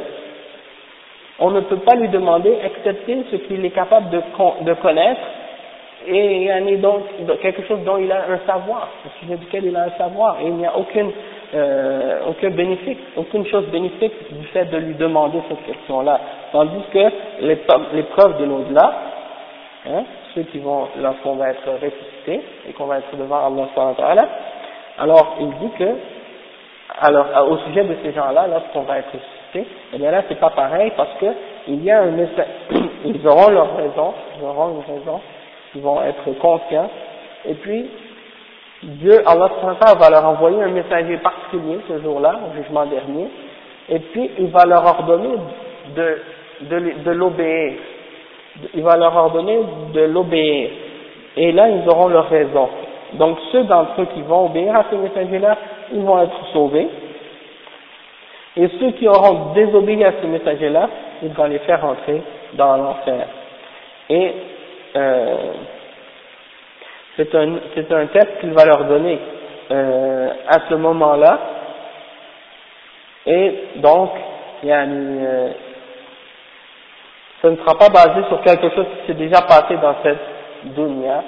on 1.39 1.51
ne 1.51 1.61
peut 1.61 1.79
pas 1.79 1.95
lui 1.95 2.09
demander, 2.09 2.59
excepté 2.65 3.25
ce 3.31 3.37
qu'il 3.37 3.65
est 3.65 3.71
capable 3.71 4.11
de, 4.11 4.21
de 4.63 4.75
connaître, 4.75 5.21
et 6.07 6.37
il 6.37 6.43
y 6.43 6.51
a 6.51 6.61
donc 6.77 7.05
quelque 7.41 7.67
chose 7.67 7.79
dont 7.85 7.97
il 7.97 8.11
a 8.13 8.25
un 8.29 8.47
savoir, 8.47 8.89
au 9.07 9.21
sujet 9.21 9.37
duquel 9.37 9.65
il 9.65 9.77
a 9.77 9.85
un 9.85 9.97
savoir, 9.97 10.39
et 10.41 10.47
il 10.47 10.55
n'y 10.55 10.67
a 10.67 10.77
aucune, 10.77 11.11
euh, 11.55 12.19
aucun 12.29 12.51
bénéfice, 12.51 12.99
aucune 13.17 13.47
chose 13.47 13.67
bénéfique 13.69 14.13
du 14.33 14.47
fait 14.49 14.67
de 14.67 14.77
lui 14.77 14.95
demander 14.95 15.39
cette 15.49 15.65
question-là. 15.65 16.21
Tandis 16.53 16.83
que 16.93 16.99
les, 17.41 17.59
les 17.95 18.03
preuves 18.03 18.39
de 18.39 18.45
l'au-delà, 18.45 18.93
hein, 19.87 20.05
ceux 20.35 20.43
qui 20.43 20.59
vont, 20.59 20.89
lorsqu'on 21.01 21.37
va 21.37 21.51
être 21.51 21.71
et 22.33 22.73
qu'on 22.73 22.87
va 22.87 22.99
être 22.99 23.17
devant 23.17 23.47
Allah 23.47 24.29
alors 24.99 25.37
il 25.41 25.51
dit 25.59 25.71
que 25.79 25.97
alors, 27.01 27.27
euh, 27.35 27.45
au 27.47 27.57
sujet 27.59 27.83
de 27.85 27.97
ces 28.05 28.13
gens-là, 28.13 28.47
lorsqu'on 28.47 28.83
va 28.83 28.99
être 28.99 29.09
ressuscité, 29.09 29.67
eh 29.93 29.99
bien 29.99 30.13
là, 30.13 30.23
c'est 30.29 30.39
pas 30.39 30.51
pareil 30.51 30.93
parce 30.97 31.13
que 31.21 31.27
il 31.67 31.83
y 31.83 31.91
a 31.91 32.03
un 32.03 32.13
ils 33.05 33.27
auront 33.27 33.51
leur 33.51 33.77
raison, 33.77 34.15
ils 34.39 34.45
auront 34.45 34.77
une 34.77 34.95
raison, 34.95 35.21
ils 35.75 35.83
vont 35.83 36.01
être 36.03 36.39
conscients, 36.39 36.89
et 37.47 37.55
puis, 37.55 37.91
Dieu, 38.83 39.23
Allah 39.27 39.51
va 39.99 40.11
leur 40.11 40.25
envoyer 40.25 40.63
un 40.63 40.69
messager 40.69 41.17
particulier 41.19 41.79
ce 41.89 42.01
jour-là, 42.01 42.39
au 42.49 42.63
jugement 42.63 42.87
dernier, 42.87 43.29
et 43.89 43.99
puis 43.99 44.31
il 44.39 44.51
va 44.51 44.65
leur 44.65 44.85
ordonner 44.85 45.37
de, 45.97 46.19
de 47.05 47.11
l'obéir. 47.11 47.73
Il 48.75 48.83
va 48.83 48.97
leur 48.97 49.17
ordonner 49.17 49.59
de 49.93 50.01
l'obéir. 50.03 50.71
Et 51.37 51.53
là, 51.53 51.69
ils 51.69 51.89
auront 51.89 52.09
leur 52.09 52.29
raison. 52.29 52.69
Donc 53.15 53.39
ceux 53.53 53.65
d'entre 53.65 54.01
eux 54.03 54.09
qui 54.15 54.23
vont 54.23 54.47
obéir 54.47 54.75
à 54.75 54.85
ce 54.91 54.97
messager-là, 54.97 55.57
ils 55.93 56.03
vont 56.03 56.23
être 56.23 56.47
sauvés. 56.53 56.89
Et 58.57 58.69
ceux 58.81 58.93
qui 58.93 59.09
auront 59.09 59.53
désobéi 59.55 60.05
à 60.05 60.13
ce 60.21 60.27
messager-là, 60.27 60.89
ils 61.23 61.33
vont 61.33 61.45
les 61.45 61.59
faire 61.61 61.85
entrer 61.85 62.23
dans 62.55 62.77
l'enfer. 62.77 63.27
Et 64.09 64.33
euh, 64.97 65.37
c'est 67.17 67.35
un, 67.35 67.55
un 67.55 68.07
test 68.07 68.39
qu'il 68.41 68.53
va 68.53 68.65
leur 68.65 68.85
donner 68.85 69.19
euh, 69.71 70.29
à 70.49 70.69
ce 70.69 70.75
moment-là. 70.75 71.39
Et 73.27 73.55
donc, 73.77 74.11
euh, 74.65 75.49
ce 77.43 77.49
ne 77.49 77.57
sera 77.57 77.79
pas 77.79 77.89
basé 77.89 78.27
sur 78.29 78.41
quelque 78.43 78.71
chose 78.75 78.87
qui 78.87 79.07
s'est 79.07 79.19
déjà 79.19 79.43
passé 79.43 79.77
dans 79.77 79.95
cette 80.03 80.34
dunya, 80.77 81.23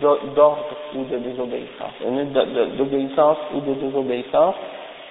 d'ordre 0.00 0.64
ou 0.94 1.04
de 1.04 1.18
désobéissance, 1.18 1.92
d'obéissance 2.78 3.36
ou 3.54 3.60
de 3.60 3.74
désobéissance, 3.74 4.54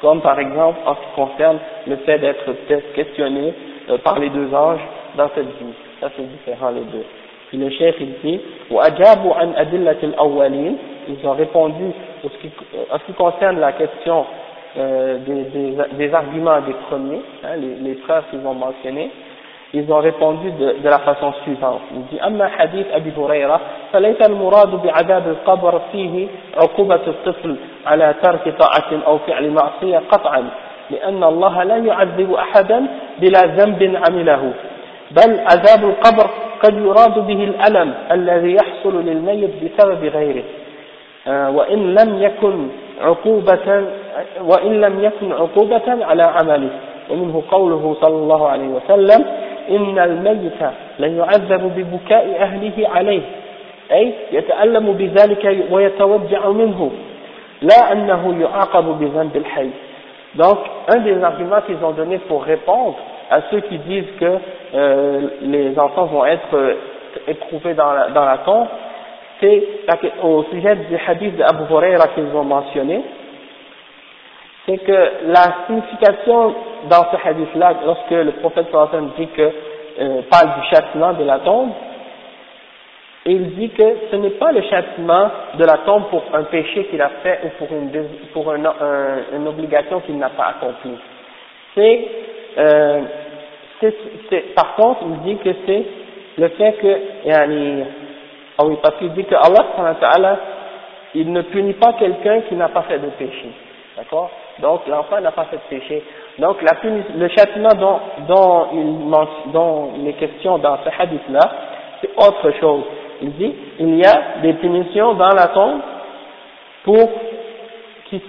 comme 0.02 0.22
par 0.22 0.40
exemple 0.40 0.80
en 0.86 0.96
ce 0.96 1.00
qui 1.00 1.16
concerne 1.16 1.60
le 1.88 1.96
fait 1.98 2.20
d'être 2.20 2.52
questionné 2.96 3.54
euh, 3.90 3.98
par 4.00 4.20
les 4.20 4.30
deux 4.30 4.54
anges 4.54 4.82
dans 5.16 5.30
cette 5.36 5.46
vie. 5.46 5.74
Ça 6.00 6.10
c'est 6.16 6.24
différent 6.24 6.72
les 6.72 6.82
deux. 6.82 7.06
Puis 7.50 7.58
le 7.58 7.70
chef 7.70 7.96
il 8.00 8.14
dit, 8.24 8.40
ils 11.08 11.28
ont 11.28 11.34
répondu 11.34 11.84
en 12.24 12.30
ce 12.98 13.04
qui, 13.06 13.14
concerne 13.14 13.60
la 13.60 13.74
question 13.74 14.26
euh, 14.78 15.18
des, 15.98 16.14
arguments 16.14 16.62
des 16.62 16.74
premiers, 16.88 17.22
hein, 17.44 17.58
les, 17.58 17.76
les 17.90 17.96
preuves 17.96 18.24
qu'ils 18.30 18.46
ont 18.46 18.54
mentionnées, 18.54 19.12
ils 19.74 19.92
ont 19.92 20.00
répondu 20.00 20.52
de, 20.52 20.76
de 20.84 20.90
la 20.90 21.00
façon 21.00 21.34
suivante. 21.44 21.82
Il 21.96 22.04
dit 22.12 22.20
أما 22.28 22.48
حديث 22.48 22.86
أبي 22.92 23.14
هريرة 23.18 23.60
فليس 23.94 24.22
المراد 24.30 24.72
بعذاب 24.84 25.28
القبر 25.28 25.82
فيه 25.92 26.28
عقوبة 26.58 27.00
الطفل 27.08 27.56
على 27.86 28.16
ترك 28.22 28.56
طاعة 28.60 28.92
أو 29.08 29.18
فعل 29.18 29.52
معصية 29.52 30.02
قطعا 30.12 30.50
لأن 30.92 31.24
الله 31.24 31.64
لا 31.64 31.78
يعذب 31.78 32.34
أحدا 32.34 32.86
بلا 33.20 33.42
ذنب 33.46 33.96
عمله. 34.08 34.54
بل 35.12 35.40
عذاب 35.40 35.90
القبر 35.90 36.30
قد 36.64 36.74
يراد 36.78 37.28
به 37.28 37.44
الألم 37.44 37.94
الذي 38.12 38.56
يحصل 38.56 39.06
للميت 39.06 39.52
بسبب 39.64 40.06
غيره. 40.06 40.44
وإن 41.28 41.96
لم 41.96 42.22
يكن 42.24 42.68
عقوبة 43.02 43.86
وإن 44.42 44.82
لم 44.82 45.04
يكن 45.04 45.32
عقوبة 45.32 46.06
على 46.06 46.24
عمله. 46.24 46.70
ومنه 47.10 47.44
قوله 47.52 47.96
صلى 48.02 48.16
الله 48.16 48.50
عليه 48.50 48.68
وسلم 48.68 49.26
إن 49.71 49.99
الميت 49.99 50.71
ليعذب 50.99 51.73
ببكاء 51.77 52.37
أهله 52.41 52.89
عليه 52.89 53.23
أي 53.93 54.13
يتألم 54.33 54.93
بذلك 54.93 55.67
ويتوجع 55.71 56.49
منه 56.49 56.91
لا 57.63 57.93
أنه 57.93 58.41
يعاقب 58.43 58.85
بذنب 58.85 59.37
الحي 59.37 59.71
Donc, 60.37 60.59
un 60.89 60.99
des 60.99 61.23
arguments 61.23 61.63
qu'ils 61.67 61.83
ont 61.83 61.93
donné 61.93 62.19
pour 62.19 62.45
répondre 62.45 62.97
à 63.31 63.41
ceux 63.51 63.61
qui 63.61 63.79
disent 63.79 64.13
que 64.21 64.39
euh, 64.75 65.21
les 65.41 65.79
enfants 65.79 66.05
vont 66.05 66.27
être 66.27 66.55
euh, 66.55 66.75
éprouvés 67.27 67.73
dans 67.73 67.93
la, 67.93 68.09
dans 68.11 68.25
la 68.25 68.39
tombe, 68.39 68.67
c'est 69.41 69.63
au 70.23 70.45
sujet 70.45 70.77
du 70.77 70.97
hadith 71.07 71.37
d'Abu 71.37 71.65
Huraira 71.71 72.09
qu'ils 72.09 72.35
ont 72.35 72.45
mentionné, 72.45 73.03
c'est 74.67 74.79
que 74.79 75.11
la 75.27 75.65
signification 75.67 76.55
dans 76.90 77.06
ce 77.12 77.28
hadith-là, 77.28 77.76
lorsque 77.86 78.12
le 78.12 78.32
prophète 78.34 78.68
sallallahu 78.72 79.12
dit 79.18 79.28
que 79.28 79.42
euh, 79.42 80.22
parle 80.30 80.60
du 80.60 80.68
châtiment 80.68 81.14
de 81.14 81.24
la 81.24 81.40
tombe, 81.40 81.72
il 83.26 83.56
dit 83.56 83.70
que 83.70 83.84
ce 84.10 84.16
n'est 84.16 84.32
pas 84.32 84.52
le 84.52 84.62
châtiment 84.64 85.30
de 85.56 85.64
la 85.64 85.78
tombe 85.86 86.06
pour 86.10 86.24
un 86.34 86.44
péché 86.44 86.86
qu'il 86.86 87.02
a 87.02 87.10
fait 87.22 87.40
ou 87.46 87.50
pour 87.60 87.68
une, 87.72 88.08
pour 88.34 88.52
un, 88.52 88.58
une 89.34 89.48
obligation 89.48 90.00
qu'il 90.02 90.18
n'a 90.18 90.30
pas 90.30 90.56
accomplie. 90.58 90.98
C'est, 91.76 92.08
euh, 92.58 93.02
par 94.56 94.76
contre, 94.76 95.02
il 95.06 95.20
dit 95.22 95.38
que 95.38 95.50
c'est 95.66 95.84
le 96.38 96.48
fait 96.50 96.74
que, 96.74 96.98
ah 98.58 98.66
oui, 98.66 98.78
parce 98.82 98.96
qu'il 98.98 99.14
dit 99.14 99.26
que 99.26 99.36
Allah, 99.36 100.40
il 101.14 101.32
ne 101.32 101.42
punit 101.42 101.74
pas 101.74 101.94
quelqu'un 101.94 102.42
qui 102.42 102.56
n'a 102.56 102.70
pas 102.70 102.84
fait 102.84 103.00
de 103.00 103.10
péché. 103.10 103.50
D'accord? 103.98 104.32
Donc 104.60 104.88
l'enfant 104.88 105.20
n'a 105.20 105.32
pas 105.32 105.46
fait 105.46 105.58
de 105.58 105.80
péché. 105.80 106.04
Donc 106.40 106.62
la 106.62 106.78
le 107.18 107.28
châtiment 107.30 107.74
dont, 107.78 108.00
dont, 108.28 108.68
il, 108.74 109.52
dont 109.52 109.90
il 109.98 110.08
est 110.08 110.14
question 110.14 110.58
dans 110.58 110.78
ce 110.84 111.02
hadith-là, 111.02 111.52
c'est 112.02 112.12
autre 112.18 112.52
chose. 112.60 112.84
Il 113.22 113.32
dit, 113.34 113.54
il 113.80 113.98
y 113.98 114.06
a 114.06 114.42
des 114.42 114.54
punitions 114.54 115.14
dans 115.14 115.30
la 115.30 115.48
tombe 115.48 115.82
pour, 116.84 117.10
qui, 118.10 118.22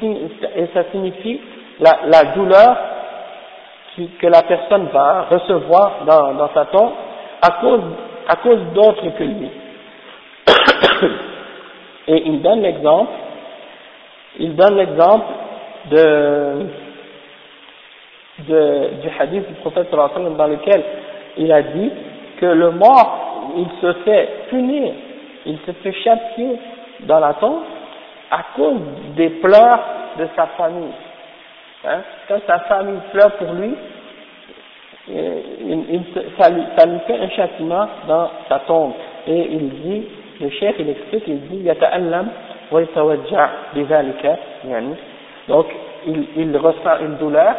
et 0.57 0.69
ça 0.75 0.85
signifie 0.91 1.41
la, 1.81 2.01
la 2.07 2.25
douleur 2.35 2.77
que 4.21 4.27
la 4.27 4.43
personne 4.43 4.89
va 4.93 5.27
recevoir 5.31 6.05
dans, 6.07 6.35
dans 6.35 6.51
sa 6.55 6.67
tombe 6.67 6.93
à 7.41 7.51
cause, 7.61 7.81
à 8.29 8.37
cause 8.37 8.61
d'autres 8.75 9.09
que 9.19 9.25
lui. 9.25 9.51
Et 12.09 12.23
il 12.27 12.43
donne 12.43 12.63
l'exemple, 12.63 13.13
il 14.39 14.57
donne 14.57 14.77
l'exemple 14.77 15.25
de, 15.91 16.67
de, 18.42 19.02
du 19.02 19.10
hadith 19.20 19.48
du 19.48 19.54
prophète 19.56 19.90
dans 19.92 20.48
lequel 20.48 20.84
il 21.38 21.52
a 21.52 21.62
dit 21.62 21.92
que 22.40 22.46
le 22.46 22.72
mort, 22.72 23.54
il 23.58 23.68
se 23.82 23.94
fait 24.04 24.30
punir, 24.50 24.94
il 25.46 25.58
se 25.66 25.72
fait 25.72 25.94
châtier 25.94 26.60
dans 27.02 27.20
la 27.20 27.34
tombe 27.36 27.64
à 28.30 28.44
cause 28.56 28.80
des 29.16 29.30
pleurs 29.30 29.80
de 30.20 30.28
sa 30.36 30.48
famille. 30.58 30.94
Hein? 31.86 32.02
Quand 32.28 32.40
sa 32.46 32.60
famille 32.60 33.00
pleure 33.12 33.32
pour 33.34 33.54
lui, 33.54 33.74
il, 35.10 35.86
il, 35.90 36.04
ça, 36.40 36.50
lui, 36.50 36.64
ça 36.78 36.86
lui 36.86 37.00
fait 37.08 37.18
un 37.20 37.30
châtiment 37.30 37.88
dans 38.08 38.30
sa 38.50 38.60
tombe. 38.60 38.94
Et 39.28 39.48
il 39.52 39.70
dit, 39.70 40.08
le 40.42 40.50
chef 40.50 40.76
il 40.80 40.90
explique, 40.90 41.24
il 41.28 41.42
dit, 41.48 41.70
يتألم 41.70 42.28
ويتوجع 42.72 43.50
بذلك 43.76 44.38
يعني 44.66 44.96
donc, 45.48 45.66
il, 46.06 46.28
il 46.36 46.58
ressent 46.58 47.00
une 47.02 47.16
douleur 47.16 47.56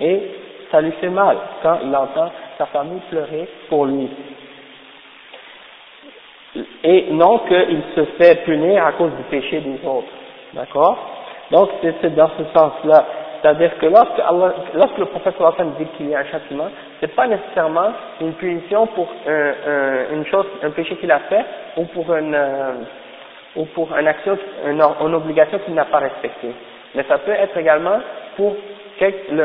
et 0.00 0.22
ça 0.70 0.80
lui 0.80 0.92
fait 0.92 1.08
mal 1.08 1.36
quand 1.62 1.78
il 1.84 1.94
entend 1.94 2.30
sa 2.58 2.66
famille 2.66 3.00
pleurer 3.10 3.48
pour 3.68 3.86
lui. 3.86 4.08
Et 6.84 7.06
non 7.10 7.38
qu'il 7.38 7.82
se 7.96 8.04
fait 8.16 8.44
punir 8.44 8.84
à 8.84 8.92
cause 8.92 9.10
du 9.16 9.22
péché 9.24 9.60
des 9.60 9.86
autres. 9.86 10.08
D'accord? 10.52 10.96
Donc, 11.50 11.70
c'est 11.82 12.14
dans 12.14 12.30
ce 12.38 12.44
sens-là 12.56 13.04
C'est-à-dire 13.44 13.76
que 13.78 13.86
lorsque, 13.86 14.18
Allah, 14.20 14.54
lorsque 14.74 14.96
le 14.96 15.04
prophète 15.04 15.34
dit 15.78 15.86
qu'il 15.96 16.08
y 16.08 16.14
a 16.14 16.20
un 16.20 16.24
châtiment, 16.24 16.68
c'est 16.98 17.14
pas 17.14 17.26
nécessairement 17.26 17.92
une 18.20 18.32
punition 18.32 18.86
pour 18.86 19.06
un, 19.26 20.14
une 20.14 20.24
chose, 20.26 20.46
un 20.62 20.70
péché 20.70 20.96
qu'il 20.96 21.10
a 21.10 21.18
fait 21.20 21.44
ou 21.76 21.84
pour 21.84 22.14
une, 22.14 22.34
euh, 22.34 22.72
ou 23.56 23.66
pour 23.66 23.94
une 23.98 24.06
action, 24.06 24.38
une, 24.66 24.80
une 24.80 25.14
obligation 25.14 25.58
qu'il 25.58 25.74
n'a 25.74 25.84
pas 25.84 25.98
respectée. 25.98 26.54
Mais 26.94 27.04
ça 27.06 27.18
peut 27.18 27.32
être 27.32 27.56
également 27.58 27.98
pour 28.36 28.56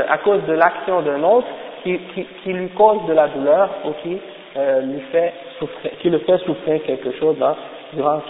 à 0.09 0.17
cause 0.19 0.43
de 0.47 0.53
l'action 0.53 1.01
d'un 1.01 1.23
autre 1.23 1.47
qui, 1.83 1.97
qui, 2.13 2.25
qui, 2.43 2.53
lui 2.53 2.69
cause 2.69 3.05
de 3.07 3.13
la 3.13 3.27
douleur 3.27 3.69
ou 3.85 3.91
qui 4.03 4.17
euh, 4.57 4.81
lui 4.81 5.01
fait 5.11 5.33
souffrir, 5.59 5.91
qui 5.99 6.09
le 6.09 6.19
fait 6.19 6.37
souffrir 6.39 6.81
quelque 6.83 7.11
chose 7.13 7.37
là, 7.39 7.55
durant 7.93 8.21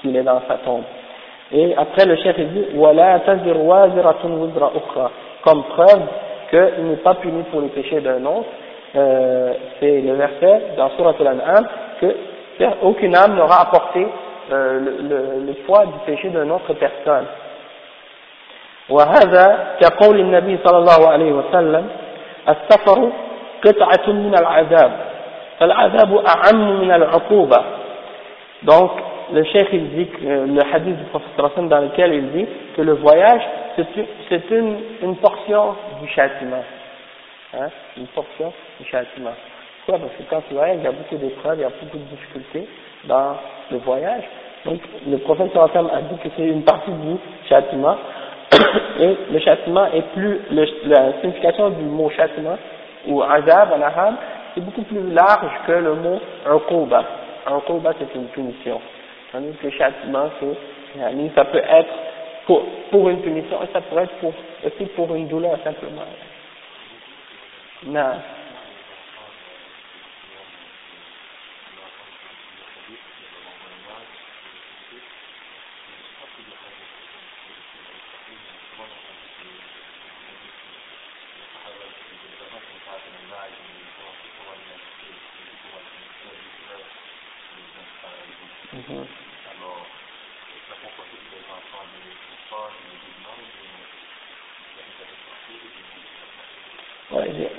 qu'il 0.00 0.16
est 0.16 0.22
dans 0.22 0.42
sa 0.48 0.54
tombe. 0.56 0.82
Et 1.52 1.74
après 1.76 2.04
le 2.04 2.16
chef 2.16 2.36
dit 2.36 2.66
voilà 2.74 3.20
comme 5.44 5.62
preuve 5.64 6.02
qu'il 6.50 6.84
n'est 6.84 6.96
pas 6.96 7.14
puni 7.14 7.42
pour 7.44 7.60
les 7.60 7.68
péchés 7.68 8.00
d'un 8.00 8.24
autre. 8.24 8.48
Euh, 8.96 9.52
c'est 9.78 10.00
le 10.00 10.14
verset 10.14 10.62
dans 10.76 10.90
Surah 10.90 11.14
Al-An'am 11.20 11.66
que 12.00 12.14
aucune 12.82 13.14
âme 13.14 13.36
n'aura 13.36 13.62
apporté 13.62 14.06
euh, 14.50 14.80
le, 14.80 15.08
le, 15.08 15.46
le 15.46 15.52
poids 15.66 15.84
du 15.84 15.98
péché 16.06 16.28
d'une 16.30 16.50
autre 16.50 16.72
personne. 16.74 17.26
وهذا 18.89 19.75
كقول 19.79 20.19
النبي 20.19 20.57
صلى 20.65 20.77
الله 20.77 21.09
عليه 21.09 21.31
وسلم 21.31 21.87
السفر 22.49 23.09
قطعة 23.65 24.13
من 24.13 24.35
العذاب 24.39 24.91
فالعذاب 25.59 26.25
أعم 26.25 26.81
من 26.81 26.91
العقوبة 26.91 27.63
donc 28.63 28.91
le 29.33 29.43
cheikh 29.43 29.67
il 29.73 29.89
dit 29.89 30.09
le 30.21 30.59
hadith 30.73 30.97
du 30.97 31.03
prophète 31.05 31.67
dans 31.67 31.79
lequel 31.79 32.13
il 32.13 32.31
dit 32.31 32.45
que 32.75 32.81
le 32.81 32.93
voyage 32.93 33.41
c'est 34.29 34.49
une, 34.51 34.77
une 35.01 35.15
portion 35.17 35.75
du 36.01 36.07
châtiment 36.09 36.63
hein, 37.53 37.67
une 37.97 38.07
portion 38.07 38.53
du 38.79 38.85
châtiment 38.85 39.33
pourquoi 39.85 40.07
parce 40.07 40.17
que 40.17 40.23
quand 40.29 40.41
tu 40.47 40.53
voyages 40.53 40.77
il 40.79 40.83
y 40.83 40.87
a 40.87 40.91
beaucoup 40.91 41.15
d'épreuves 41.15 41.59
il 41.59 41.61
y 41.61 41.65
a 41.65 41.69
beaucoup 41.69 41.97
de 41.97 42.03
difficultés 42.03 42.67
dans 43.05 43.35
le 43.71 43.77
voyage 43.79 44.23
donc 44.65 44.79
le 45.07 45.17
prophète 45.17 45.51
a 45.55 46.01
dit 46.01 46.17
que 46.23 46.29
c'est 46.37 46.45
une 46.45 46.63
partie 46.63 46.91
du 46.91 47.17
châtiment 47.49 47.97
et 49.00 49.16
le 49.30 49.38
châtiment 49.40 49.86
est 49.92 50.02
plus, 50.14 50.40
la 50.50 51.20
signification 51.20 51.70
du 51.70 51.84
mot 51.84 52.10
châtiment 52.10 52.58
ou 53.06 53.22
azab 53.22 53.72
en 53.72 53.80
arabe, 53.80 54.14
c'est 54.54 54.60
beaucoup 54.60 54.82
plus 54.82 55.10
large 55.12 55.52
que 55.66 55.72
le 55.72 55.94
mot 55.94 56.20
uquba. 56.46 57.04
Uquba 57.46 57.92
c'est 57.98 58.14
une 58.14 58.26
punition. 58.28 58.80
Tandis 59.32 59.56
que 59.62 59.70
châtiment 59.70 60.30
c'est, 60.40 61.34
ça 61.34 61.44
peut 61.44 61.58
être 61.58 61.94
pour, 62.90 63.08
une 63.08 63.20
punition 63.20 63.62
et 63.62 63.68
ça 63.72 63.80
peut 63.80 63.98
être 63.98 64.12
aussi 64.64 64.86
pour 64.96 65.14
une 65.14 65.28
douleur 65.28 65.58
simplement. 65.62 66.02
Non. 67.86 68.14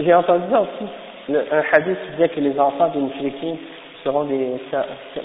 J'ai 0.10 0.16
entendu 0.16 0.45
aussi, 0.55 0.91
un 1.30 1.64
hadith 1.72 1.99
qui 2.03 2.12
disait 2.14 2.30
que 2.30 2.39
les 2.39 2.60
enfants 2.60 2.88
des 2.88 2.99
musulmans 2.99 3.57
seront 4.03 4.24
des, 4.24 4.60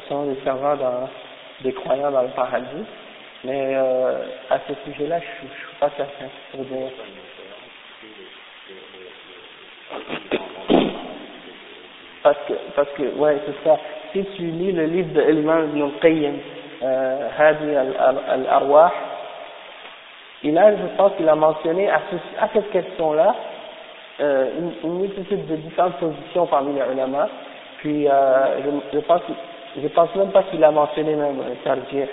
seront 0.06 0.26
des 0.26 0.38
servants 0.44 0.76
des 1.62 1.72
croyants 1.72 2.10
dans 2.10 2.20
le 2.20 2.28
paradis, 2.28 2.84
mais 3.44 3.76
euh, 3.76 4.26
à 4.50 4.58
ce 4.68 4.74
sujet-là, 4.84 5.20
je 5.20 5.46
ne 5.46 5.50
suis 5.52 5.76
pas 5.80 5.88
certain. 5.96 6.26
Parce 12.22 12.38
que, 12.46 12.52
parce 12.76 12.90
que, 12.90 13.02
ouais, 13.16 13.38
c'est 13.46 13.66
ça. 13.66 13.78
Si 14.12 14.22
tu 14.36 14.42
lis 14.42 14.72
le 14.72 14.84
livre 14.84 15.14
de 15.14 15.22
l'imam 15.30 15.70
Ibn 15.70 15.82
al-Qayyim, 15.82 16.34
euh, 16.82 17.28
Hadi 17.38 17.74
al-Arwah, 17.74 18.92
il 20.42 20.58
a, 20.58 20.76
je 20.76 20.96
pense 20.98 21.12
qu'il 21.16 21.28
a 21.30 21.34
mentionné 21.34 21.88
à 21.88 22.02
cette 22.52 22.70
question-là, 22.70 23.34
euh, 24.20 24.50
une, 24.84 24.98
multitude 25.00 25.46
de 25.46 25.56
différentes 25.56 25.96
positions 25.96 26.46
parmi 26.46 26.72
les 26.74 26.92
ulama, 26.92 27.28
puis 27.78 28.08
euh, 28.08 28.12
je, 28.92 28.98
je, 28.98 29.00
pense, 29.04 29.22
je 29.80 29.88
pense 29.88 30.14
même 30.14 30.30
pas 30.30 30.44
qu'il 30.44 30.62
a 30.62 30.70
mentionné 30.70 31.14
même 31.14 31.42
Tarjih 31.64 32.04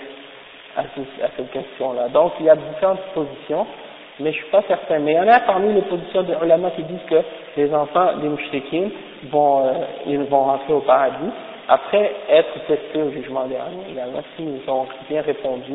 à, 0.76 0.80
à 0.80 1.28
cette 1.36 1.50
question-là. 1.52 2.08
Donc 2.08 2.32
il 2.40 2.46
y 2.46 2.50
a 2.50 2.56
différentes 2.56 3.00
positions, 3.14 3.66
mais 4.20 4.32
je 4.32 4.38
suis 4.38 4.50
pas 4.50 4.62
certain. 4.68 4.98
Mais 4.98 5.12
il 5.12 5.16
y 5.16 5.20
en 5.20 5.28
a 5.28 5.40
parmi 5.40 5.72
les 5.72 5.82
positions 5.82 6.22
des 6.22 6.34
ulama 6.42 6.70
qui 6.72 6.82
disent 6.82 7.06
que 7.08 7.22
les 7.56 7.72
enfants 7.74 8.16
des 8.20 8.28
mouchriquins 8.28 8.88
vont, 9.30 9.66
euh, 9.66 9.72
ils 10.06 10.18
vont 10.24 10.44
rentrer 10.44 10.72
au 10.72 10.80
paradis 10.80 11.30
après 11.68 12.12
être 12.28 12.66
testés 12.66 13.02
au 13.02 13.10
jugement 13.10 13.46
dernier. 13.46 13.84
Il 13.90 13.98
a 13.98 14.06
qui 14.36 14.68
ont 14.68 14.86
bien 15.08 15.22
répondu 15.22 15.74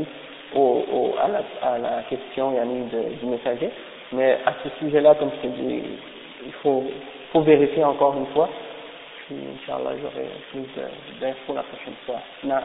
au, 0.56 0.84
au, 0.92 1.16
à, 1.22 1.28
la, 1.28 1.70
à 1.70 1.78
la 1.78 2.04
question 2.10 2.52
de, 2.52 3.16
du 3.20 3.26
messager. 3.26 3.70
Mais 4.12 4.38
à 4.46 4.54
ce 4.64 4.70
sujet-là, 4.80 5.16
comme 5.16 5.32
je 5.42 5.48
te 5.48 5.54
dis, 5.54 5.84
il 6.47 6.53
faut, 6.63 6.85
faut 7.33 7.41
vérifier 7.43 7.85
encore 7.85 8.17
une 8.17 8.27
fois. 8.27 8.49
Puis, 9.27 9.37
Inch'Allah, 9.37 9.97
j'aurai 10.01 10.29
plus 10.51 10.67
d'infos 11.21 11.55
la 11.55 11.63
prochaine 11.63 11.95
fois. 12.07 12.21
Non. 12.45 12.61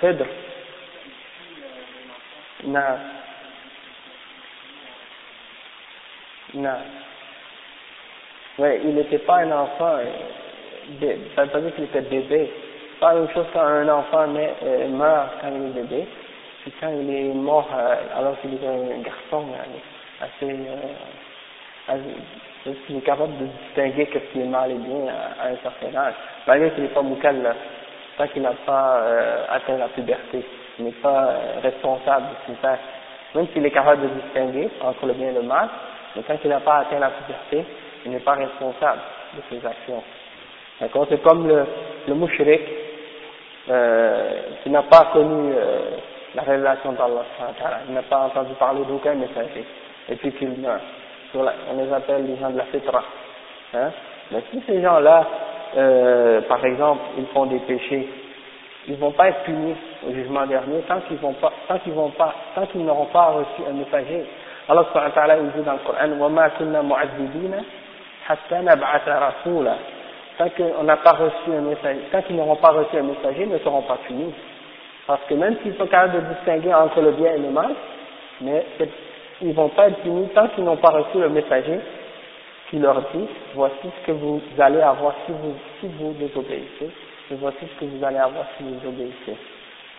خضر 0.00 0.26
نعم 2.64 2.98
نعم 6.54 6.84
ouais 8.58 8.80
il 8.84 8.94
n'était 8.94 9.18
pas 9.18 9.38
un 9.44 9.52
enfant 9.52 9.98
ça 11.34 11.44
veut 11.44 11.50
pas 11.50 11.60
dire 11.60 11.74
qu'il 11.74 11.84
était 11.84 12.00
bébé 12.00 12.50
pas 12.99 13.13
la 13.13 13.21
même 13.21 13.29
chose 13.29 13.45
quand 13.53 13.61
un 13.61 13.87
enfant 13.89 14.25
euh, 14.35 14.87
meurt 14.89 15.29
quand 15.41 15.47
il 15.49 15.65
est 15.65 15.81
bébé, 15.81 16.07
puis 16.61 16.73
quand 16.79 16.89
il 16.89 17.09
est 17.09 17.33
mort 17.33 17.67
euh, 17.75 17.95
alors 18.17 18.39
qu'il 18.41 18.53
est 18.53 18.67
un 18.67 19.01
garçon 19.01 19.45
euh, 19.53 20.25
assez, 20.25 20.57
assez 21.87 22.77
il 22.89 22.97
est 22.97 23.01
capable 23.01 23.37
de 23.37 23.45
distinguer 23.45 24.09
ce 24.11 24.19
qui 24.31 24.41
est 24.41 24.45
mal 24.45 24.71
et 24.71 24.75
bien 24.75 25.07
à, 25.07 25.49
un 25.49 25.57
certain 25.61 25.95
âge, 25.97 26.13
malgré 26.47 26.71
qu'il 26.71 26.83
n'est 26.83 26.89
pas 26.89 27.31
là, 27.31 27.53
tant 28.17 28.27
qu'il 28.27 28.41
n'a 28.41 28.53
pas 28.65 29.03
atteint 29.49 29.77
la 29.77 29.87
puberté, 29.89 30.43
il 30.79 30.85
n'est 30.85 30.91
pas 30.91 31.35
responsable 31.61 32.25
de 32.25 32.53
ses 32.53 32.67
actes, 32.67 32.81
même 33.35 33.47
s'il 33.53 33.65
est 33.65 33.71
capable 33.71 34.01
de 34.01 34.07
distinguer 34.21 34.69
entre 34.81 35.05
le 35.05 35.13
bien 35.13 35.29
et 35.29 35.33
le 35.33 35.43
mal, 35.43 35.69
mais 36.15 36.23
tant 36.23 36.37
qu'il 36.37 36.49
n'a 36.49 36.59
pas 36.61 36.77
atteint 36.77 36.99
la 36.99 37.09
puberté, 37.09 37.65
il 38.05 38.11
n'est 38.11 38.19
pas 38.19 38.33
responsable 38.33 39.01
de 39.35 39.41
ses 39.49 39.65
actions. 39.65 40.01
D'accord 40.79 41.05
C'est 41.09 41.21
comme 41.21 41.47
le, 41.47 41.65
le 42.07 42.13
mouchrik 42.15 42.61
euh, 43.68 44.40
qui 44.62 44.70
n'a 44.70 44.82
pas 44.82 45.10
connu 45.12 45.52
euh, 45.54 45.96
la 46.34 46.42
révélation 46.42 46.92
d'Allah, 46.92 47.24
il 47.88 47.94
n'a 47.94 48.02
pas 48.02 48.18
entendu 48.20 48.54
parler 48.54 48.82
d'aucun 48.84 49.14
messager, 49.14 49.64
et 50.08 50.16
puis 50.16 50.32
qu'il 50.32 50.50
meurt. 50.60 50.80
on 51.34 51.76
les 51.76 51.92
appelle 51.92 52.26
les 52.26 52.36
gens 52.38 52.50
de 52.50 52.58
la 52.58 52.64
fitra. 52.64 53.02
Hein? 53.74 53.90
Mais 54.32 54.42
si 54.50 54.62
ces 54.66 54.80
gens-là, 54.80 55.26
euh, 55.76 56.40
par 56.42 56.64
exemple, 56.64 57.02
ils 57.18 57.26
font 57.26 57.46
des 57.46 57.58
péchés, 57.60 58.08
ils 58.88 58.96
vont 58.96 59.12
pas 59.12 59.28
être 59.28 59.42
punis 59.42 59.76
au 60.08 60.12
jugement 60.12 60.46
dernier 60.46 60.80
tant 60.88 61.00
qu'ils 61.00 61.18
vont 61.18 61.34
pas, 61.34 61.52
tant 61.68 61.78
qu'ils 61.78 61.92
vont 61.92 62.10
pas, 62.10 62.34
tant 62.54 62.66
qu'ils 62.66 62.84
n'auront 62.84 63.06
pas 63.06 63.26
reçu 63.26 63.62
un 63.68 63.74
messager. 63.74 64.24
Allah 64.68 64.84
subhanahu 64.88 65.10
wa 65.10 65.14
ta'ala 65.14 65.36
il 65.36 65.50
dit 65.50 65.62
dans 65.62 65.72
le 65.72 65.78
Coran, 65.78 66.10
وَمَا 66.18 66.48
كُنَّا 66.48 66.82
مُعَذِّبِينَ 66.82 67.54
حَتَّى 68.26 68.58
نَبْعَثَ 68.62 69.08
رَسُولًا 69.08 69.74
tant 70.37 70.49
qu'on 70.49 70.83
n'a 70.83 70.97
pas 70.97 71.13
reçu 71.13 71.53
un 71.55 71.61
messager, 71.61 72.01
tant 72.11 72.21
qu'ils 72.21 72.35
n'auront 72.35 72.55
pas 72.55 72.71
reçu 72.71 72.97
un 72.97 73.03
messager, 73.03 73.43
ils 73.43 73.49
ne 73.49 73.57
seront 73.59 73.81
pas 73.83 73.97
punis. 74.07 74.33
Parce 75.07 75.21
que 75.29 75.35
même 75.35 75.55
s'ils 75.61 75.75
sont 75.75 75.87
capables 75.87 76.13
de 76.21 76.33
distinguer 76.33 76.73
entre 76.73 77.01
le 77.01 77.11
bien 77.11 77.33
et 77.33 77.37
le 77.37 77.49
mal, 77.49 77.73
mais 78.41 78.65
ils 79.41 79.53
vont 79.53 79.69
pas 79.69 79.87
être 79.89 79.99
punis 80.01 80.27
tant 80.33 80.47
qu'ils 80.49 80.63
n'ont 80.63 80.77
pas 80.77 80.89
reçu 80.89 81.19
le 81.19 81.29
messager 81.29 81.79
qui 82.69 82.79
leur 82.79 82.99
dit, 83.13 83.27
voici 83.53 83.75
ce 84.01 84.07
que 84.07 84.11
vous 84.11 84.41
allez 84.59 84.81
avoir 84.81 85.13
si 85.25 85.31
vous, 85.31 85.53
si 85.79 85.87
vous 85.99 86.13
désobéissez, 86.13 86.89
et 87.31 87.35
voici 87.35 87.59
ce 87.61 87.79
que 87.79 87.85
vous 87.85 88.03
allez 88.03 88.17
avoir 88.17 88.45
si 88.57 88.63
vous 88.63 88.89
obéissez. 88.89 89.37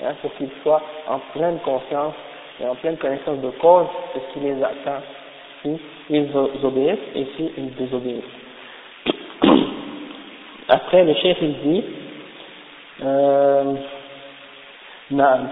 Hein, 0.05 0.15
pour 0.21 0.35
qu'ils 0.35 0.51
soient 0.63 0.83
en 1.09 1.19
pleine 1.33 1.59
conscience 1.61 2.15
et 2.61 2.67
en 2.67 2.75
pleine 2.75 2.99
connaissance 2.99 3.39
de 3.39 3.51
cause 3.61 3.87
de 4.15 4.21
ce 4.21 4.35
qui 4.35 4.41
les 4.41 4.63
attend 4.63 5.01
si 5.63 5.81
ils 6.11 6.29
obéissent 6.63 6.99
et 7.15 7.27
si 7.37 7.51
ils 7.57 7.75
désobéissent. 7.77 8.25
après 10.69 11.05
le 11.05 11.15
chef 11.15 11.37
il 11.41 11.55
dit 11.65 11.85
euh, 13.05 13.75
نعم. 15.11 15.47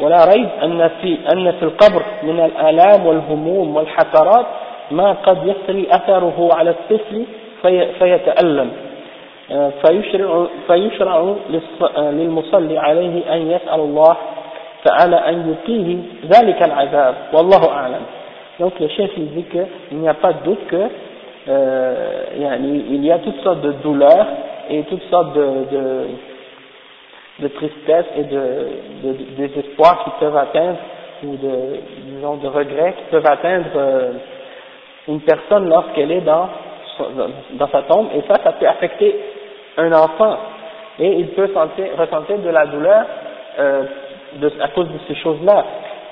ولا 0.00 0.24
ريب 0.24 0.48
أن 0.62 0.90
في 1.02 1.18
أن 1.32 1.52
في 1.52 1.62
القبر 1.62 2.02
من 2.22 2.40
الآلام 2.40 3.06
والهموم 3.06 3.76
والحسرات 3.76 4.46
ما 4.90 5.12
قد 5.12 5.38
يسري 5.46 5.86
أثره 5.90 6.48
على 6.52 6.70
الطفل 6.70 7.24
في 7.62 7.92
فيتألم. 7.98 8.70
فيشرع, 9.86 10.46
فيشرع 10.66 11.34
للمصلي 11.96 12.78
عليه 12.78 13.34
أن 13.34 13.50
يسأل 13.50 13.80
الله 13.80 14.16
تعالى 14.84 15.16
أن 15.16 15.50
يقيه 15.50 15.96
ذلك 16.24 16.62
العذاب. 16.62 17.14
والله 17.32 17.70
أعلم. 17.70 18.02
Donc 18.60 18.78
le 18.80 18.88
chef 18.88 19.10
il 19.16 19.30
dit 19.34 19.44
qu'il 19.44 19.98
n'y 19.98 20.08
a 20.08 20.14
pas 20.14 20.32
de 20.32 20.44
doute 20.44 20.66
que 20.68 20.88
euh, 21.48 22.24
il 22.36 23.04
y 23.04 23.12
a 23.12 23.18
toutes 23.18 23.40
sortes 23.42 23.60
de 23.60 23.72
douleurs 23.82 24.26
et 24.70 24.82
toutes 24.84 25.02
sortes 25.10 25.34
de, 25.34 25.46
de, 25.70 26.06
de 27.40 27.48
tristesse 27.48 28.06
et 28.16 28.24
de, 28.24 28.68
de, 29.02 29.12
désespoir 29.36 30.04
qui 30.04 30.10
peuvent 30.20 30.36
atteindre 30.36 30.78
ou 31.24 31.36
de 31.36 31.80
disons 32.06 32.36
de 32.36 32.48
regrets 32.48 32.94
qui 32.98 33.04
peuvent 33.10 33.26
atteindre 33.26 33.66
euh, 33.76 34.12
une 35.08 35.20
personne 35.20 35.68
lorsqu'elle 35.68 36.10
est 36.10 36.20
dans 36.20 36.48
dans 37.54 37.68
sa 37.68 37.82
tombe 37.82 38.08
et 38.14 38.22
ça 38.28 38.40
ça 38.44 38.52
peut 38.52 38.68
affecter 38.68 39.18
un 39.76 39.92
enfant 39.92 40.36
et 40.98 41.12
il 41.18 41.28
peut 41.28 41.48
sentir, 41.52 41.86
ressentir 41.98 42.38
de 42.38 42.48
la 42.50 42.66
douleur 42.66 43.04
euh, 43.58 43.82
de, 44.36 44.52
à 44.60 44.68
cause 44.68 44.88
de 44.88 44.98
ces 45.08 45.14
choses-là. 45.16 45.64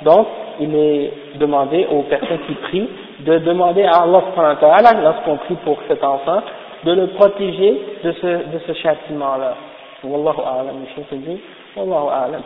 Donc, 0.03 0.26
il 0.61 0.74
est 0.74 1.12
demandé 1.36 1.86
aux 1.90 2.03
personnes 2.03 2.40
qui 2.46 2.55
prient 2.55 2.88
de 3.20 3.38
demander 3.38 3.84
à 3.84 4.03
Allah 4.03 4.92
lorsqu'on 5.03 5.36
prie 5.36 5.55
pour 5.64 5.78
cet 5.88 6.03
enfant, 6.03 6.42
de 6.84 6.91
le 6.91 7.07
protéger 7.07 7.82
de 8.03 8.11
ce, 8.11 8.28
de 8.28 8.59
ce 8.67 8.73
châtiment-là. 8.73 9.55
Wallahu 10.03 10.41
a'lam, 10.41 10.75
le 10.82 10.88
chef 10.95 11.13
dit, 11.13 11.39
Wallahu 11.75 12.09
a'lam. 12.09 12.41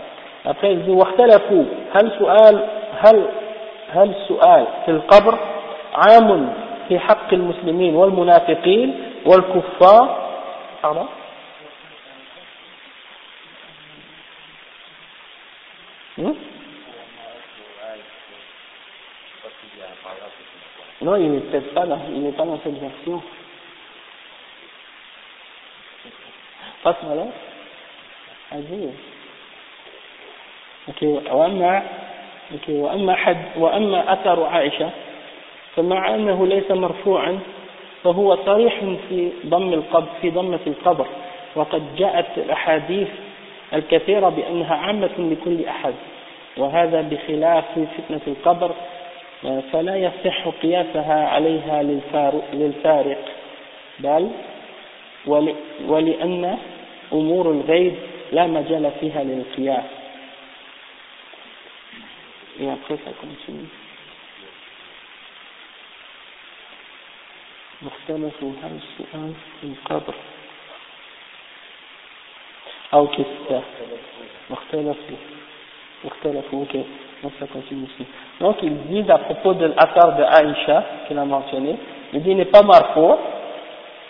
Après, 0.46 0.74
il 0.74 0.84
dit, 0.84 0.92
واختلفوا 0.92 1.64
هل 1.94 2.12
سؤال 2.20 2.68
هل 3.00 3.26
هل 3.94 4.10
السؤال 4.10 4.66
في 4.86 4.92
القبر 4.92 5.38
عام 5.94 6.54
في 6.88 7.00
حق 7.00 7.34
المسلمين 7.34 7.96
والمنافقين 7.96 8.96
والكفار 9.26 10.22
pardon 10.82 11.08
hmm? 16.18 16.34
Non, 21.04 21.16
il 21.16 21.32
n'est 21.32 21.40
peut-être 21.40 21.74
pas 21.74 21.88
dans, 21.88 22.00
il 22.14 22.22
n'est 22.22 22.32
pas 22.32 22.46
dans 22.46 22.60
cette 22.64 22.80
version. 22.80 23.24
Passe-moi 26.87 27.17
là. 27.17 27.27
Vas-y. 28.53 28.95
Ok, 30.87 31.03
وأما 31.03 31.83
ok 32.55 32.69
وأما 32.69 33.15
حد 33.15 33.59
وأما 33.59 34.13
أثر 34.13 34.45
عائشة 34.45 34.91
فمع 35.77 36.15
أنه 36.15 36.47
ليس 36.47 36.71
مرفوعا 36.71 37.39
فهو 38.05 38.37
صريح 38.47 38.75
في 39.09 39.33
ضم 39.47 39.73
القبر 39.73 40.07
في 40.23 40.31
ضمة 40.31 40.61
القبر 40.67 41.07
وقد 41.57 41.97
جاءت 41.97 42.27
الأحاديث 42.37 43.09
الكثيرة 43.75 44.29
بأنها 44.29 44.75
عامة 44.75 45.11
لكل 45.19 45.65
أحد 45.65 45.95
وهذا 46.57 47.01
بخلاف 47.01 47.65
فتنة 47.99 48.21
القبر 48.27 48.71
فلا 49.73 49.97
يصح 49.97 50.49
قياسها 50.63 51.29
عليها 51.29 51.83
للفارق 52.53 53.19
بل 53.99 54.31
ولأن 55.89 56.59
أمور 57.14 57.52
الغيب 57.52 57.96
لا 58.32 58.48
مجال 58.48 58.92
فيها 59.00 59.24
للقياس 59.24 59.84
Et 62.60 62.70
après 62.70 62.98
ça 63.06 63.12
continue. 63.20 63.68
مختلف 67.82 68.44
هل 68.44 68.78
السؤال 68.78 69.34
في 69.62 69.68
القبر 69.68 70.14
أو 72.94 73.08
كسة 73.08 73.64
مختلف 74.50 74.98
مختلف 76.06 76.46
ok 76.54 76.76
donc 77.24 77.32
ça 77.40 77.48
continue 77.48 77.86
ici 77.86 78.06
donc 78.40 78.58
ils 78.64 78.78
disent 78.88 79.10
à 79.10 79.18
propos 79.20 79.54
de 79.54 79.66
l'affaire 79.66 80.16
de 80.18 80.24
Aïcha 80.24 80.84
qu'il 81.08 81.18
a 81.18 81.26
mentionné 81.26 81.76
il 82.14 82.22
dit 82.22 82.32
il 82.32 82.38
n'est 82.38 82.46
pas 82.46 82.64
marfou 82.64 83.16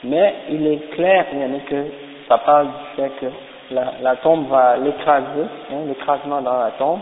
mais 0.04 0.34
il 0.50 0.68
est 0.68 0.90
clair 0.96 1.28
il 1.34 1.40
y 1.40 1.46
en 1.46 1.56
a 1.56 1.60
que 1.60 1.86
ça 2.28 2.38
parle 2.40 2.68
du 2.68 2.96
fait 2.96 3.10
que 3.20 3.26
la, 3.72 3.94
la 4.02 4.16
tombe 4.18 4.48
va 4.50 4.78
l'écraser 4.78 5.46
hein, 5.72 5.76
l'écrasement 5.88 6.42
dans 6.42 6.58
la 6.60 6.72
tombe 6.72 7.00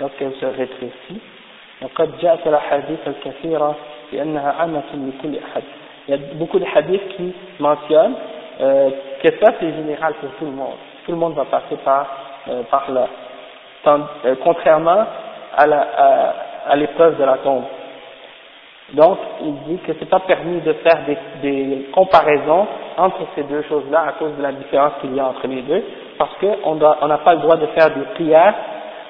lorsqu'elle 0.00 0.34
se 0.34 0.46
rétrécit 0.46 1.20
وقد 1.82 2.18
جاءت 2.18 2.46
الأحاديث 2.46 2.98
الكثيرة 3.06 3.74
بأنها 4.12 4.52
عامة 4.52 4.82
لكل 4.94 5.38
أحد 5.38 5.62
il 6.08 6.12
y 6.12 6.14
a 6.14 6.20
beaucoup 6.34 6.58
de 6.58 6.64
hadiths 6.74 7.06
qui 7.16 7.34
mentionnent 7.60 8.14
euh, 8.60 8.90
que 9.22 9.28
ça 9.40 9.52
c'est 9.60 9.72
général 9.72 10.14
pour 10.14 10.30
tout 10.38 10.46
le 10.46 10.52
monde. 10.52 10.74
Tout 11.04 11.12
le 11.12 11.18
monde 11.18 11.34
va 11.34 11.44
passer 11.44 11.76
par, 11.84 12.06
euh, 12.48 12.62
par 12.70 12.90
là. 12.90 13.06
Euh, 13.86 14.34
contrairement 14.42 15.04
à 15.56 15.66
la, 15.66 15.80
à, 15.96 16.34
à 16.70 16.76
l'épreuve 16.76 17.18
de 17.18 17.24
la 17.24 17.36
tombe. 17.38 17.64
Donc, 18.93 19.17
il 19.41 19.55
dit 19.67 19.77
que 19.79 19.93
c'est 19.97 20.09
pas 20.09 20.19
permis 20.19 20.61
de 20.61 20.73
faire 20.73 20.99
des, 21.05 21.17
des 21.41 21.89
comparaisons 21.91 22.67
entre 22.97 23.21
ces 23.35 23.43
deux 23.43 23.63
choses-là 23.63 24.05
à 24.09 24.11
cause 24.13 24.35
de 24.37 24.43
la 24.43 24.51
différence 24.51 24.93
qu'il 25.01 25.15
y 25.15 25.19
a 25.19 25.27
entre 25.27 25.47
les 25.47 25.63
deux, 25.63 25.83
parce 26.17 26.35
qu'on 26.35 26.57
on 26.63 27.07
n'a 27.07 27.17
pas 27.19 27.33
le 27.33 27.41
droit 27.41 27.57
de 27.57 27.65
faire 27.67 27.89
des 27.89 28.05
prières 28.13 28.53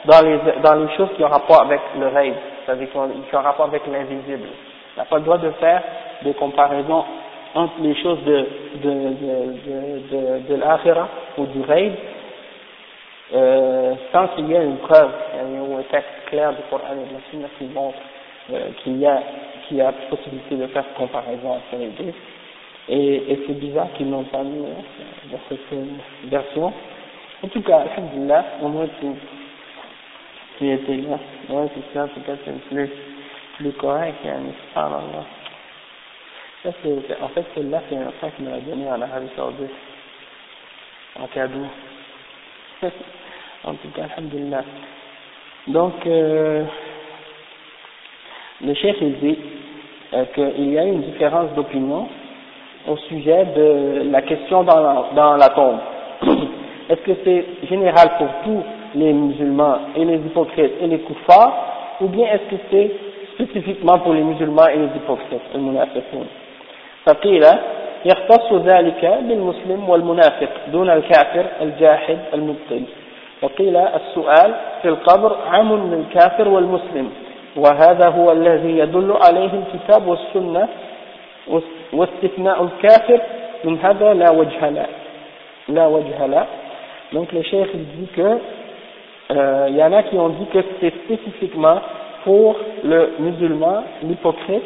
dans 0.05 0.21
les, 0.21 0.39
dans 0.61 0.75
les 0.75 0.95
choses 0.95 1.09
qui 1.15 1.23
ont 1.23 1.29
rapport 1.29 1.61
avec 1.61 1.81
le 1.99 2.07
rêve, 2.07 2.36
c'est-à-dire 2.65 2.88
qui 3.29 3.36
ont 3.36 3.41
rapport 3.41 3.65
avec 3.65 3.81
l'invisible. 3.88 4.47
On 4.95 5.01
n'a 5.01 5.05
pas 5.05 5.17
le 5.17 5.23
droit 5.23 5.38
de 5.38 5.51
faire 5.51 5.81
des 6.23 6.34
comparaisons 6.34 7.03
entre 7.55 7.73
les 7.81 7.95
choses 8.01 8.23
de, 8.23 8.47
de, 8.84 8.89
de, 8.89 10.11
de, 10.11 10.47
de 10.49 10.55
l'akhira 10.55 11.07
ou 11.38 11.45
du 11.45 11.61
rêve 11.61 11.93
euh, 13.34 13.95
sans 14.11 14.27
qu'il 14.29 14.47
y 14.47 14.53
ait 14.53 14.63
une 14.63 14.77
preuve, 14.77 15.09
ou 15.69 15.77
un 15.77 15.84
texte 15.84 16.09
clair 16.27 16.51
du 16.51 16.61
Coran 16.69 16.93
et 16.93 17.38
de 17.38 17.41
la 17.41 17.49
qui 17.57 17.65
montre 17.73 17.97
euh, 18.53 18.69
qu'il 18.84 18.97
y 18.97 19.07
a 19.07 19.19
qu'il 19.68 19.78
y 19.78 19.82
a 19.82 19.91
possibilité 19.91 20.55
de 20.55 20.68
faire 20.68 20.86
comparaison 20.95 21.51
entre 21.51 21.78
les 21.78 21.89
deux. 21.89 22.14
Et, 22.89 23.39
c'est 23.47 23.53
bizarre 23.59 23.91
qu'ils 23.93 24.09
n'ont 24.09 24.26
pas 24.26 24.43
mis 24.43 24.66
euh, 24.66 24.74
dans 25.32 25.39
cette 25.47 25.59
euh, 25.74 25.86
version. 26.26 26.74
En 27.41 27.47
tout 27.47 27.61
cas, 27.61 27.80
alhamdulillah, 27.80 28.45
au 28.61 28.68
moins 28.68 28.88
tu, 28.99 29.07
tu 30.57 30.72
étais 30.72 30.97
là. 30.97 31.18
Ouais, 31.49 31.70
c'est 31.74 31.93
ça, 31.93 32.07
peut-être 32.07 32.39
c'est 32.45 32.70
plus, 32.70 32.89
plus 33.57 33.72
correct, 33.74 34.18
hein, 34.26 34.41
subhanallah. 34.70 35.26
Ça, 36.64 36.70
c'est, 36.82 37.22
en 37.22 37.30
fait, 37.30 37.45
celle-là, 37.55 37.82
c'est 37.89 37.97
un 37.97 38.11
frère 38.11 38.36
qui 38.36 38.43
me 38.43 38.49
l'a 38.51 38.59
donné 38.59 38.88
en 38.88 39.01
Arabie 39.01 39.30
Saoudite, 39.36 39.72
en 41.20 41.28
cadeau. 41.28 41.66
en 43.64 43.76
tout 43.76 43.89
cas, 43.95 44.03
alhamdulillah. 44.03 44.64
Donc, 45.68 46.05
euh, 46.05 46.66
le 48.64 48.74
chef, 48.74 48.96
il 49.01 49.18
dit 49.18 49.38
euh, 50.14 50.24
qu'il 50.34 50.72
y 50.72 50.78
a 50.78 50.84
une 50.84 51.03
différence 51.03 51.53
d'opinion 51.55 52.09
au 52.88 52.96
sujet 52.96 53.46
de 53.57 54.11
la 54.11 54.22
question 54.22 54.64
dans 54.64 54.80
la, 54.80 55.05
dans 55.14 55.36
la 55.36 55.49
tombe. 55.49 55.78
Est-ce 56.90 57.01
que 57.03 57.12
c'est 57.24 57.68
général 57.68 58.16
pour 58.18 58.28
tous 58.44 58.62
les 58.94 59.12
musulmans 59.12 59.78
et 59.96 60.05
les 60.05 60.16
hypocrites 60.16 60.72
et 60.80 60.86
les 60.86 60.99
koufars, 61.01 61.96
ou 62.01 62.09
bien 62.09 62.26
est-ce 62.26 62.57
que 62.57 62.62
c'est 62.70 62.90
spécifiquement 63.34 63.99
pour 63.99 64.14
les 64.14 64.22
musulmans 64.22 64.68
et 64.68 64.78
les 64.78 64.96
hypocrites, 64.96 65.42
les 65.55 65.61
munafiqun 65.61 66.26
فقيل 67.09 67.44
يختص 68.05 68.53
ذلك 68.53 69.18
بالمسلم 69.22 69.88
والمنافق 69.88 70.49
دون 70.72 70.90
الكافر 70.90 71.44
الجاحد 71.61 72.18
المبطل 72.34 72.82
وقيل 73.42 73.76
السؤال 73.76 74.55
في 74.82 74.88
القبر 74.88 75.36
عام 75.46 75.94
للكافر 75.94 76.49
والمسلم 76.49 77.11
وهذا 77.57 78.09
هو 78.09 78.32
الذي 78.32 78.78
يدل 78.78 79.16
عليه 79.26 79.51
الكتاب 79.55 80.07
والسنة 80.07 80.68
واستثناء 81.92 82.64
الكافر 82.64 83.20
من 83.64 83.78
هذا 83.78 84.14
لا 84.14 84.30
وجه 84.30 84.70
لا 84.70 84.86
لا 85.68 85.86
وجه 85.86 86.26
لا 86.26 86.46
donc 87.12 87.32
le 87.32 87.42
chef 87.42 87.68
dit 87.74 88.09
que 88.14 88.38
euh, 89.30 89.66
il 89.70 89.76
y 89.76 89.82
en 89.82 89.92
a 89.94 90.03
qui 90.03 90.16
ont 90.18 90.28
dit 90.28 90.46
que 90.53 90.59
c'est 90.78 90.92
spécifiquement 91.05 91.80
pour 92.24 92.57
le 92.84 93.14
musulman 93.18 93.82
l'hypocrite 94.03 94.62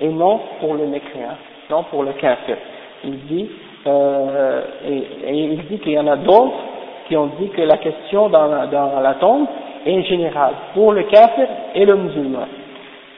et 0.00 0.08
non 0.08 0.40
pour 0.60 0.74
le 0.74 0.86
mécréant 0.86 1.36
non 1.70 1.84
pour 1.84 2.02
le 2.02 2.12
kafir. 2.12 2.56
Il 3.04 3.18
dit, 3.26 3.50
euh, 3.86 4.62
et, 4.86 5.32
il 5.32 5.66
dit 5.66 5.78
qu'il 5.78 5.92
y 5.92 5.98
en 5.98 6.06
a 6.06 6.16
d'autres 6.16 6.56
qui 7.08 7.16
ont 7.16 7.30
dit 7.38 7.48
que 7.50 7.62
la 7.62 7.76
question 7.78 8.28
dans 8.28 8.46
la, 8.46 8.66
dans 8.66 9.00
la 9.00 9.14
tombe 9.14 9.46
est 9.85 10.03
générale 10.03 10.53
pour 10.73 10.91
le 10.93 11.03
kafir 11.03 11.47
et 11.75 11.85
le 11.85 11.95
musulman. 11.95 12.47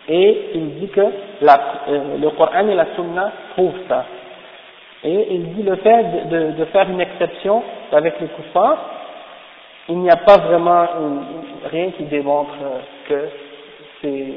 Et 0.07 0.49
il 0.55 0.76
dit 0.80 0.88
que 0.89 1.01
euh, 1.01 2.18
le 2.20 2.30
Coran 2.32 2.68
et 2.68 2.76
la 2.76 2.88
Sunna 2.95 3.32
prouvent 3.53 3.80
ça. 3.88 4.05
Et 5.03 5.28
il 5.32 5.53
dit 5.53 5.64
le 5.64 5.76
fait 5.78 6.28
de, 6.30 6.66
faire 6.66 6.89
une 6.89 7.01
exception 7.01 7.64
avec 7.91 8.20
les 8.20 8.28
kuffars, 8.28 8.78
il 9.89 9.97
n'y 9.97 10.12
a 10.12 10.18
pas 10.18 10.38
vraiment 10.38 10.86
rien 11.72 11.91
qui 11.91 12.03
démontre 12.03 12.53
que 13.07 13.30
c'est 14.01 14.34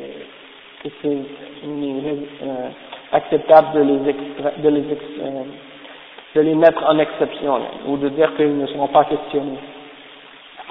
que 0.82 0.88
c'est 1.00 1.08
euh, 1.08 2.68
acceptable 3.12 3.72
de 3.74 3.80
les, 3.80 4.14
euh, 4.64 5.42
de 6.34 6.40
les 6.40 6.54
mettre 6.54 6.84
en 6.86 6.98
exception 6.98 7.58
ou 7.86 7.96
de 7.96 8.08
dire 8.10 8.34
qu'ils 8.36 8.58
ne 8.58 8.66
seront 8.66 8.88
pas 8.88 9.04
questionnés. 9.04 9.58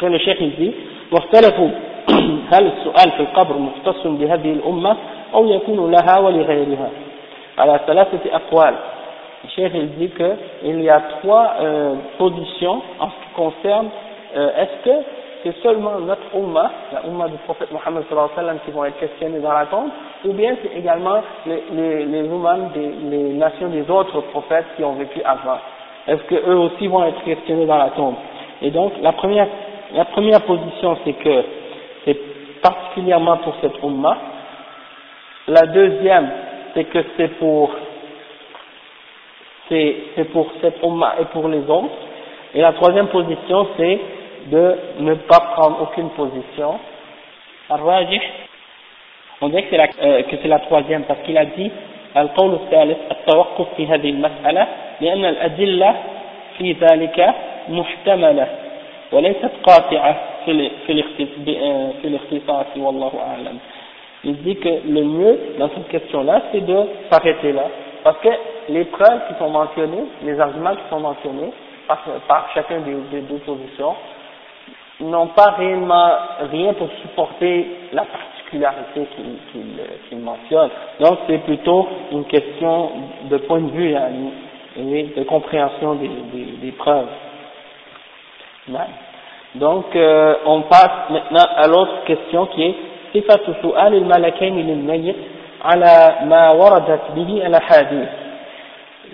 Après 0.03 0.09
le 0.09 0.18
chef 0.18 0.38
il 0.40 0.55
dit 0.57 0.72
واختلفوا 1.12 1.70
هل 2.53 2.66
السؤال 2.66 3.11
في 3.11 3.20
القبر 3.20 3.59
مختص 3.59 4.07
بهذه 4.07 4.53
الأمة 4.53 4.96
أو 5.34 5.46
يكون 5.46 5.90
لها 5.90 6.18
ولغيرها 6.18 6.90
على 7.59 7.80
ثلاثة 7.86 8.18
أقوال 8.32 8.74
le 9.44 9.49
chef 9.51 9.70
il 9.74 9.88
dit 9.96 10.11
qu'il 10.11 10.82
y 10.82 10.90
a 10.90 11.01
trois 11.20 11.55
euh, 11.61 11.94
positions 12.18 12.82
en 12.99 13.07
ce 13.07 13.12
qui 13.12 13.34
concerne 13.36 13.88
euh, 14.36 14.51
est-ce 14.57 14.84
que 14.84 14.96
c'est 15.42 15.57
seulement 15.62 16.01
notre 16.01 16.34
Ummah, 16.34 16.70
la 16.92 17.07
Ummah 17.07 17.28
du 17.28 17.36
prophète 17.38 17.70
Mohammed 17.70 18.05
sallallahu 18.09 18.30
alayhi 18.32 18.36
wa 18.36 18.42
sallam 18.42 18.59
qui 18.64 18.70
vont 18.72 18.84
être 18.84 18.99
questionnés 18.99 19.38
dans 19.38 19.53
la 19.53 19.66
tombe, 19.66 19.90
ou 20.24 20.32
bien 20.32 20.57
c'est 20.62 20.76
également 20.76 21.22
les, 21.46 21.62
les, 21.72 22.05
les 22.05 22.22
des 22.22 22.92
les 23.11 23.32
nations 23.34 23.68
des 23.68 23.88
autres 23.88 24.20
prophètes 24.32 24.66
qui 24.76 24.82
ont 24.84 24.94
vécu 24.94 25.22
avant. 25.24 25.59
Est-ce 26.09 26.22
qu'eux 26.24 26.55
aussi 26.55 26.88
vont 26.88 27.05
être 27.05 27.22
questionnés 27.22 27.66
dans 27.66 27.76
la 27.76 27.90
tombe 27.90 28.14
Et 28.62 28.70
donc, 28.70 28.94
la 29.01 29.12
première, 29.12 29.46
la 29.94 30.05
première 30.07 30.42
position, 30.42 30.99
c'est 31.05 31.14
que 31.14 31.44
c'est 32.05 32.61
particulièrement 32.61 33.38
pour 33.38 33.55
cette 33.61 33.82
Ummah. 33.82 34.16
La 35.49 35.62
deuxième, 35.62 36.30
c'est 36.74 36.84
que 36.84 36.99
c'est 37.16 37.28
pour, 37.38 37.70
c'est 39.68 40.30
pour 40.32 40.51
cette 40.61 40.82
Ummah 40.82 41.14
et 41.20 41.24
pour 41.26 41.49
les 41.49 41.62
autres. 41.68 41.94
Et 42.55 42.61
la 42.61 42.72
troisième 42.72 43.09
position, 43.09 43.68
c'est 43.76 44.01
de 44.46 44.74
ne 45.01 45.14
pas 45.14 45.40
prendre 45.55 45.82
aucune 45.82 46.11
position. 46.11 46.78
On 49.40 49.49
dirait 49.49 49.62
que 49.64 49.68
c'est 49.70 49.76
la, 49.76 49.88
euh, 50.03 50.22
que 50.22 50.36
c'est 50.42 50.49
la 50.49 50.59
troisième 50.61 51.05
parce 51.05 51.20
qu'il 51.20 51.36
a 51.38 51.44
dit 51.44 51.70
القول 52.16 52.55
الثالث 52.55 52.99
التوقف 53.11 53.66
في 53.76 53.86
هذه 53.86 54.11
المسألة 54.11 54.66
لأن 55.01 55.24
الأدلة 55.24 55.94
في 56.59 56.72
ذلك 56.72 57.34
محتملة 57.68 58.49
وليست 59.12 59.51
قاطعة 59.62 60.16
في 60.44 60.70
في 60.86 62.05
الاختصاص 62.05 62.66
والله 62.76 63.12
أعلم. 63.20 63.59
Il 64.24 64.36
dit 64.42 64.57
que 64.57 64.68
le 64.68 65.03
mieux 65.05 65.38
dans 65.59 65.68
cette 65.68 65.88
question-là, 65.88 66.42
c'est 66.53 66.61
de 66.66 66.78
s'arrêter 67.11 67.53
là. 67.53 67.66
Parce 68.03 68.18
que 68.18 68.28
les 68.68 68.84
preuves 68.84 69.20
qui 69.28 69.38
sont 69.38 69.51
mentionnées, 69.51 70.05
les 70.24 70.38
arguments 70.40 70.74
qui 70.74 70.88
sont 70.90 71.01
mentionnés 71.01 71.53
par, 71.86 72.03
par 72.26 72.49
chacun 72.55 72.80
des, 72.80 72.94
des 73.12 73.20
deux 73.22 73.38
positions, 73.38 73.94
n'ont 75.01 75.28
pas 75.28 75.51
réellement 75.53 76.11
rien 76.51 76.72
pour 76.74 76.88
supporter 77.03 77.66
la 77.92 78.05
particularité 78.05 79.07
qu'il 80.11 80.18
mentionne. 80.18 80.70
Donc 81.01 81.18
c'est 81.28 81.38
plutôt 81.38 81.86
une 82.11 82.24
question 82.24 82.90
de 83.30 83.36
point 83.38 83.61
de 83.61 83.70
vue 83.70 83.94
et 84.76 85.03
de 85.16 85.22
compréhension 85.24 85.94
des, 85.94 86.09
des, 86.09 86.44
des 86.61 86.72
preuves. 86.72 87.07
Donc 89.55 89.96
euh, 89.96 90.34
on 90.46 90.62
passe 90.62 91.11
maintenant 91.11 91.49
à 91.57 91.66
l'autre 91.66 92.05
question 92.05 92.46
qui 92.46 92.62
est 92.64 92.74
صفة 93.14 93.62
سؤال 93.62 93.94
الملكين 93.94 94.57
للميت 94.68 95.16
على 95.64 96.14
ما 96.30 96.51
وردت 96.51 97.01
به 97.16 97.46
الأحاديث. 97.46 98.09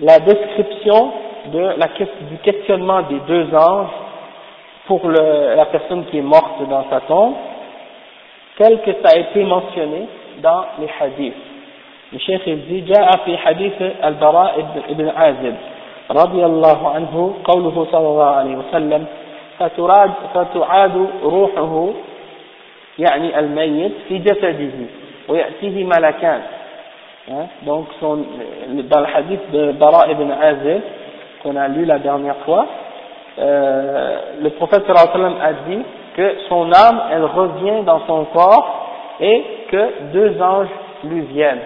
La 0.01 0.19
description 0.19 1.11
de 1.53 1.59
la, 1.59 1.87
du 2.29 2.37
questionnement 2.43 3.01
des 3.03 3.19
deux 3.25 3.47
anges 3.55 3.95
pour 4.87 5.07
le, 5.07 5.55
la 5.55 5.65
personne 5.67 6.03
qui 6.07 6.17
est 6.17 6.27
morte 6.35 6.59
dans 6.69 6.85
sa 6.89 6.99
tombe, 7.01 7.35
tel 8.57 8.81
que 8.81 8.91
ça 9.01 9.15
a 9.15 9.17
été 9.17 9.43
mentionné 9.45 10.07
dans 10.41 10.65
les 10.79 10.89
hadiths. 10.99 11.33
Le 12.11 12.19
cheikh 12.19 12.41
il 12.45 12.65
dit, 12.67 12.81
جاء 12.81 13.09
في 13.25 13.37
حديث 13.37 13.81
البراء 14.03 14.53
بن 14.89 15.09
عازب 15.09 15.55
رضي 16.11 16.45
الله 16.45 16.89
عنه 16.95 17.33
قوله 17.43 17.87
صلى 17.91 18.07
الله 18.07 18.29
عليه 18.29 18.55
وسلم 18.55 19.05
فتراد 19.59 20.11
فتعاد 20.33 21.07
روحه 21.23 21.89
يعني 22.99 23.39
الميت 23.39 23.91
في 24.07 24.17
جسده 24.17 24.85
ويأتيه 25.27 25.83
ملكان 25.83 26.41
donc 27.65 27.87
son, 27.99 28.17
dans 28.83 28.99
le 28.99 29.07
hadith 29.07 29.51
de 29.51 29.71
Bara 29.71 30.07
ibn 30.11 30.29
Azib 30.31 30.81
qu'on 31.41 31.55
a 31.55 31.67
lu 31.67 31.83
la 31.85 31.97
dernière 31.97 32.37
fois 32.45 32.67
euh, 33.37 34.17
le 34.41 34.49
prophète 34.51 34.83
sallam 34.85 35.35
a 35.41 35.53
dit 35.67 35.81
que 36.15 36.35
son 36.47 36.71
âme, 36.71 37.01
elle 37.11 37.25
revient 37.25 37.83
dans 37.85 38.05
son 38.07 38.25
corps 38.25 38.87
et 39.19 39.43
que 39.69 40.11
deux 40.13 40.41
anges 40.41 40.69
lui 41.03 41.21
viennent. 41.21 41.59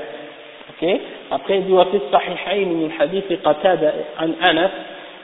Ok 0.70 0.90
Après, 1.32 1.60
il 1.60 1.66
dit 1.66 1.74
وفي 1.74 1.98
الصحيحين 1.98 2.68
من 2.74 2.92
حديث 2.92 3.24
قتادة 3.46 3.94
عن 4.20 4.34
أنس 4.50 4.72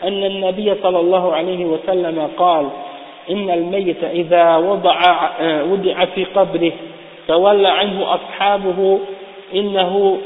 أن 0.05 0.25
النبي 0.25 0.75
صلى 0.83 1.01
الله 1.01 1.33
عليه 1.33 1.65
وسلم 1.65 2.29
قال 2.37 2.69
إن 3.31 3.51
الميت 3.51 4.05
إذا 4.05 4.57
وضع 4.57 4.99
وضع 5.63 6.05
في 6.05 6.25
قبره 6.25 6.73
تولى 7.29 7.69
عنه 7.69 8.15
أصحابه 8.15 9.01
إنه 9.55 10.19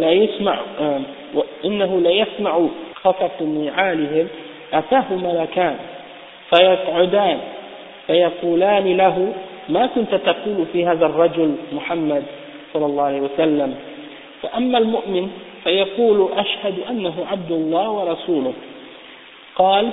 لا 0.00 0.10
يسمع 0.10 0.58
إنه 1.64 2.00
لا 2.00 2.10
يسمع 2.10 2.60
خفق 2.94 3.42
نعالهم 3.42 4.28
أتاه 4.72 5.04
ملكان 5.12 5.76
فيقعدان 6.50 7.38
فيقولان 8.06 8.96
له 8.96 9.32
ما 9.68 9.86
كنت 9.86 10.14
تقول 10.14 10.66
في 10.72 10.86
هذا 10.86 11.06
الرجل 11.06 11.54
محمد 11.72 12.22
صلى 12.74 12.86
الله 12.86 13.02
عليه 13.02 13.20
وسلم؟ 13.20 13.74
فأما 14.42 14.78
المؤمن 14.78 15.28
فيقول 15.64 16.28
أشهد 16.36 16.74
أنه 16.90 17.14
عبد 17.30 17.50
الله 17.52 17.90
ورسوله. 17.90 18.52
قال 19.58 19.90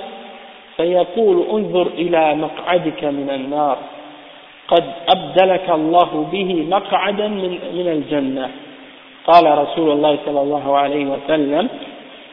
فيقول 0.76 1.46
انظر 1.52 1.86
إلى 1.86 2.34
مقعدك 2.34 3.04
من 3.04 3.30
النار. 3.34 3.78
قد 4.68 4.84
أبدلك 5.08 5.70
الله 5.70 6.28
به 6.32 6.66
مقعدا 6.70 7.28
من, 7.28 7.58
من 7.74 7.88
الجنة. 7.88 8.50
قال 9.26 9.58
رسول 9.58 9.90
الله 9.90 10.18
صلى 10.26 10.40
الله 10.40 10.76
عليه 10.76 11.06
وسلم 11.06 11.68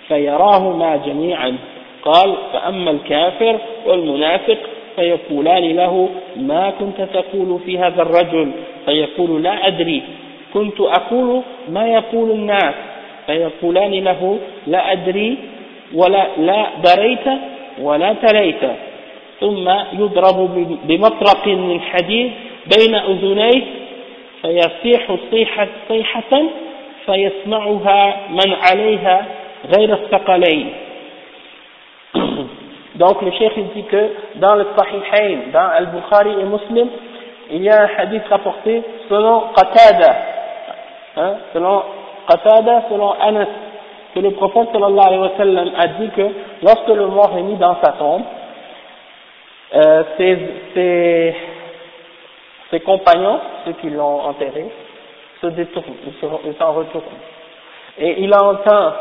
فيراهما 0.08 0.96
جميعا. 0.96 1.58
قال 2.04 2.34
فأما 2.54 2.92
الكافر 2.92 3.58
والمنافق 3.86 4.58
فيقولان 4.96 5.76
له 5.76 6.10
ما 6.36 6.74
كنت 6.80 7.02
تقول 7.02 7.60
في 7.66 7.80
هذا 7.80 8.02
الرجل؟ 8.02 8.52
فيقول 8.86 9.44
لا 9.44 9.68
أدري. 9.68 10.02
كنت 10.54 10.82
أقول 10.82 11.42
ما 11.70 11.88
يقول 11.88 12.32
الناس. 12.32 12.74
فيقولان 13.26 13.92
له 13.92 14.40
لا 14.68 14.92
أدري. 14.92 15.38
ولا 15.94 16.28
لا 16.38 16.68
دريت 16.84 17.28
ولا 17.82 18.14
تليت 18.14 18.62
ثم 19.40 19.70
يضرب 19.94 20.50
بمطرق 20.84 21.48
من 21.48 21.82
حديد 21.82 22.32
بين 22.78 22.96
أذنيه 22.96 23.64
فيصيح 24.42 25.16
صيحة, 25.32 25.68
صيحة 25.88 26.42
فيسمعها 27.06 28.16
من 28.30 28.54
عليها 28.54 29.26
غير 29.78 29.94
الثقلين 29.94 30.74
Donc 32.96 33.24
le 33.24 33.32
cheikh 33.32 33.54
il 33.58 33.68
dit 33.70 33.84
que 33.86 34.10
dans 34.36 34.54
le 34.54 34.68
Sahihain, 34.78 35.38
dans 35.52 35.68
Al-Bukhari 35.68 36.30
et 36.40 36.46
Muslim, 36.46 36.88
il 37.52 37.64
y 37.64 37.70
a 37.70 37.84
un 37.84 37.90
hadith 37.98 38.22
rapporté 38.30 38.84
selon 39.10 39.46
Qatada, 39.56 40.16
hein, 41.18 41.34
selon 41.54 41.82
Qatada, 42.28 42.84
selon 42.90 43.14
Anas, 43.20 43.48
que 44.14 44.20
le 44.20 44.32
prophète 44.32 44.70
sallallahu 44.72 45.08
alayhi 45.08 45.22
wa 45.22 45.38
sallam 45.38 45.72
a 45.78 45.88
dit 45.88 46.10
que 46.10 46.28
lorsque 46.62 46.88
le 46.88 47.08
mort 47.08 47.32
est 47.38 47.42
mis 47.44 47.56
dans 47.56 47.76
sa 47.84 47.94
tombe, 47.94 48.24
euh, 49.76 50.04
ses, 50.18 50.38
ses, 50.74 51.36
ses, 52.70 52.80
compagnons, 52.82 53.40
ceux 53.66 53.74
qui 53.74 53.90
l'ont 53.90 54.22
enterré, 54.22 54.66
se 55.42 55.48
détournent, 55.48 55.96
ils 56.46 56.56
s'en 56.60 56.74
retournent. 56.74 57.04
Et 57.98 58.22
il 58.24 58.34
entend 58.34 58.94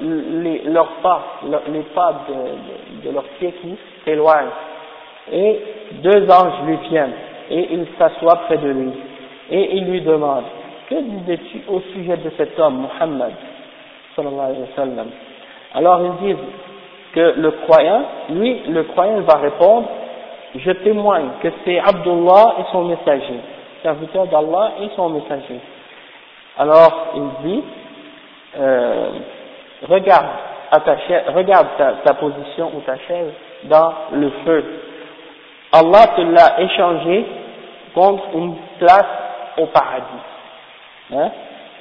les, 0.00 0.62
leurs 0.64 0.92
pas, 1.02 1.22
les 1.68 1.80
pas 1.94 2.14
de, 2.28 3.06
de, 3.08 3.14
leurs 3.14 3.28
pieds 3.38 3.52
qui 3.60 3.76
s'éloignent. 4.04 4.50
Et 5.32 5.60
deux 6.02 6.30
anges 6.30 6.62
lui 6.66 6.76
viennent 6.88 7.14
et 7.50 7.68
il 7.72 7.86
s'assoit 7.98 8.36
près 8.46 8.58
de 8.58 8.68
lui. 8.68 8.92
Et 9.50 9.76
il 9.76 9.84
lui 9.84 10.00
demande, 10.00 10.44
que 10.88 10.94
disais-tu 10.94 11.62
au 11.68 11.80
sujet 11.92 12.16
de 12.16 12.30
cet 12.36 12.58
homme, 12.58 12.86
Muhammad? 12.88 13.32
Alors 15.74 16.00
ils 16.00 16.26
disent 16.26 16.44
que 17.14 17.34
le 17.36 17.50
croyant, 17.50 18.02
lui, 18.30 18.62
le 18.68 18.84
croyant 18.84 19.20
va 19.20 19.38
répondre, 19.38 19.88
je 20.54 20.70
témoigne 20.70 21.28
que 21.42 21.48
c'est 21.64 21.78
Abdullah 21.78 22.54
et 22.60 22.64
son 22.72 22.84
messager, 22.84 23.40
serviteur 23.82 24.26
d'Allah 24.26 24.72
et 24.82 24.88
son 24.96 25.10
messager. 25.10 25.60
Alors 26.58 27.08
il 27.14 27.48
dit, 27.48 27.64
euh, 28.58 29.10
regarde 29.88 30.28
ta 32.04 32.14
position 32.14 32.72
ou 32.74 32.80
ta 32.80 32.96
chaise 33.06 33.32
dans 33.64 33.92
le 34.12 34.30
feu. 34.44 34.64
Allah 35.72 36.06
te 36.16 36.20
l'a 36.22 36.60
échangé 36.60 37.26
contre 37.94 38.24
une 38.34 38.54
place 38.78 39.04
au 39.58 39.66
paradis. 39.66 40.04
Hein? 41.14 41.30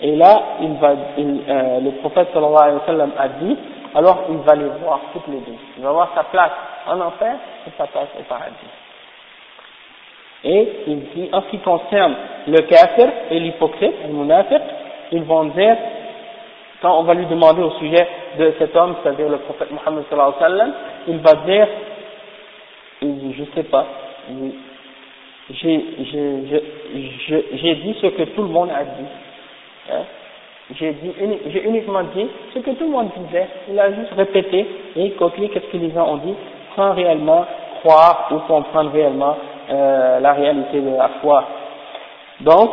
Et 0.01 0.15
là, 0.15 0.41
il 0.61 0.73
va, 0.73 0.93
il, 1.17 1.41
euh, 1.47 1.79
le 1.79 1.91
prophète 2.01 2.27
sallallahu 2.33 2.63
alayhi 2.63 2.77
wa 2.77 2.85
sallam 2.85 3.11
a 3.17 3.27
dit, 3.29 3.57
alors 3.95 4.23
il 4.29 4.37
va 4.37 4.55
les 4.55 4.67
voir 4.83 4.99
toutes 5.13 5.27
les 5.27 5.39
deux. 5.39 5.57
Il 5.77 5.83
va 5.83 5.91
voir 5.91 6.11
sa 6.13 6.23
place 6.23 6.51
en 6.87 6.99
enfer 6.99 7.35
et 7.65 7.71
sa 7.77 7.87
place 7.87 8.09
au 8.19 8.23
paradis. 8.23 8.55
Et 10.43 10.69
il 10.87 10.99
dit, 11.15 11.29
en 11.31 11.41
ce 11.41 11.47
qui 11.47 11.59
concerne 11.59 12.13
le 12.47 12.61
kafir 12.61 13.07
et 13.31 13.39
l'hypocrite, 13.39 13.95
le 14.07 14.13
munafiq, 14.13 14.61
ils 15.11 15.23
vont 15.23 15.45
dire, 15.45 15.77
quand 16.81 16.99
on 16.99 17.03
va 17.03 17.13
lui 17.13 17.25
demander 17.25 17.61
au 17.61 17.71
sujet 17.71 18.07
de 18.37 18.53
cet 18.59 18.75
homme, 18.75 18.95
c'est-à-dire 19.01 19.29
le 19.29 19.37
prophète 19.37 19.71
Mohammed 19.71 20.03
sallallahu 20.09 20.33
alayhi 20.39 20.43
wa 20.43 20.49
sallam, 20.49 20.73
il 21.07 21.17
va 21.19 21.33
dire, 21.45 21.67
il 23.01 23.17
dit, 23.17 23.33
je 23.39 23.43
sais 23.55 23.63
pas, 23.63 23.85
j'ai 25.49 25.77
dit 27.75 27.97
ce 28.01 28.07
que 28.07 28.23
tout 28.35 28.41
le 28.43 28.49
monde 28.49 28.69
a 28.71 28.83
dit. 28.83 29.07
Hein? 29.91 30.03
J'ai 30.73 31.63
uniquement 31.63 32.01
dit 32.15 32.27
ce 32.53 32.59
que 32.59 32.71
tout 32.71 32.85
le 32.85 32.91
monde 32.91 33.09
disait. 33.27 33.47
Il 33.69 33.79
a 33.79 33.91
juste 33.93 34.13
répété 34.15 34.65
et 34.95 35.11
copié 35.11 35.49
qu'est-ce 35.49 35.67
que 35.67 35.77
les 35.77 35.91
gens 35.91 36.07
ont 36.07 36.17
dit, 36.17 36.33
sans 36.75 36.93
réellement 36.93 37.45
croire 37.81 38.29
ou 38.31 38.39
comprendre 38.47 38.91
réellement 38.91 39.37
euh, 39.69 40.19
la 40.19 40.33
réalité 40.33 40.81
de 40.81 40.89
la 40.89 41.09
foi. 41.21 41.43
Donc, 42.41 42.71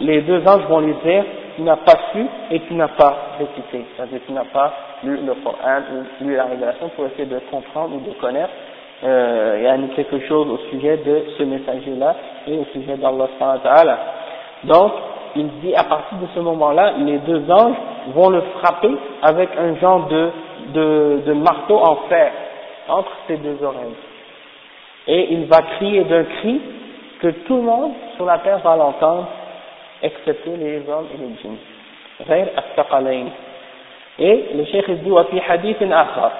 les 0.00 0.20
deux 0.22 0.46
anges 0.46 0.66
vont 0.68 0.80
lui 0.80 0.94
dire, 1.04 1.24
tu 1.56 1.62
n'as 1.62 1.76
pas 1.76 1.96
su 2.12 2.26
et 2.50 2.60
tu 2.60 2.74
n'as 2.74 2.88
pas 2.88 3.16
récité. 3.38 3.86
C'est-à-dire, 3.96 4.20
tu 4.26 4.32
n'as 4.32 4.44
pas 4.44 4.72
lu 5.02 5.18
le 5.24 5.34
Coran 5.34 5.80
ou 5.92 6.24
lu 6.24 6.36
la 6.36 6.44
révélation 6.44 6.90
pour 6.90 7.06
essayer 7.06 7.26
de 7.26 7.38
comprendre 7.50 7.96
ou 7.96 8.00
de 8.00 8.14
connaître 8.20 8.52
euh, 9.02 9.56
il 9.58 9.64
y 9.64 9.66
a 9.66 9.76
quelque 9.94 10.20
chose 10.26 10.48
au 10.48 10.58
sujet 10.70 10.96
de 10.98 11.24
ce 11.36 11.42
messager-là 11.42 12.16
et 12.46 12.56
au 12.56 12.64
sujet 12.72 12.96
d'Allah 12.96 13.98
Donc, 14.64 14.92
il 15.35 15.47
dit 15.61 15.75
à 15.75 15.83
partir 15.83 16.17
de 16.17 16.27
ce 16.33 16.39
moment-là, 16.39 16.93
les 16.97 17.17
deux 17.19 17.43
anges 17.51 17.75
vont 18.13 18.29
le 18.29 18.41
frapper 18.59 18.95
avec 19.21 19.49
un 19.57 19.75
genre 19.75 20.07
de, 20.07 20.29
de, 20.73 21.21
de 21.25 21.33
marteau 21.33 21.77
en 21.77 21.95
fer 22.09 22.31
entre 22.87 23.11
ses 23.27 23.37
deux 23.37 23.57
oreilles. 23.63 23.95
Et 25.07 25.33
il 25.33 25.45
va 25.45 25.61
crier 25.77 26.03
d'un 26.03 26.23
cri 26.23 26.61
que 27.21 27.27
tout 27.45 27.57
le 27.57 27.63
monde 27.63 27.91
sur 28.15 28.25
la 28.25 28.39
terre 28.39 28.59
va 28.59 28.75
l'entendre, 28.75 29.27
excepté 30.01 30.55
les 30.55 30.81
hommes 30.89 31.07
et 31.13 31.17
les 31.17 31.35
djinns. 31.41 31.57
Et 34.19 34.49
le 34.53 34.65
cheikh 34.65 34.89
dit, 35.03 35.11
وفي 35.11 35.41
حديث 35.41 35.83
آخر 35.83 36.31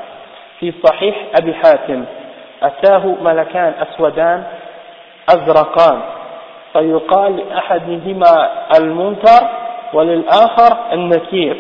في 0.60 0.74
صحيح 0.84 1.16
أبي 1.42 1.54
حاتم 1.54 2.06
أتاه 2.64 3.16
ملكان 3.22 3.74
أسودان 3.80 4.44
أزرقان 5.30 6.02
فيقال 6.74 7.38
لأحدهما 7.38 8.50
المنكر 8.78 9.42
وللآخر 9.94 10.78
النكير 10.94 11.56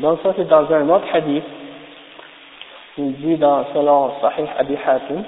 donc 0.00 0.18
ça 0.22 0.32
c'est 0.36 0.48
dans 0.48 0.72
un 0.72 0.88
autre 0.88 1.06
hadith 1.12 1.44
il 2.98 3.12
dit 3.14 3.36
dans 3.36 3.64
selon 3.74 4.12
Sahih 4.20 4.48
Abi 4.58 4.76
Hatim 4.86 5.22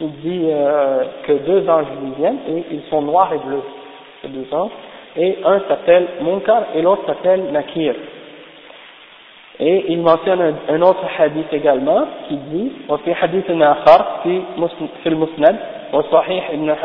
il 0.00 0.12
dit 0.20 0.46
euh, 0.48 1.04
que 1.26 1.32
deux 1.32 1.68
anges 1.68 1.86
lui 2.02 2.12
viennent 2.18 2.38
et 2.48 2.64
ils 2.70 2.82
sont 2.90 3.02
noirs 3.02 3.32
et 3.32 3.38
bleus 3.38 3.62
ces 4.22 4.28
deux 4.28 4.46
anges 4.52 4.70
et 5.16 5.38
un 5.44 5.60
s'appelle 5.68 6.06
Munkar 6.22 6.62
et 6.74 6.82
l'autre 6.82 7.02
s'appelle 7.06 7.52
Nakir 7.52 7.94
Et 9.62 9.92
il 9.92 10.00
mentionne 10.00 10.40
un, 10.40 10.74
un 10.74 10.82
autre 10.82 11.04
hadith 11.18 11.52
également 11.52 12.02
qui 12.26 12.36
dit 12.36 12.72
وفي 12.88 13.14
حديث 13.14 13.50
آخر 13.50 14.04
في 14.22 14.42
في 15.02 15.08
المسند 15.08 15.56
وصحيح 15.92 16.50
ابن 16.50 16.76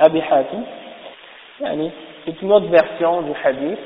أبي 0.00 0.22
حاتم 0.22 0.62
يعني 1.60 1.90
c'est 2.26 2.40
une 2.42 2.52
autre 2.52 2.68
version 2.68 3.22
du 3.22 3.32
hadith 3.44 3.78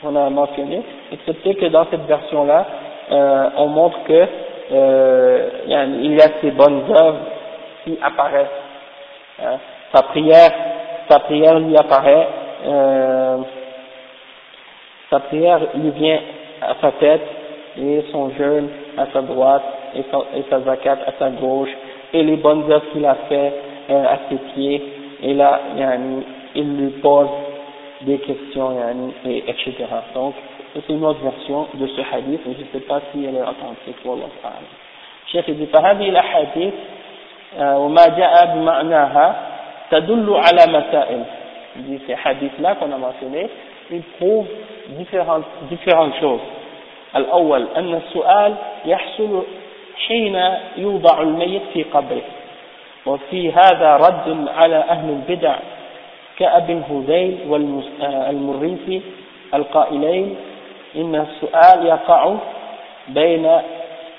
qu'on 0.00 0.14
a 0.16 0.30
mentionné 0.30 0.82
excepté 1.12 1.54
que 1.56 1.66
dans 1.66 1.86
cette 1.90 2.06
version 2.06 2.44
là 2.44 2.66
euh, 3.10 3.50
on 3.56 3.66
montre 3.66 4.02
que 4.04 4.26
euh, 4.72 5.48
il 5.66 6.14
y 6.14 6.22
a 6.22 6.28
ces 6.40 6.52
bonnes 6.52 6.84
œuvres 6.90 7.18
qui 7.84 7.98
apparaissent 8.00 8.46
hein. 9.42 9.58
sa 9.92 10.02
prière 10.04 10.52
sa 11.08 11.18
prière 11.20 11.58
lui 11.58 11.76
apparaît 11.76 12.28
euh, 12.66 13.38
sa 15.10 15.20
prière 15.20 15.60
lui 15.74 15.90
vient 15.90 16.20
à 16.62 16.74
sa 16.80 16.92
tête 16.92 17.26
et 17.76 18.04
son 18.12 18.30
jeûne 18.30 18.68
à 18.96 19.06
sa 19.12 19.22
droite 19.22 19.64
et 19.96 20.04
sa, 20.10 20.18
et 20.38 20.44
sa 20.48 20.60
zakat 20.60 20.98
à 21.06 21.12
sa 21.18 21.30
gauche 21.30 21.70
et 22.14 22.22
les 22.22 22.36
bonnes 22.36 22.70
œuvres 22.70 22.90
qu'il 22.92 23.04
a 23.04 23.14
fait 23.28 23.52
euh, 23.90 24.04
à 24.04 24.18
ses 24.28 24.36
pieds 24.54 24.82
et 25.22 25.34
là 25.34 25.60
yani, 25.76 26.22
il 26.54 26.76
lui 26.76 26.90
pose 27.00 27.28
des 28.02 28.18
questions 28.18 28.78
yani, 28.78 29.12
et 29.26 29.44
etc. 29.50 29.72
donc 30.14 30.34
c'est 30.74 30.88
une 30.92 31.04
autre 31.04 31.20
version 31.22 31.66
de 31.74 31.86
ce 31.86 32.00
hadith 32.00 32.40
et 32.46 32.54
je 32.54 32.60
ne 32.60 32.66
sais 32.72 32.86
pas 32.86 33.00
si 33.12 33.24
elle 33.24 33.36
est 33.36 33.42
authentique 33.42 34.04
والله 34.04 34.28
تعالى 34.42 34.66
الشيخ 35.26 35.48
يقول 35.48 35.66
فهذه 35.66 36.08
الأحاديث 36.08 36.74
وما 37.60 38.06
جاء 38.06 38.46
بمعناها 38.54 39.36
تدل 39.90 40.34
على 40.34 40.72
مسائل 40.72 41.24
dit 41.76 42.00
ces 42.06 42.14
hadiths 42.14 42.58
là 42.60 42.74
qu'on 42.74 42.90
a 42.92 42.98
mentionné 42.98 43.48
ils 43.90 44.02
prouvent 44.18 44.46
différentes, 44.98 45.44
différentes 45.70 46.14
choses. 46.20 46.40
الأول 47.16 47.66
أن 47.76 47.94
السؤال 47.94 48.54
يحصل 48.86 49.42
حين 50.06 50.42
يوضع 50.76 51.20
الميت 51.20 51.62
في 51.72 51.82
قبره 51.82 52.22
وفي 53.06 53.52
هذا 53.52 53.96
رد 53.96 54.48
على 54.48 54.76
أهل 54.76 55.10
البدع 55.10 55.56
كأبي 56.38 56.72
الهذيل 56.72 57.38
والمريسي 57.48 59.02
القائلين 59.54 60.36
إن 60.96 61.14
السؤال 61.14 61.86
يقع 61.86 62.34
بين 63.08 63.50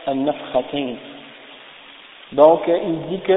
النفختين 0.07 0.97
donc 2.33 2.61
il 2.67 2.97
dit 3.09 3.19
que 3.19 3.33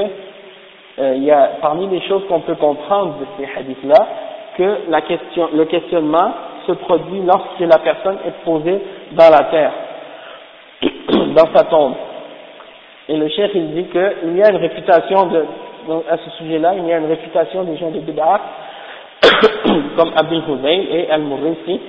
euh, 1.00 1.16
il 1.16 1.24
y 1.24 1.30
a 1.32 1.50
parmi 1.60 1.88
les 1.88 2.00
choses 2.02 2.22
qu'on 2.28 2.40
peut 2.40 2.54
comprendre 2.54 3.14
de 3.18 3.26
ces 3.36 3.58
hadiths 3.58 3.82
là 3.82 4.06
que 4.56 4.88
la 4.88 5.00
question, 5.02 5.48
le 5.52 5.64
questionnement 5.64 6.32
se 6.66 6.72
produit 6.72 7.20
lorsque 7.22 7.60
la 7.60 7.78
personne 7.78 8.18
est 8.26 8.44
posée 8.44 8.80
dans 9.12 9.30
la 9.30 9.44
terre, 9.50 9.72
dans 11.10 11.54
sa 11.54 11.64
tombe. 11.64 11.94
Et 13.09 13.17
le 13.17 13.27
chef 13.29 13.51
il 13.55 13.71
dit 13.73 13.85
qu'il 13.85 14.37
y 14.37 14.43
a 14.43 14.51
une 14.51 14.57
réputation 14.57 15.25
de, 15.25 15.43
à 16.09 16.17
ce 16.17 16.29
sujet-là, 16.37 16.75
il 16.77 16.85
y 16.85 16.93
a 16.93 16.99
une 16.99 17.07
réputation 17.07 17.63
des 17.63 17.75
gens 17.77 17.89
de 17.89 17.99
Bid'ah, 17.99 18.39
comme 19.97 20.11
Abdul 20.15 20.43
Hussein 20.47 20.83
et 20.91 21.09
Al-Murrisi, 21.09 21.79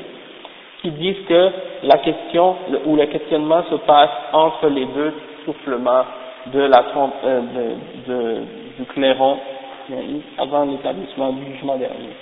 qui 0.80 0.90
disent 0.92 1.22
que 1.28 1.50
la 1.82 1.98
question 1.98 2.56
ou 2.86 2.96
le 2.96 3.04
questionnement 3.06 3.62
se 3.70 3.74
passe 3.86 4.08
entre 4.32 4.68
les 4.68 4.86
deux 4.86 5.12
soufflements 5.44 6.04
de 6.46 6.60
la 6.60 6.84
euh, 7.24 7.40
de, 8.08 8.36
du 8.78 8.84
clairon 8.86 9.36
avant 10.38 10.64
l'établissement 10.64 11.32
du 11.32 11.44
jugement 11.52 11.76
dernier. 11.76 12.14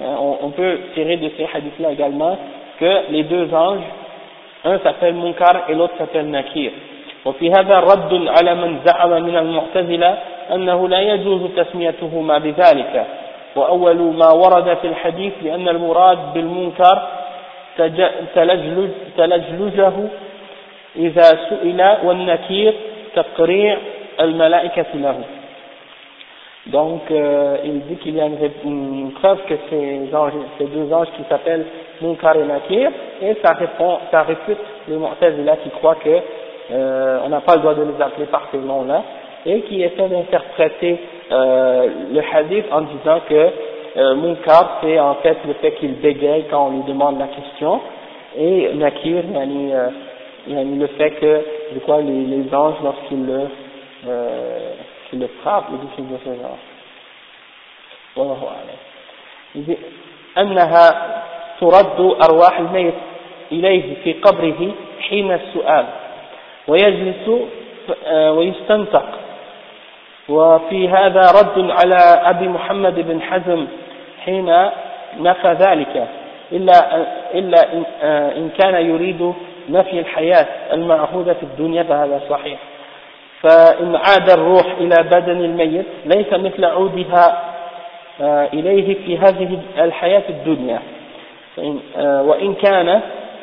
Euh, 0.00 0.36
on 0.42 0.50
peut 0.50 0.78
tirer 0.94 1.16
de 1.18 1.30
ces 1.36 1.46
hadiths-là 1.52 1.92
également 1.92 2.38
que 2.78 3.10
les 3.10 3.24
deux 3.24 3.52
anges, 3.52 3.82
un 4.64 4.78
s'appelle 4.78 5.14
Munkar 5.14 5.64
et 5.68 5.74
l'autre 5.74 5.94
s'appelle 5.98 6.30
Nakir. 6.30 6.72
وفي 7.24 7.50
هذا 7.50 7.78
رد 7.80 8.28
على 8.28 8.54
من 8.54 8.80
زعم 8.84 9.22
من 9.22 9.36
المعتزلة 9.36 10.18
أنه 10.54 10.88
لا 10.88 11.00
يجوز 11.00 11.40
تسميتهما 11.56 12.38
بذلك 12.38 13.06
وأول 13.56 13.96
ما 13.96 14.30
ورد 14.30 14.76
في 14.80 14.86
الحديث 14.86 15.32
لأن 15.42 15.68
المراد 15.68 16.32
بالمنكر 16.34 17.08
تلجلج 18.34 18.90
تلجلجه 19.16 19.92
إذا 20.96 21.22
سئل 21.22 21.96
والنكير 22.04 22.74
تقريع 23.14 23.78
الملائكة 24.20 24.86
له 24.94 25.20
Donc, 26.66 27.10
euh, 27.10 27.56
il 27.64 27.80
dit 27.86 27.96
qu'il 27.96 28.16
y 28.16 28.20
a 28.20 28.26
une, 28.26 29.12
preuve 29.12 29.38
que 29.48 29.54
ces, 29.70 30.14
anges, 30.14 30.32
ces 30.58 30.66
deux 30.66 30.92
anges 30.92 31.08
qui 31.16 31.24
s'appellent 31.28 31.64
Munkar 32.02 32.36
et 32.36 32.44
Nakir, 32.44 32.90
et 33.22 33.34
ça 33.42 33.54
répond, 33.54 33.98
ça 34.10 34.22
réfute 34.22 34.58
les 34.88 34.96
Mu'tazila 34.96 35.56
qui 35.56 35.70
croient 35.70 35.96
que 35.96 36.20
euh, 36.72 37.20
on 37.24 37.30
n'a 37.30 37.40
pas 37.40 37.54
le 37.54 37.62
droit 37.62 37.74
de 37.74 37.82
les 37.82 38.02
appeler 38.02 38.26
par 38.26 38.48
ces 38.52 38.58
noms-là, 38.58 39.02
et 39.46 39.62
qui 39.62 39.82
essaient 39.82 40.08
d'interpréter 40.08 40.98
euh, 41.32 41.88
le 42.12 42.20
hadith 42.20 42.66
en 42.70 42.82
disant 42.82 43.20
que 43.26 43.48
euh, 43.96 44.14
Munkar, 44.16 44.80
c'est 44.82 45.00
en 45.00 45.14
fait 45.14 45.38
le 45.46 45.54
fait 45.54 45.72
qu'il 45.72 45.94
bégaye 45.94 46.44
quand 46.50 46.66
on 46.66 46.76
lui 46.76 46.82
demande 46.86 47.18
la 47.18 47.28
question, 47.28 47.80
et 48.38 48.74
Nakir, 48.74 49.24
yani, 49.34 49.72
euh, 49.72 49.88
yani 50.46 50.78
le 50.78 50.86
fait 50.88 51.10
que, 51.12 51.40
je 51.74 51.78
crois, 51.80 52.02
les, 52.02 52.26
les 52.26 52.54
anges, 52.54 52.76
lorsqu'ils 52.84 53.26
le 53.26 53.40
euh, 54.08 54.74
qui 55.10 55.16
le 55.16 55.28
frappe 55.42 55.64
ou 55.70 55.76
des 55.76 55.96
choses 55.96 56.08
de 56.08 56.18
ce 56.24 56.40
genre. 56.42 56.58
والله 58.16 58.48
أعلم. 58.48 59.76
أنها 60.38 61.12
ترد 61.60 62.16
أرواح 62.24 62.58
الميت 62.58 62.94
إليه 63.52 64.02
في 64.04 64.12
قبره 64.12 64.72
حين 65.08 65.32
السؤال 65.32 65.86
ويجلس 66.68 67.30
ويستنطق 68.10 69.04
وفي 70.28 70.88
هذا 70.88 71.20
رد 71.20 71.70
على 71.70 71.96
أبي 72.30 72.48
محمد 72.48 72.94
بن 72.94 73.22
حزم 73.22 73.66
حين 74.24 74.54
نفى 75.18 75.52
ذلك 75.52 76.08
إلا, 76.52 76.96
إلا 77.34 77.72
إن 78.36 78.50
كان 78.58 78.74
يريد 78.74 79.34
نفي 79.68 80.00
الحياة 80.00 80.46
المعهودة 80.72 81.34
في 81.34 81.42
الدنيا 81.42 81.82
فهذا 81.82 82.20
صحيح 82.30 82.58
فإن 83.42 83.96
عاد 83.96 84.30
الروح 84.30 84.66
إلى 84.80 84.96
بدن 85.02 85.44
الميت 85.44 85.86
ليس 86.04 86.32
مثل 86.32 86.64
عودها 86.64 87.50
آه، 88.20 88.48
إليه 88.52 88.94
في 89.06 89.18
هذه 89.18 89.58
الحياة 89.78 90.22
الدنيا. 90.28 90.82
آه، 91.96 92.22
وإن 92.22 92.54
كان 92.54 93.00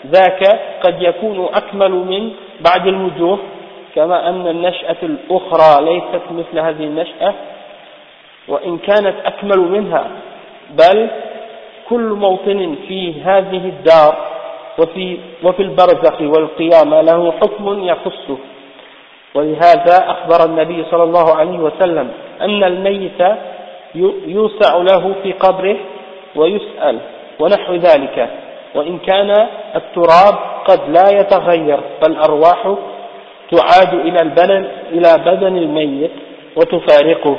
ذاك 0.08 0.60
قد 0.84 1.02
يكون 1.02 1.50
أكمل 1.54 1.92
من 1.92 2.32
بعد 2.62 2.88
الوجوه 2.88 3.40
كما 3.96 4.30
أن 4.30 4.48
النشأة 4.48 4.98
الأخرى 5.04 5.86
ليست 5.86 6.22
مثل 6.32 6.60
هذه 6.60 6.84
النشأة. 6.84 7.34
وإن 8.48 8.78
كانت 8.78 9.16
أكمل 9.26 9.60
منها 9.60 10.08
بل 10.70 11.10
كل 11.90 12.02
موطن 12.02 12.76
في 12.88 13.22
هذه 13.22 13.66
الدار 13.66 14.16
وفي, 14.80 15.18
وفي 15.44 15.62
البرزخ 15.64 16.22
والقيامة 16.22 17.02
له 17.02 17.32
حكم 17.32 17.84
يخصه. 17.84 18.38
ولهذا 19.38 19.98
أخبر 20.10 20.46
النبي 20.46 20.86
صلى 20.92 21.04
الله 21.04 21.36
عليه 21.36 21.60
وسلم 21.60 22.10
أن 22.42 22.64
الميت 22.64 23.22
يوسع 24.28 24.78
له 24.78 25.14
في 25.24 25.32
قبره 25.34 25.78
ويسأل 26.36 27.00
ونحو 27.40 27.74
ذلك 27.74 28.30
وإن 28.76 28.98
كان 28.98 29.48
التراب 29.76 30.36
قد 30.66 30.80
لا 30.90 31.20
يتغير 31.20 31.80
فالأرواح 32.02 32.76
تعاد 33.52 33.94
إلى 33.94 34.22
البدن 34.22 34.68
إلى 34.92 35.18
بدن 35.26 35.58
الميت 35.58 36.12
وتفارقه 36.56 37.38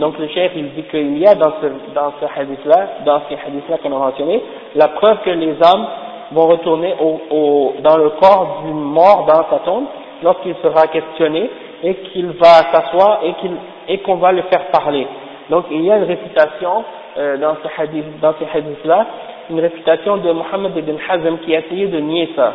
Donc 0.00 0.18
le 0.18 0.26
chef 0.28 0.50
il 0.56 0.70
dit 0.74 0.82
qu'il 0.90 1.16
y 1.18 1.26
a 1.26 1.34
dans 1.36 1.52
ce, 1.62 1.66
dans 1.94 2.12
ce 2.20 2.26
hadith-là, 2.26 2.88
dans 3.06 3.22
ces 3.28 3.36
hadiths-là 3.36 3.78
qu'on 3.78 3.94
a 3.94 3.98
mentionné, 3.98 4.42
la 4.74 4.88
preuve 4.88 5.18
que 5.24 5.30
les 5.30 5.54
âmes 5.62 5.86
vont 6.32 6.48
retourner 6.48 6.94
au, 7.00 7.20
au, 7.30 7.74
dans 7.82 7.96
le 7.96 8.10
corps 8.20 8.62
du 8.66 8.72
mort 8.72 9.24
dans 9.26 9.44
sa 9.48 9.64
tombe 9.64 9.84
lorsqu'il 10.22 10.54
sera 10.62 10.86
questionné 10.86 11.50
et 11.82 11.94
qu'il 11.94 12.26
va 12.26 12.70
s'asseoir 12.72 13.20
et 13.24 13.34
qu'il 13.34 13.52
et 13.88 13.98
qu'on 13.98 14.16
va 14.16 14.32
le 14.32 14.42
faire 14.42 14.66
parler. 14.70 15.06
Donc 15.50 15.66
il 15.70 15.82
y 15.82 15.90
a 15.90 15.96
une 15.98 16.04
réputation 16.04 16.84
euh, 17.18 17.36
dans 17.38 17.56
ce 17.56 17.80
hadith 17.80 18.20
dans 18.20 18.34
ces 18.38 18.46
hadiths 18.56 18.84
là, 18.84 19.06
une 19.50 19.60
réputation 19.60 20.16
de 20.18 20.30
Mohammed 20.32 20.76
ibn 20.76 20.96
Hazm 21.08 21.38
qui 21.38 21.54
a 21.54 21.60
essayé 21.60 21.86
de 21.86 21.98
nier 21.98 22.30
ça. 22.36 22.54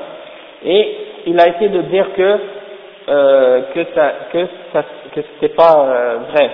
Et 0.65 0.95
il 1.27 1.39
a 1.39 1.47
essayé 1.49 1.69
de 1.69 1.81
dire 1.83 2.13
que 2.15 2.39
euh, 3.09 3.61
que 3.73 3.85
ça 3.93 4.13
que 4.31 4.47
ça 4.73 4.83
que 5.13 5.21
c'était 5.21 5.53
pas 5.53 5.85
euh, 5.85 6.17
vrai. 6.31 6.49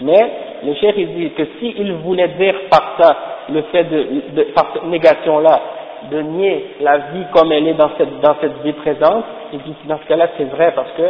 Mais 0.00 0.30
le 0.64 0.74
chef 0.74 0.94
il 0.96 1.14
dit 1.14 1.30
que 1.30 1.42
s'il 1.58 1.92
voulait 1.94 2.28
dire 2.28 2.54
par 2.70 2.96
ça 2.98 3.16
le 3.50 3.62
fait 3.70 3.84
de, 3.84 4.06
de 4.34 4.42
par 4.54 4.70
cette 4.72 4.84
négation 4.84 5.38
là 5.38 5.60
de 6.10 6.20
nier 6.20 6.76
la 6.80 6.98
vie 6.98 7.24
comme 7.32 7.52
elle 7.52 7.68
est 7.68 7.74
dans 7.74 7.90
cette, 7.96 8.20
dans 8.20 8.36
cette 8.40 8.62
vie 8.62 8.72
présente, 8.72 9.24
et 9.52 9.58
puis 9.58 9.74
dans 9.86 9.98
ce 9.98 10.08
cas-là 10.08 10.28
c'est 10.36 10.44
vrai 10.44 10.72
parce 10.74 10.90
que 10.92 11.02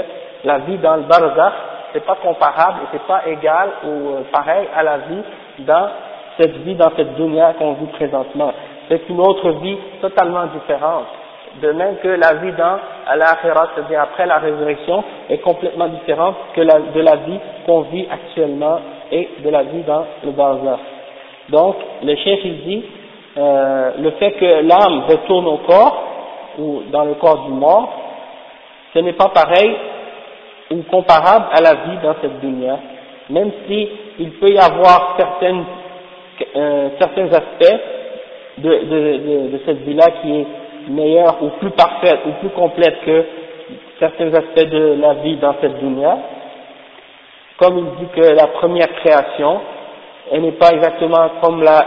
la 0.44 0.58
vie 0.58 0.76
dans 0.78 0.96
le 0.96 1.02
barzakh, 1.02 1.52
c'est 1.92 2.04
pas 2.04 2.16
comparable 2.16 2.80
et 2.82 2.86
c'est 2.92 3.06
pas 3.06 3.22
égal 3.26 3.70
ou 3.84 3.88
euh, 3.88 4.20
pareil 4.32 4.66
à 4.74 4.82
la 4.82 4.98
vie 4.98 5.22
dans 5.60 5.88
cette 6.38 6.56
vie, 6.58 6.74
dans 6.74 6.90
cette 6.96 7.14
dunya 7.14 7.54
qu'on 7.58 7.74
vit 7.74 7.86
présentement. 7.86 8.52
C'est 8.88 9.08
une 9.08 9.20
autre 9.20 9.50
vie 9.62 9.78
totalement 10.00 10.46
différente. 10.46 11.06
De 11.62 11.70
même 11.70 11.96
que 12.02 12.08
la 12.08 12.34
vie 12.34 12.52
dans 12.52 12.78
l'akhirah, 13.16 13.68
c'est-à-dire 13.74 14.00
après 14.00 14.26
la 14.26 14.38
résurrection, 14.38 15.04
est 15.30 15.38
complètement 15.38 15.86
différente 15.86 16.34
que 16.54 16.60
la, 16.60 16.80
de 16.80 17.00
la 17.00 17.16
vie 17.16 17.38
qu'on 17.64 17.82
vit 17.82 18.08
actuellement 18.10 18.80
et 19.12 19.28
de 19.44 19.50
la 19.50 19.62
vie 19.62 19.82
dans 19.82 20.04
le 20.24 20.32
barzakh. 20.32 20.80
Donc, 21.50 21.76
le 22.02 22.16
chef 22.16 22.40
il 22.44 22.64
dit, 22.64 22.84
euh, 23.36 23.92
le 23.98 24.10
fait 24.12 24.32
que 24.32 24.44
l'âme 24.44 25.04
retourne 25.08 25.46
au 25.46 25.58
corps, 25.58 26.02
ou 26.58 26.82
dans 26.90 27.04
le 27.04 27.14
corps 27.14 27.46
du 27.46 27.52
mort, 27.52 27.88
ce 28.94 29.00
n'est 29.00 29.14
pas 29.14 29.28
pareil 29.28 29.74
ou 30.70 30.82
comparable 30.90 31.46
à 31.52 31.60
la 31.60 31.74
vie 31.74 31.98
dans 32.02 32.14
cette 32.22 32.40
dunya, 32.40 32.78
même 33.30 33.50
si 33.66 33.88
il 34.18 34.30
peut 34.32 34.50
y 34.50 34.58
avoir 34.58 35.16
certaines, 35.18 35.64
euh, 36.56 36.88
certains 36.98 37.26
aspects 37.26 37.80
de, 38.58 39.50
de, 39.50 39.60
cette 39.66 39.78
vie-là 39.78 40.06
qui 40.22 40.40
est 40.40 40.46
meilleure 40.88 41.42
ou 41.42 41.48
plus 41.58 41.70
parfaite 41.70 42.20
ou 42.26 42.30
plus 42.40 42.50
complète 42.50 43.00
que 43.04 43.24
certains 43.98 44.32
aspects 44.32 44.70
de 44.70 44.96
la 45.00 45.14
vie 45.14 45.36
dans 45.36 45.54
cette 45.60 45.78
dunya, 45.80 46.18
comme 47.58 47.78
il 47.78 48.04
dit 48.04 48.12
que 48.14 48.34
la 48.34 48.46
première 48.48 48.92
création, 48.96 49.60
elle 50.32 50.42
n'est 50.42 50.52
pas 50.52 50.70
exactement 50.70 51.30
comme 51.42 51.62
la 51.62 51.86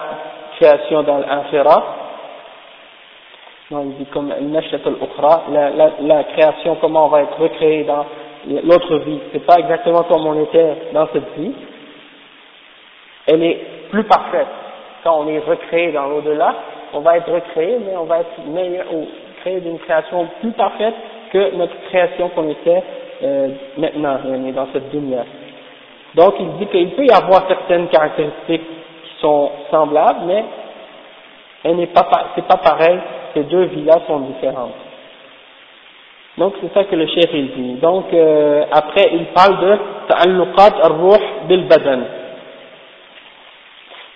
création 0.60 1.03
dans 1.03 1.20
l'akhirah. 1.20 1.84
Non, 3.70 3.84
il 3.84 3.97
dit 3.97 4.05
comme 4.12 4.30
la, 4.30 5.70
la, 5.70 5.91
la 5.99 6.24
création, 6.24 6.78
comment 6.80 7.05
on 7.05 7.10
va 7.10 7.24
être 7.24 7.38
recréé 7.38 7.84
dans 7.84 8.05
l'autre 8.64 8.97
vie. 8.99 9.20
C'est 9.34 9.45
pas 9.45 9.55
exactement 9.60 10.03
comme 10.03 10.26
on 10.26 10.41
était 10.43 10.74
dans 10.93 11.08
cette 11.12 11.38
vie. 11.38 11.53
Elle 13.28 13.43
est 13.43 13.60
plus 13.91 14.05
parfaite. 14.05 14.47
Quand 15.03 15.20
on 15.20 15.28
est 15.28 15.39
recréé 15.39 15.91
dans 15.91 16.08
l'au-delà, 16.08 16.55
on 16.93 17.01
va 17.01 17.18
être 17.18 17.32
recréé, 17.32 17.78
mais 17.86 17.95
on 17.97 18.05
va 18.05 18.20
être 18.20 18.45
meilleur 18.47 18.86
ou 18.93 19.08
créé 19.41 19.60
d'une 19.60 19.80
création 19.80 20.28
plus 20.39 20.51
parfaite 20.51 20.95
que 21.32 21.55
notre 21.55 21.76
création 21.89 22.30
qu'on 22.30 22.49
était 22.49 22.84
euh, 23.24 23.49
maintenant, 23.78 24.20
dans 24.55 24.68
cette 24.72 24.89
dunya. 24.91 25.26
Donc 26.16 26.36
il 26.39 26.51
dit 26.58 26.68
qu'il 26.68 26.91
peut 26.91 27.05
y 27.05 27.12
avoir 27.12 27.47
certaines 27.47 27.89
caractéristiques 27.89 28.77
sont 29.20 29.51
semblables, 29.70 30.23
mais 30.27 30.45
ce 31.64 31.68
n'est 31.68 31.87
pas, 31.87 32.09
c'est 32.35 32.47
pas 32.47 32.57
pareil, 32.57 32.99
ces 33.35 33.43
deux 33.45 33.64
vies-là 33.64 34.01
sont 34.07 34.20
différentes. 34.20 34.73
Donc 36.39 36.55
c'est 36.61 36.73
ça 36.73 36.85
que 36.85 36.97
le 36.97 37.07
chef 37.07 37.29
il 37.33 37.51
dit. 37.53 37.75
Donc 37.75 38.07
euh, 38.12 38.64
après 38.73 39.11
il 39.12 39.27
parle 39.27 39.59
de 39.61 39.79
ta'alluqat 40.09 40.77
al-ruh 40.83 41.20
bil 41.47 41.64
badan. 41.68 42.01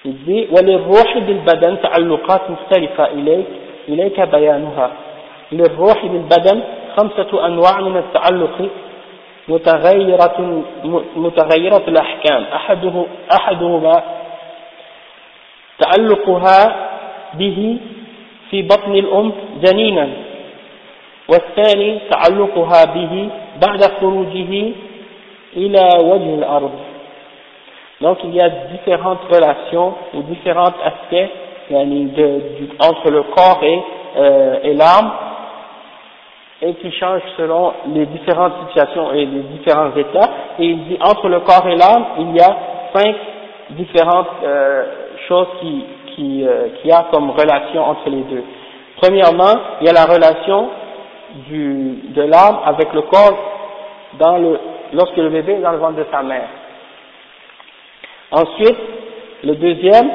Il 0.04 0.24
dit 0.24 0.48
وللروح 0.50 1.18
بالبدن 1.18 1.82
تعلقات 1.82 2.50
مختلفة 2.50 3.04
إليك 3.06 3.46
إليك 3.88 4.20
بيانها. 4.20 4.90
للروح 5.52 6.06
بالبدن 6.06 6.62
خمسة 6.96 7.46
أنواع 7.46 7.80
من 7.80 7.96
التعلق 7.96 8.68
متغيرة 9.48 10.62
متغيرة 11.16 11.84
الأحكام 11.88 12.42
أحده 12.54 13.04
أحدهما 13.32 14.02
تعلقها 15.80 16.76
به 17.34 17.78
في 18.50 18.62
بطن 18.62 18.94
الأم 18.94 19.32
جنينا 19.62 20.08
والثاني 21.28 21.98
تعلقها 22.10 22.84
به 22.84 23.28
بعد 23.66 23.82
خروجه 24.00 24.72
إلى 25.56 25.88
وجه 25.98 26.34
الأرض 26.34 26.72
Donc 28.00 28.18
il 28.24 28.34
y 28.34 28.40
a 28.42 28.50
différentes 28.50 29.24
relations 29.32 29.94
ou 30.12 30.22
différents 30.22 30.74
aspects 30.84 31.30
yani 31.70 32.04
de, 32.10 32.22
de, 32.22 32.68
entre 32.78 33.10
le 33.10 33.22
corps 33.22 33.60
et, 33.62 33.82
euh, 34.18 34.58
et 34.62 34.74
l'âme 34.74 35.10
et 36.60 36.74
qui 36.74 36.90
changent 36.92 37.22
selon 37.38 37.72
les 37.94 38.04
différentes 38.06 38.52
situations 38.66 39.12
et 39.12 39.24
les 39.24 39.42
différents 39.56 39.94
états. 39.96 40.30
Et 40.58 40.66
il 40.66 40.84
dit 40.84 40.98
entre 41.00 41.28
le 41.28 41.40
corps 41.40 41.66
et 41.68 41.76
l'âme, 41.76 42.04
il 42.18 42.36
y 42.36 42.40
a 42.40 42.56
cinq 42.94 43.14
différentes 43.70 44.28
euh, 44.44 44.84
chose 45.28 45.46
qui, 45.60 45.84
qui, 46.14 46.46
euh, 46.46 46.68
qui 46.80 46.90
a 46.90 47.06
comme 47.10 47.30
relation 47.30 47.82
entre 47.82 48.08
les 48.08 48.22
deux. 48.22 48.44
Premièrement, 49.00 49.54
il 49.80 49.86
y 49.86 49.90
a 49.90 49.92
la 49.92 50.04
relation 50.04 50.68
du, 51.48 52.02
de 52.14 52.22
l'âme 52.22 52.58
avec 52.64 52.92
le 52.92 53.02
corps 53.02 53.38
dans 54.18 54.38
le, 54.38 54.58
lorsque 54.92 55.16
le 55.16 55.28
bébé 55.28 55.54
est 55.54 55.60
dans 55.60 55.72
le 55.72 55.78
ventre 55.78 55.96
de 55.96 56.06
sa 56.10 56.22
mère. 56.22 56.48
Ensuite, 58.30 58.78
le 59.44 59.54
deuxième, 59.54 60.10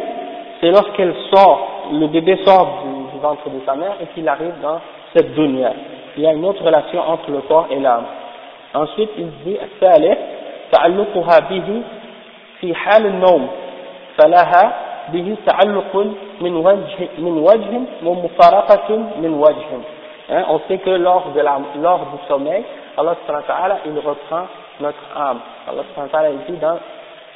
c'est 0.60 0.72
lorsqu'elle 0.72 1.14
sort, 1.34 1.68
le 1.92 2.08
bébé 2.08 2.38
sort 2.46 2.84
du, 2.84 3.14
du, 3.14 3.20
ventre 3.22 3.50
de 3.50 3.60
sa 3.66 3.76
mère 3.76 3.96
et 4.02 4.08
qu'il 4.14 4.28
arrive 4.28 4.54
dans 4.62 4.80
cette 5.16 5.34
dunya. 5.34 5.74
Il 6.18 6.24
y 6.24 6.28
a 6.28 6.34
une 6.34 6.46
autre 6.46 6.64
relation 6.64 7.02
entre 7.02 7.30
le 7.32 7.40
corps 7.42 7.68
et 7.70 7.80
l'âme. 7.80 8.06
Ensuite, 8.74 9.10
il 9.18 9.30
dit, 9.46 9.58
الثالث 9.58 10.18
تعلقها 10.72 11.40
به 11.40 11.82
في 12.62 12.76
حال 12.76 13.06
النوم 13.06 13.48
فلها 14.18 14.85
به 15.13 15.37
تعلق 15.47 15.97
من 16.41 16.57
وجه 16.57 16.99
من 17.19 17.39
وجه 17.39 17.73
ومفارقة 18.05 18.97
من 19.23 19.35
وجه. 19.35 19.71
Hein, 20.29 20.45
on 20.49 20.61
sait 20.67 20.79
que 20.79 20.91
lors 20.91 21.29
de 21.37 21.41
la 21.41 21.59
lors 21.81 22.01
du 22.01 22.19
sommeil 22.29 22.65
Allah 22.99 23.15
subhanahu 23.21 23.45
wa 23.49 23.55
ta'ala 23.55 23.77
il 23.87 23.97
reprend 23.99 24.47
notre 24.81 25.05
âme. 25.15 25.39
Allah 25.69 25.85
subhanahu 25.89 26.13
wa 26.13 26.19
ta'ala 26.19 26.31
dit 26.49 26.61
dans 26.61 26.79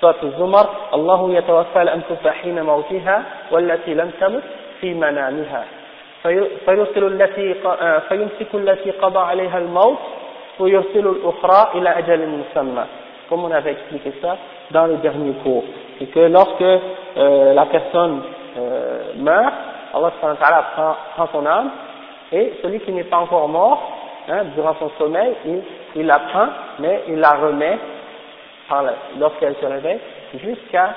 سورة 0.01 0.17
الزمر 0.23 0.67
الله 0.95 1.35
يتوفى 1.35 1.83
الأنفس 1.83 2.29
حين 2.29 2.63
موتها 2.63 3.23
والتي 3.51 3.95
لم 3.95 4.11
تمت 4.21 4.43
في 4.81 4.95
منامها 4.95 5.65
فيرسل 6.65 7.05
التي 7.05 7.55
فيمسك 8.09 8.55
التي 8.55 8.91
قضى 8.91 9.19
عليها 9.19 9.59
الموت 9.59 9.99
ويرسل 10.61 11.07
الأخرى 11.07 11.71
إلى 11.75 11.99
أجل 11.99 12.29
مسمى 12.29 12.85
كما 13.31 13.49
نحن 13.49 13.69
ذكرنا 13.69 13.99
في 14.05 14.37
dans 14.73 14.87
le 14.87 14.97
dernier 14.99 15.35
cours. 15.43 15.65
c'est 16.01 16.07
que 16.07 16.21
lorsque 16.21 16.63
euh, 16.63 17.53
la 17.55 17.67
personne 17.67 18.23
euh, 18.59 19.13
meurt, 19.17 19.55
Allah 19.93 20.65
prend, 20.75 20.97
prend 21.15 21.29
son 21.33 21.45
âme, 21.47 21.71
et 22.33 22.55
celui 22.63 22.81
qui 22.81 22.93
n'est 22.93 23.05
pas 23.05 23.19
encore 23.19 23.49
mort, 23.49 23.83
hein, 24.29 24.45
durant 24.55 24.75
son 24.79 24.91
sommeil, 24.99 25.35
il, 25.45 25.63
il 25.97 26.07
la 26.07 26.19
prend, 26.19 26.47
mais 26.79 27.03
il 27.09 27.19
la 27.19 27.33
remet 27.33 27.79
lorsqu'elle 29.19 29.57
se 29.57 29.67
réveille, 29.67 29.99
jusqu'à 30.43 30.95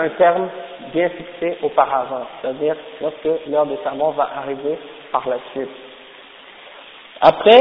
un 0.00 0.08
terme 0.10 0.48
bien 0.92 1.08
fixé 1.10 1.58
auparavant, 1.62 2.26
c'est-à-dire 2.40 2.74
lorsque 3.00 3.48
l'heure 3.48 3.66
de 3.66 3.76
sa 3.84 3.92
mort 3.92 4.12
va 4.12 4.30
arriver 4.36 4.78
par 5.12 5.28
la 5.28 5.36
suite. 5.52 5.68
Après, 7.20 7.60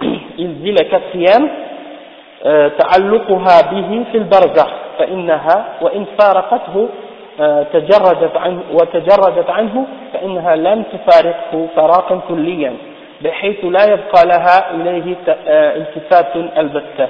il 0.38 0.60
dit 0.60 0.72
le 0.72 0.88
quatrième, 0.88 1.48
euh, 2.44 2.70
فإنها 4.98 5.64
وإن 5.80 6.06
فارقته 6.18 6.88
تجردت 7.72 8.36
عنه 8.36 8.60
وتجردت 8.72 9.50
عنه 9.50 9.86
فإنها 10.12 10.56
لم 10.56 10.82
تفارقه 10.82 11.66
فراقا 11.76 12.20
كليا 12.28 12.76
بحيث 13.20 13.64
لا 13.64 13.84
يبقى 13.84 14.26
لها 14.26 14.70
إليه 14.70 15.16
التفات 15.48 16.36
البتة. 16.36 17.08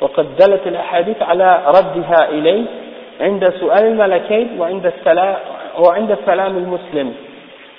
وقد 0.00 0.36
دلت 0.36 0.66
الأحاديث 0.66 1.22
على 1.22 1.60
ردها 1.66 2.28
إليه 2.28 2.64
عند 3.20 3.48
سؤال 3.60 3.84
الملكين 3.84 4.60
وعند 4.60 4.86
السلام 4.86 5.36
وعند 5.78 6.10
السلام 6.10 6.56
المسلم. 6.56 7.14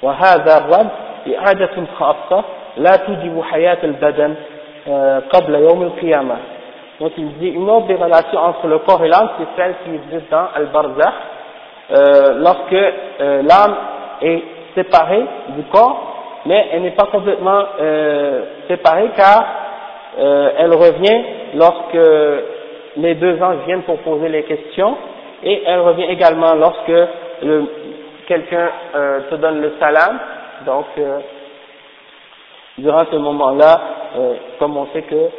وهذا 0.02 0.58
الرد 0.58 0.90
إعادة 1.38 1.84
خاصة 2.00 2.44
لا 2.78 2.92
تجب 2.96 3.42
حياة 3.42 3.78
البدن 3.84 4.36
قبل 5.34 5.56
يوم 5.56 5.82
القيامة. 5.82 6.36
Donc 7.00 7.12
il 7.18 7.38
dit 7.38 7.50
une 7.50 7.70
autre 7.70 7.88
des 7.88 7.96
relations 7.96 8.40
entre 8.40 8.68
le 8.68 8.80
corps 8.80 9.04
et 9.04 9.08
l'âme, 9.08 9.30
c'est 9.38 9.62
celle 9.62 9.76
qui 9.84 9.94
existe 9.94 10.32
dans 10.32 10.48
Al-Barzakh, 10.56 11.14
euh, 11.92 12.34
lorsque 12.40 12.74
euh, 12.74 13.44
l'âme 13.44 13.76
est 14.22 14.44
séparée 14.74 15.24
du 15.50 15.64
corps, 15.72 16.42
mais 16.46 16.70
elle 16.72 16.82
n'est 16.82 16.92
pas 16.92 17.06
complètement 17.12 17.62
euh, 17.80 18.42
séparée 18.68 19.12
car 19.16 19.46
euh, 20.20 20.52
elle 20.58 20.74
revient 20.74 21.24
lorsque 21.54 22.00
les 22.98 23.14
deux 23.16 23.42
anges 23.44 23.60
viennent 23.68 23.84
pour 23.84 24.00
poser 24.00 24.30
les 24.30 24.44
questions 24.44 24.98
et 25.44 25.62
elle 25.68 25.82
revient 25.82 26.06
également 26.10 26.56
lorsque 26.56 26.92
quelqu'un 28.28 28.70
euh, 28.96 29.20
te 29.30 29.36
donne 29.36 29.62
le 29.62 29.74
salam, 29.80 30.18
donc 30.66 30.86
euh, 30.98 31.20
durant 32.80 33.06
ce 33.12 33.16
moment-là, 33.16 33.82
comme 34.60 34.78
on 34.78 34.88
sait 34.94 35.04
que 35.04 35.30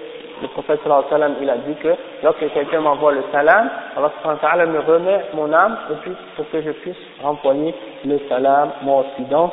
le 0.43 0.49
prophète 0.49 0.81
sallam, 1.11 1.35
il 1.41 1.51
a 1.51 1.57
dit 1.57 1.75
que 1.83 1.89
lorsque 2.23 2.53
quelqu'un 2.53 2.81
m'envoie 2.81 3.13
le 3.13 3.23
salam, 3.33 3.69
Allah 3.97 4.11
sallam 4.41 4.71
me 4.73 4.81
remet 4.81 5.21
mon 5.35 5.53
âme 5.53 5.77
et 5.91 5.95
puis 6.03 6.13
pour 6.37 6.49
que 6.51 6.61
je 6.61 6.71
puisse 6.71 6.97
renvoyer 7.23 7.75
le 8.05 8.19
salam 8.29 8.71
moi 8.83 9.01
aussi. 9.01 9.29
Donc, 9.29 9.53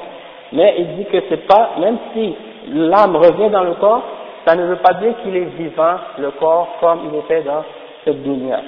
mais 0.51 0.75
il 0.77 0.95
dit 0.97 1.05
que 1.05 1.17
c'est 1.29 1.47
pas, 1.47 1.71
même 1.79 1.97
si 2.13 2.35
l'âme 2.73 3.15
revient 3.15 3.49
dans 3.49 3.63
le 3.63 3.73
corps, 3.73 4.03
ça 4.45 4.55
ne 4.55 4.63
veut 4.65 4.77
pas 4.77 4.93
dire 4.93 5.13
qu'il 5.23 5.35
est 5.35 5.49
vivant, 5.57 5.95
le 6.17 6.31
corps, 6.31 6.77
comme 6.79 6.99
il 7.11 7.19
était 7.19 7.41
dans 7.41 7.63
cette 8.03 8.21
dunya. 8.23 8.59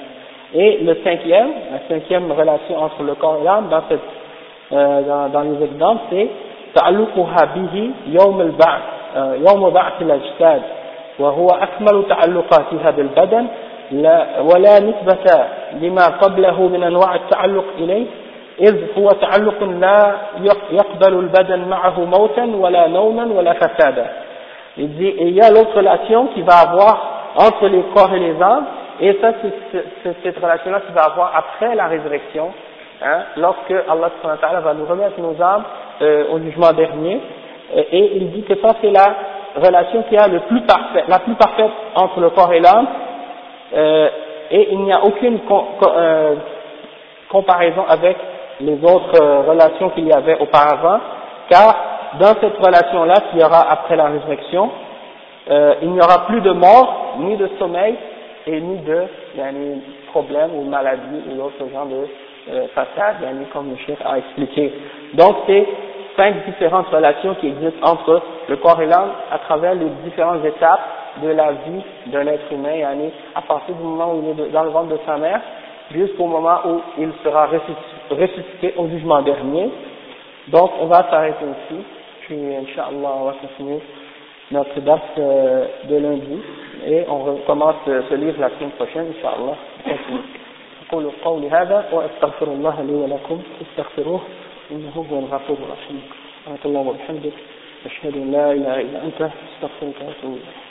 Et 0.54 0.78
le 0.78 0.96
cinquième, 1.04 1.50
la 1.72 1.88
cinquième 1.88 2.32
relation 2.32 2.78
entre 2.78 3.02
le 3.02 3.14
corps 3.14 3.38
et 3.40 3.44
l'âme 3.44 3.68
dans 3.68 3.82
cette, 3.88 4.00
euh, 4.72 5.02
dans, 5.02 5.28
dans 5.28 5.42
les 5.42 5.64
exemples, 5.64 6.02
c'est 6.10 6.28
ta'alluquha 6.74 7.46
bihi 7.54 7.92
yawm 8.08 8.40
al-ba'th, 8.40 8.82
euh, 9.16 9.36
yawm 9.46 9.64
al-ba'th 9.64 10.00
al-ajdad. 10.00 10.62
وهو 11.19 11.47
أكمل 11.47 12.05
تعلقاتها 12.09 12.91
بالبدن 12.91 13.47
لا 13.91 14.39
ولا 14.39 14.79
نسبة 14.79 15.45
لما 15.81 16.05
قبله 16.05 16.61
من 16.67 16.83
أنواع 16.83 17.15
التعلق 17.15 17.65
إليه 17.77 18.05
إذ 18.59 18.75
هو 18.97 19.09
تعلق 19.09 19.63
لا 19.63 20.15
يقبل 20.71 21.13
البدن 21.13 21.67
معه 21.69 22.05
موتا 22.05 22.43
ولا 22.43 22.87
نوما 22.87 23.23
ولا 23.23 23.53
فسادا 23.53 24.05
il 24.75 24.89
dit 24.97 25.13
il 25.19 25.29
y 25.35 25.41
a 25.41 25.51
l'autre 25.51 25.77
relation 25.77 26.27
qui 26.33 26.41
va 26.41 26.55
avoir 26.67 26.95
entre 27.35 27.67
les 27.67 27.83
corps 27.93 28.11
et 28.15 28.19
les 28.19 28.41
âmes 28.41 28.65
Et 28.99 29.17
ça, 29.19 29.31
c'est 29.71 30.15
cette 30.23 30.37
relation-là 30.37 30.81
qui 30.81 30.93
va 30.93 31.03
avoir 31.05 31.35
après 31.35 31.75
la 31.75 31.87
résurrection, 31.87 32.51
hein, 33.01 33.23
lorsque 33.37 33.71
Allah 33.71 34.59
va 34.59 34.73
nous 34.73 34.85
remettre 34.85 35.19
nos 35.19 35.41
âmes 35.41 35.63
euh, 36.01 36.25
au 36.31 36.39
jugement 36.39 36.71
dernier. 36.73 37.19
Euh, 37.75 37.81
et 37.91 38.17
il 38.17 38.31
dit 38.31 38.43
que 38.43 38.55
ça, 38.61 38.75
c'est 38.81 38.91
la 38.91 39.15
relation 39.58 40.02
qui 40.08 40.16
a 40.16 40.28
le 40.28 40.40
plus 40.40 40.62
parfait, 40.62 41.04
la 41.08 41.18
plus 41.20 41.34
parfaite 41.34 41.70
entre 41.94 42.20
le 42.20 42.30
corps 42.30 42.52
et 42.52 42.60
l'âme. 42.60 42.86
Euh, 43.74 44.08
et 44.50 44.68
il 44.72 44.80
n'y 44.80 44.92
a 44.92 45.04
aucune 45.04 45.38
euh, 45.82 46.34
comparaison 47.28 47.84
avec 47.88 48.16
les 48.60 48.82
autres 48.82 49.22
euh, 49.22 49.42
relations 49.42 49.90
qu'il 49.90 50.06
y 50.06 50.12
avait 50.12 50.38
auparavant, 50.38 51.00
car 51.50 51.74
dans 52.18 52.34
cette 52.40 52.56
relation-là 52.56 53.14
qu'il 53.30 53.40
y 53.40 53.44
aura 53.44 53.70
après 53.70 53.96
la 53.96 54.06
résurrection, 54.06 54.70
il 55.80 55.92
n'y 55.92 56.00
aura 56.00 56.26
plus 56.26 56.42
de 56.42 56.50
mort 56.50 57.14
ni 57.20 57.34
de 57.36 57.48
sommeil, 57.58 57.96
et 58.48 58.60
ni 58.60 58.78
de 58.78 59.02
yani, 59.36 59.82
problèmes 60.08 60.54
ou 60.54 60.64
maladies 60.64 61.22
ou 61.30 61.36
d'autres 61.36 61.70
genre 61.72 61.86
de 61.86 62.06
euh, 62.50 62.66
façade, 62.74 63.16
yani, 63.22 63.44
comme 63.52 63.70
le 63.70 63.76
chef 63.86 63.98
a 64.04 64.18
expliqué. 64.18 64.72
Donc 65.14 65.36
c'est 65.46 65.66
cinq 66.17 66.45
différentes 66.45 66.87
relations 66.87 67.35
qui 67.35 67.47
existent 67.47 67.85
entre 67.85 68.21
le 68.47 68.55
corps 68.57 68.81
et 68.81 68.85
l'âme 68.85 69.11
à 69.31 69.39
travers 69.39 69.73
les 69.75 69.89
différentes 70.03 70.43
étapes 70.45 70.81
de 71.21 71.29
la 71.29 71.51
vie 71.51 71.81
d'un 72.07 72.25
être 72.27 72.51
humain, 72.51 72.75
yani, 72.75 73.11
à 73.35 73.41
partir 73.41 73.75
du 73.75 73.83
moment 73.83 74.13
où 74.13 74.23
il 74.23 74.39
est 74.39 74.49
dans 74.49 74.63
le 74.63 74.69
ventre 74.69 74.89
de 74.89 74.99
sa 75.05 75.17
mère 75.17 75.41
jusqu'au 75.91 76.25
moment 76.25 76.59
où 76.65 76.81
il 76.97 77.11
sera 77.23 77.47
ressuscité 78.09 78.73
au 78.77 78.87
jugement 78.87 79.21
dernier. 79.21 79.69
Donc 80.47 80.71
on 80.81 80.87
va 80.87 81.05
s'arrêter 81.09 81.45
ici, 81.45 81.83
puis 82.21 82.37
Inch'Allah 82.55 83.11
on 83.19 83.25
va 83.25 83.33
continuer 83.33 83.79
notre 84.51 84.79
date 84.81 85.01
euh, 85.17 85.65
de 85.85 85.97
lundi 85.97 86.41
et 86.85 87.05
on 87.07 87.19
recommence 87.19 87.75
ce 87.85 88.13
livre 88.15 88.39
la 88.39 88.49
semaine 88.49 88.71
prochaine 88.71 89.13
Inch'Allah 89.17 89.55
أقول 90.93 91.11
قولي 91.25 91.49
هذا 91.49 91.85
وأستغفر 91.91 92.47
الله 92.47 92.81
لي 92.81 92.93
ولكم 92.93 93.41
استغفروه 93.61 94.21
إنه 94.70 95.06
هو 95.10 95.18
الغفور 95.18 95.56
الرحيم. 95.56 96.02
سبحانك 96.40 96.66
اللهم 96.66 96.86
وبحمدك 96.86 97.32
أشهد 97.86 98.14
أن 98.14 98.32
لا 98.32 98.52
إله 98.52 98.80
إلا 98.80 99.04
أنت 99.04 99.20
أستغفرك 99.22 99.94
وأتوب 100.00 100.32
إليك. 100.32 100.67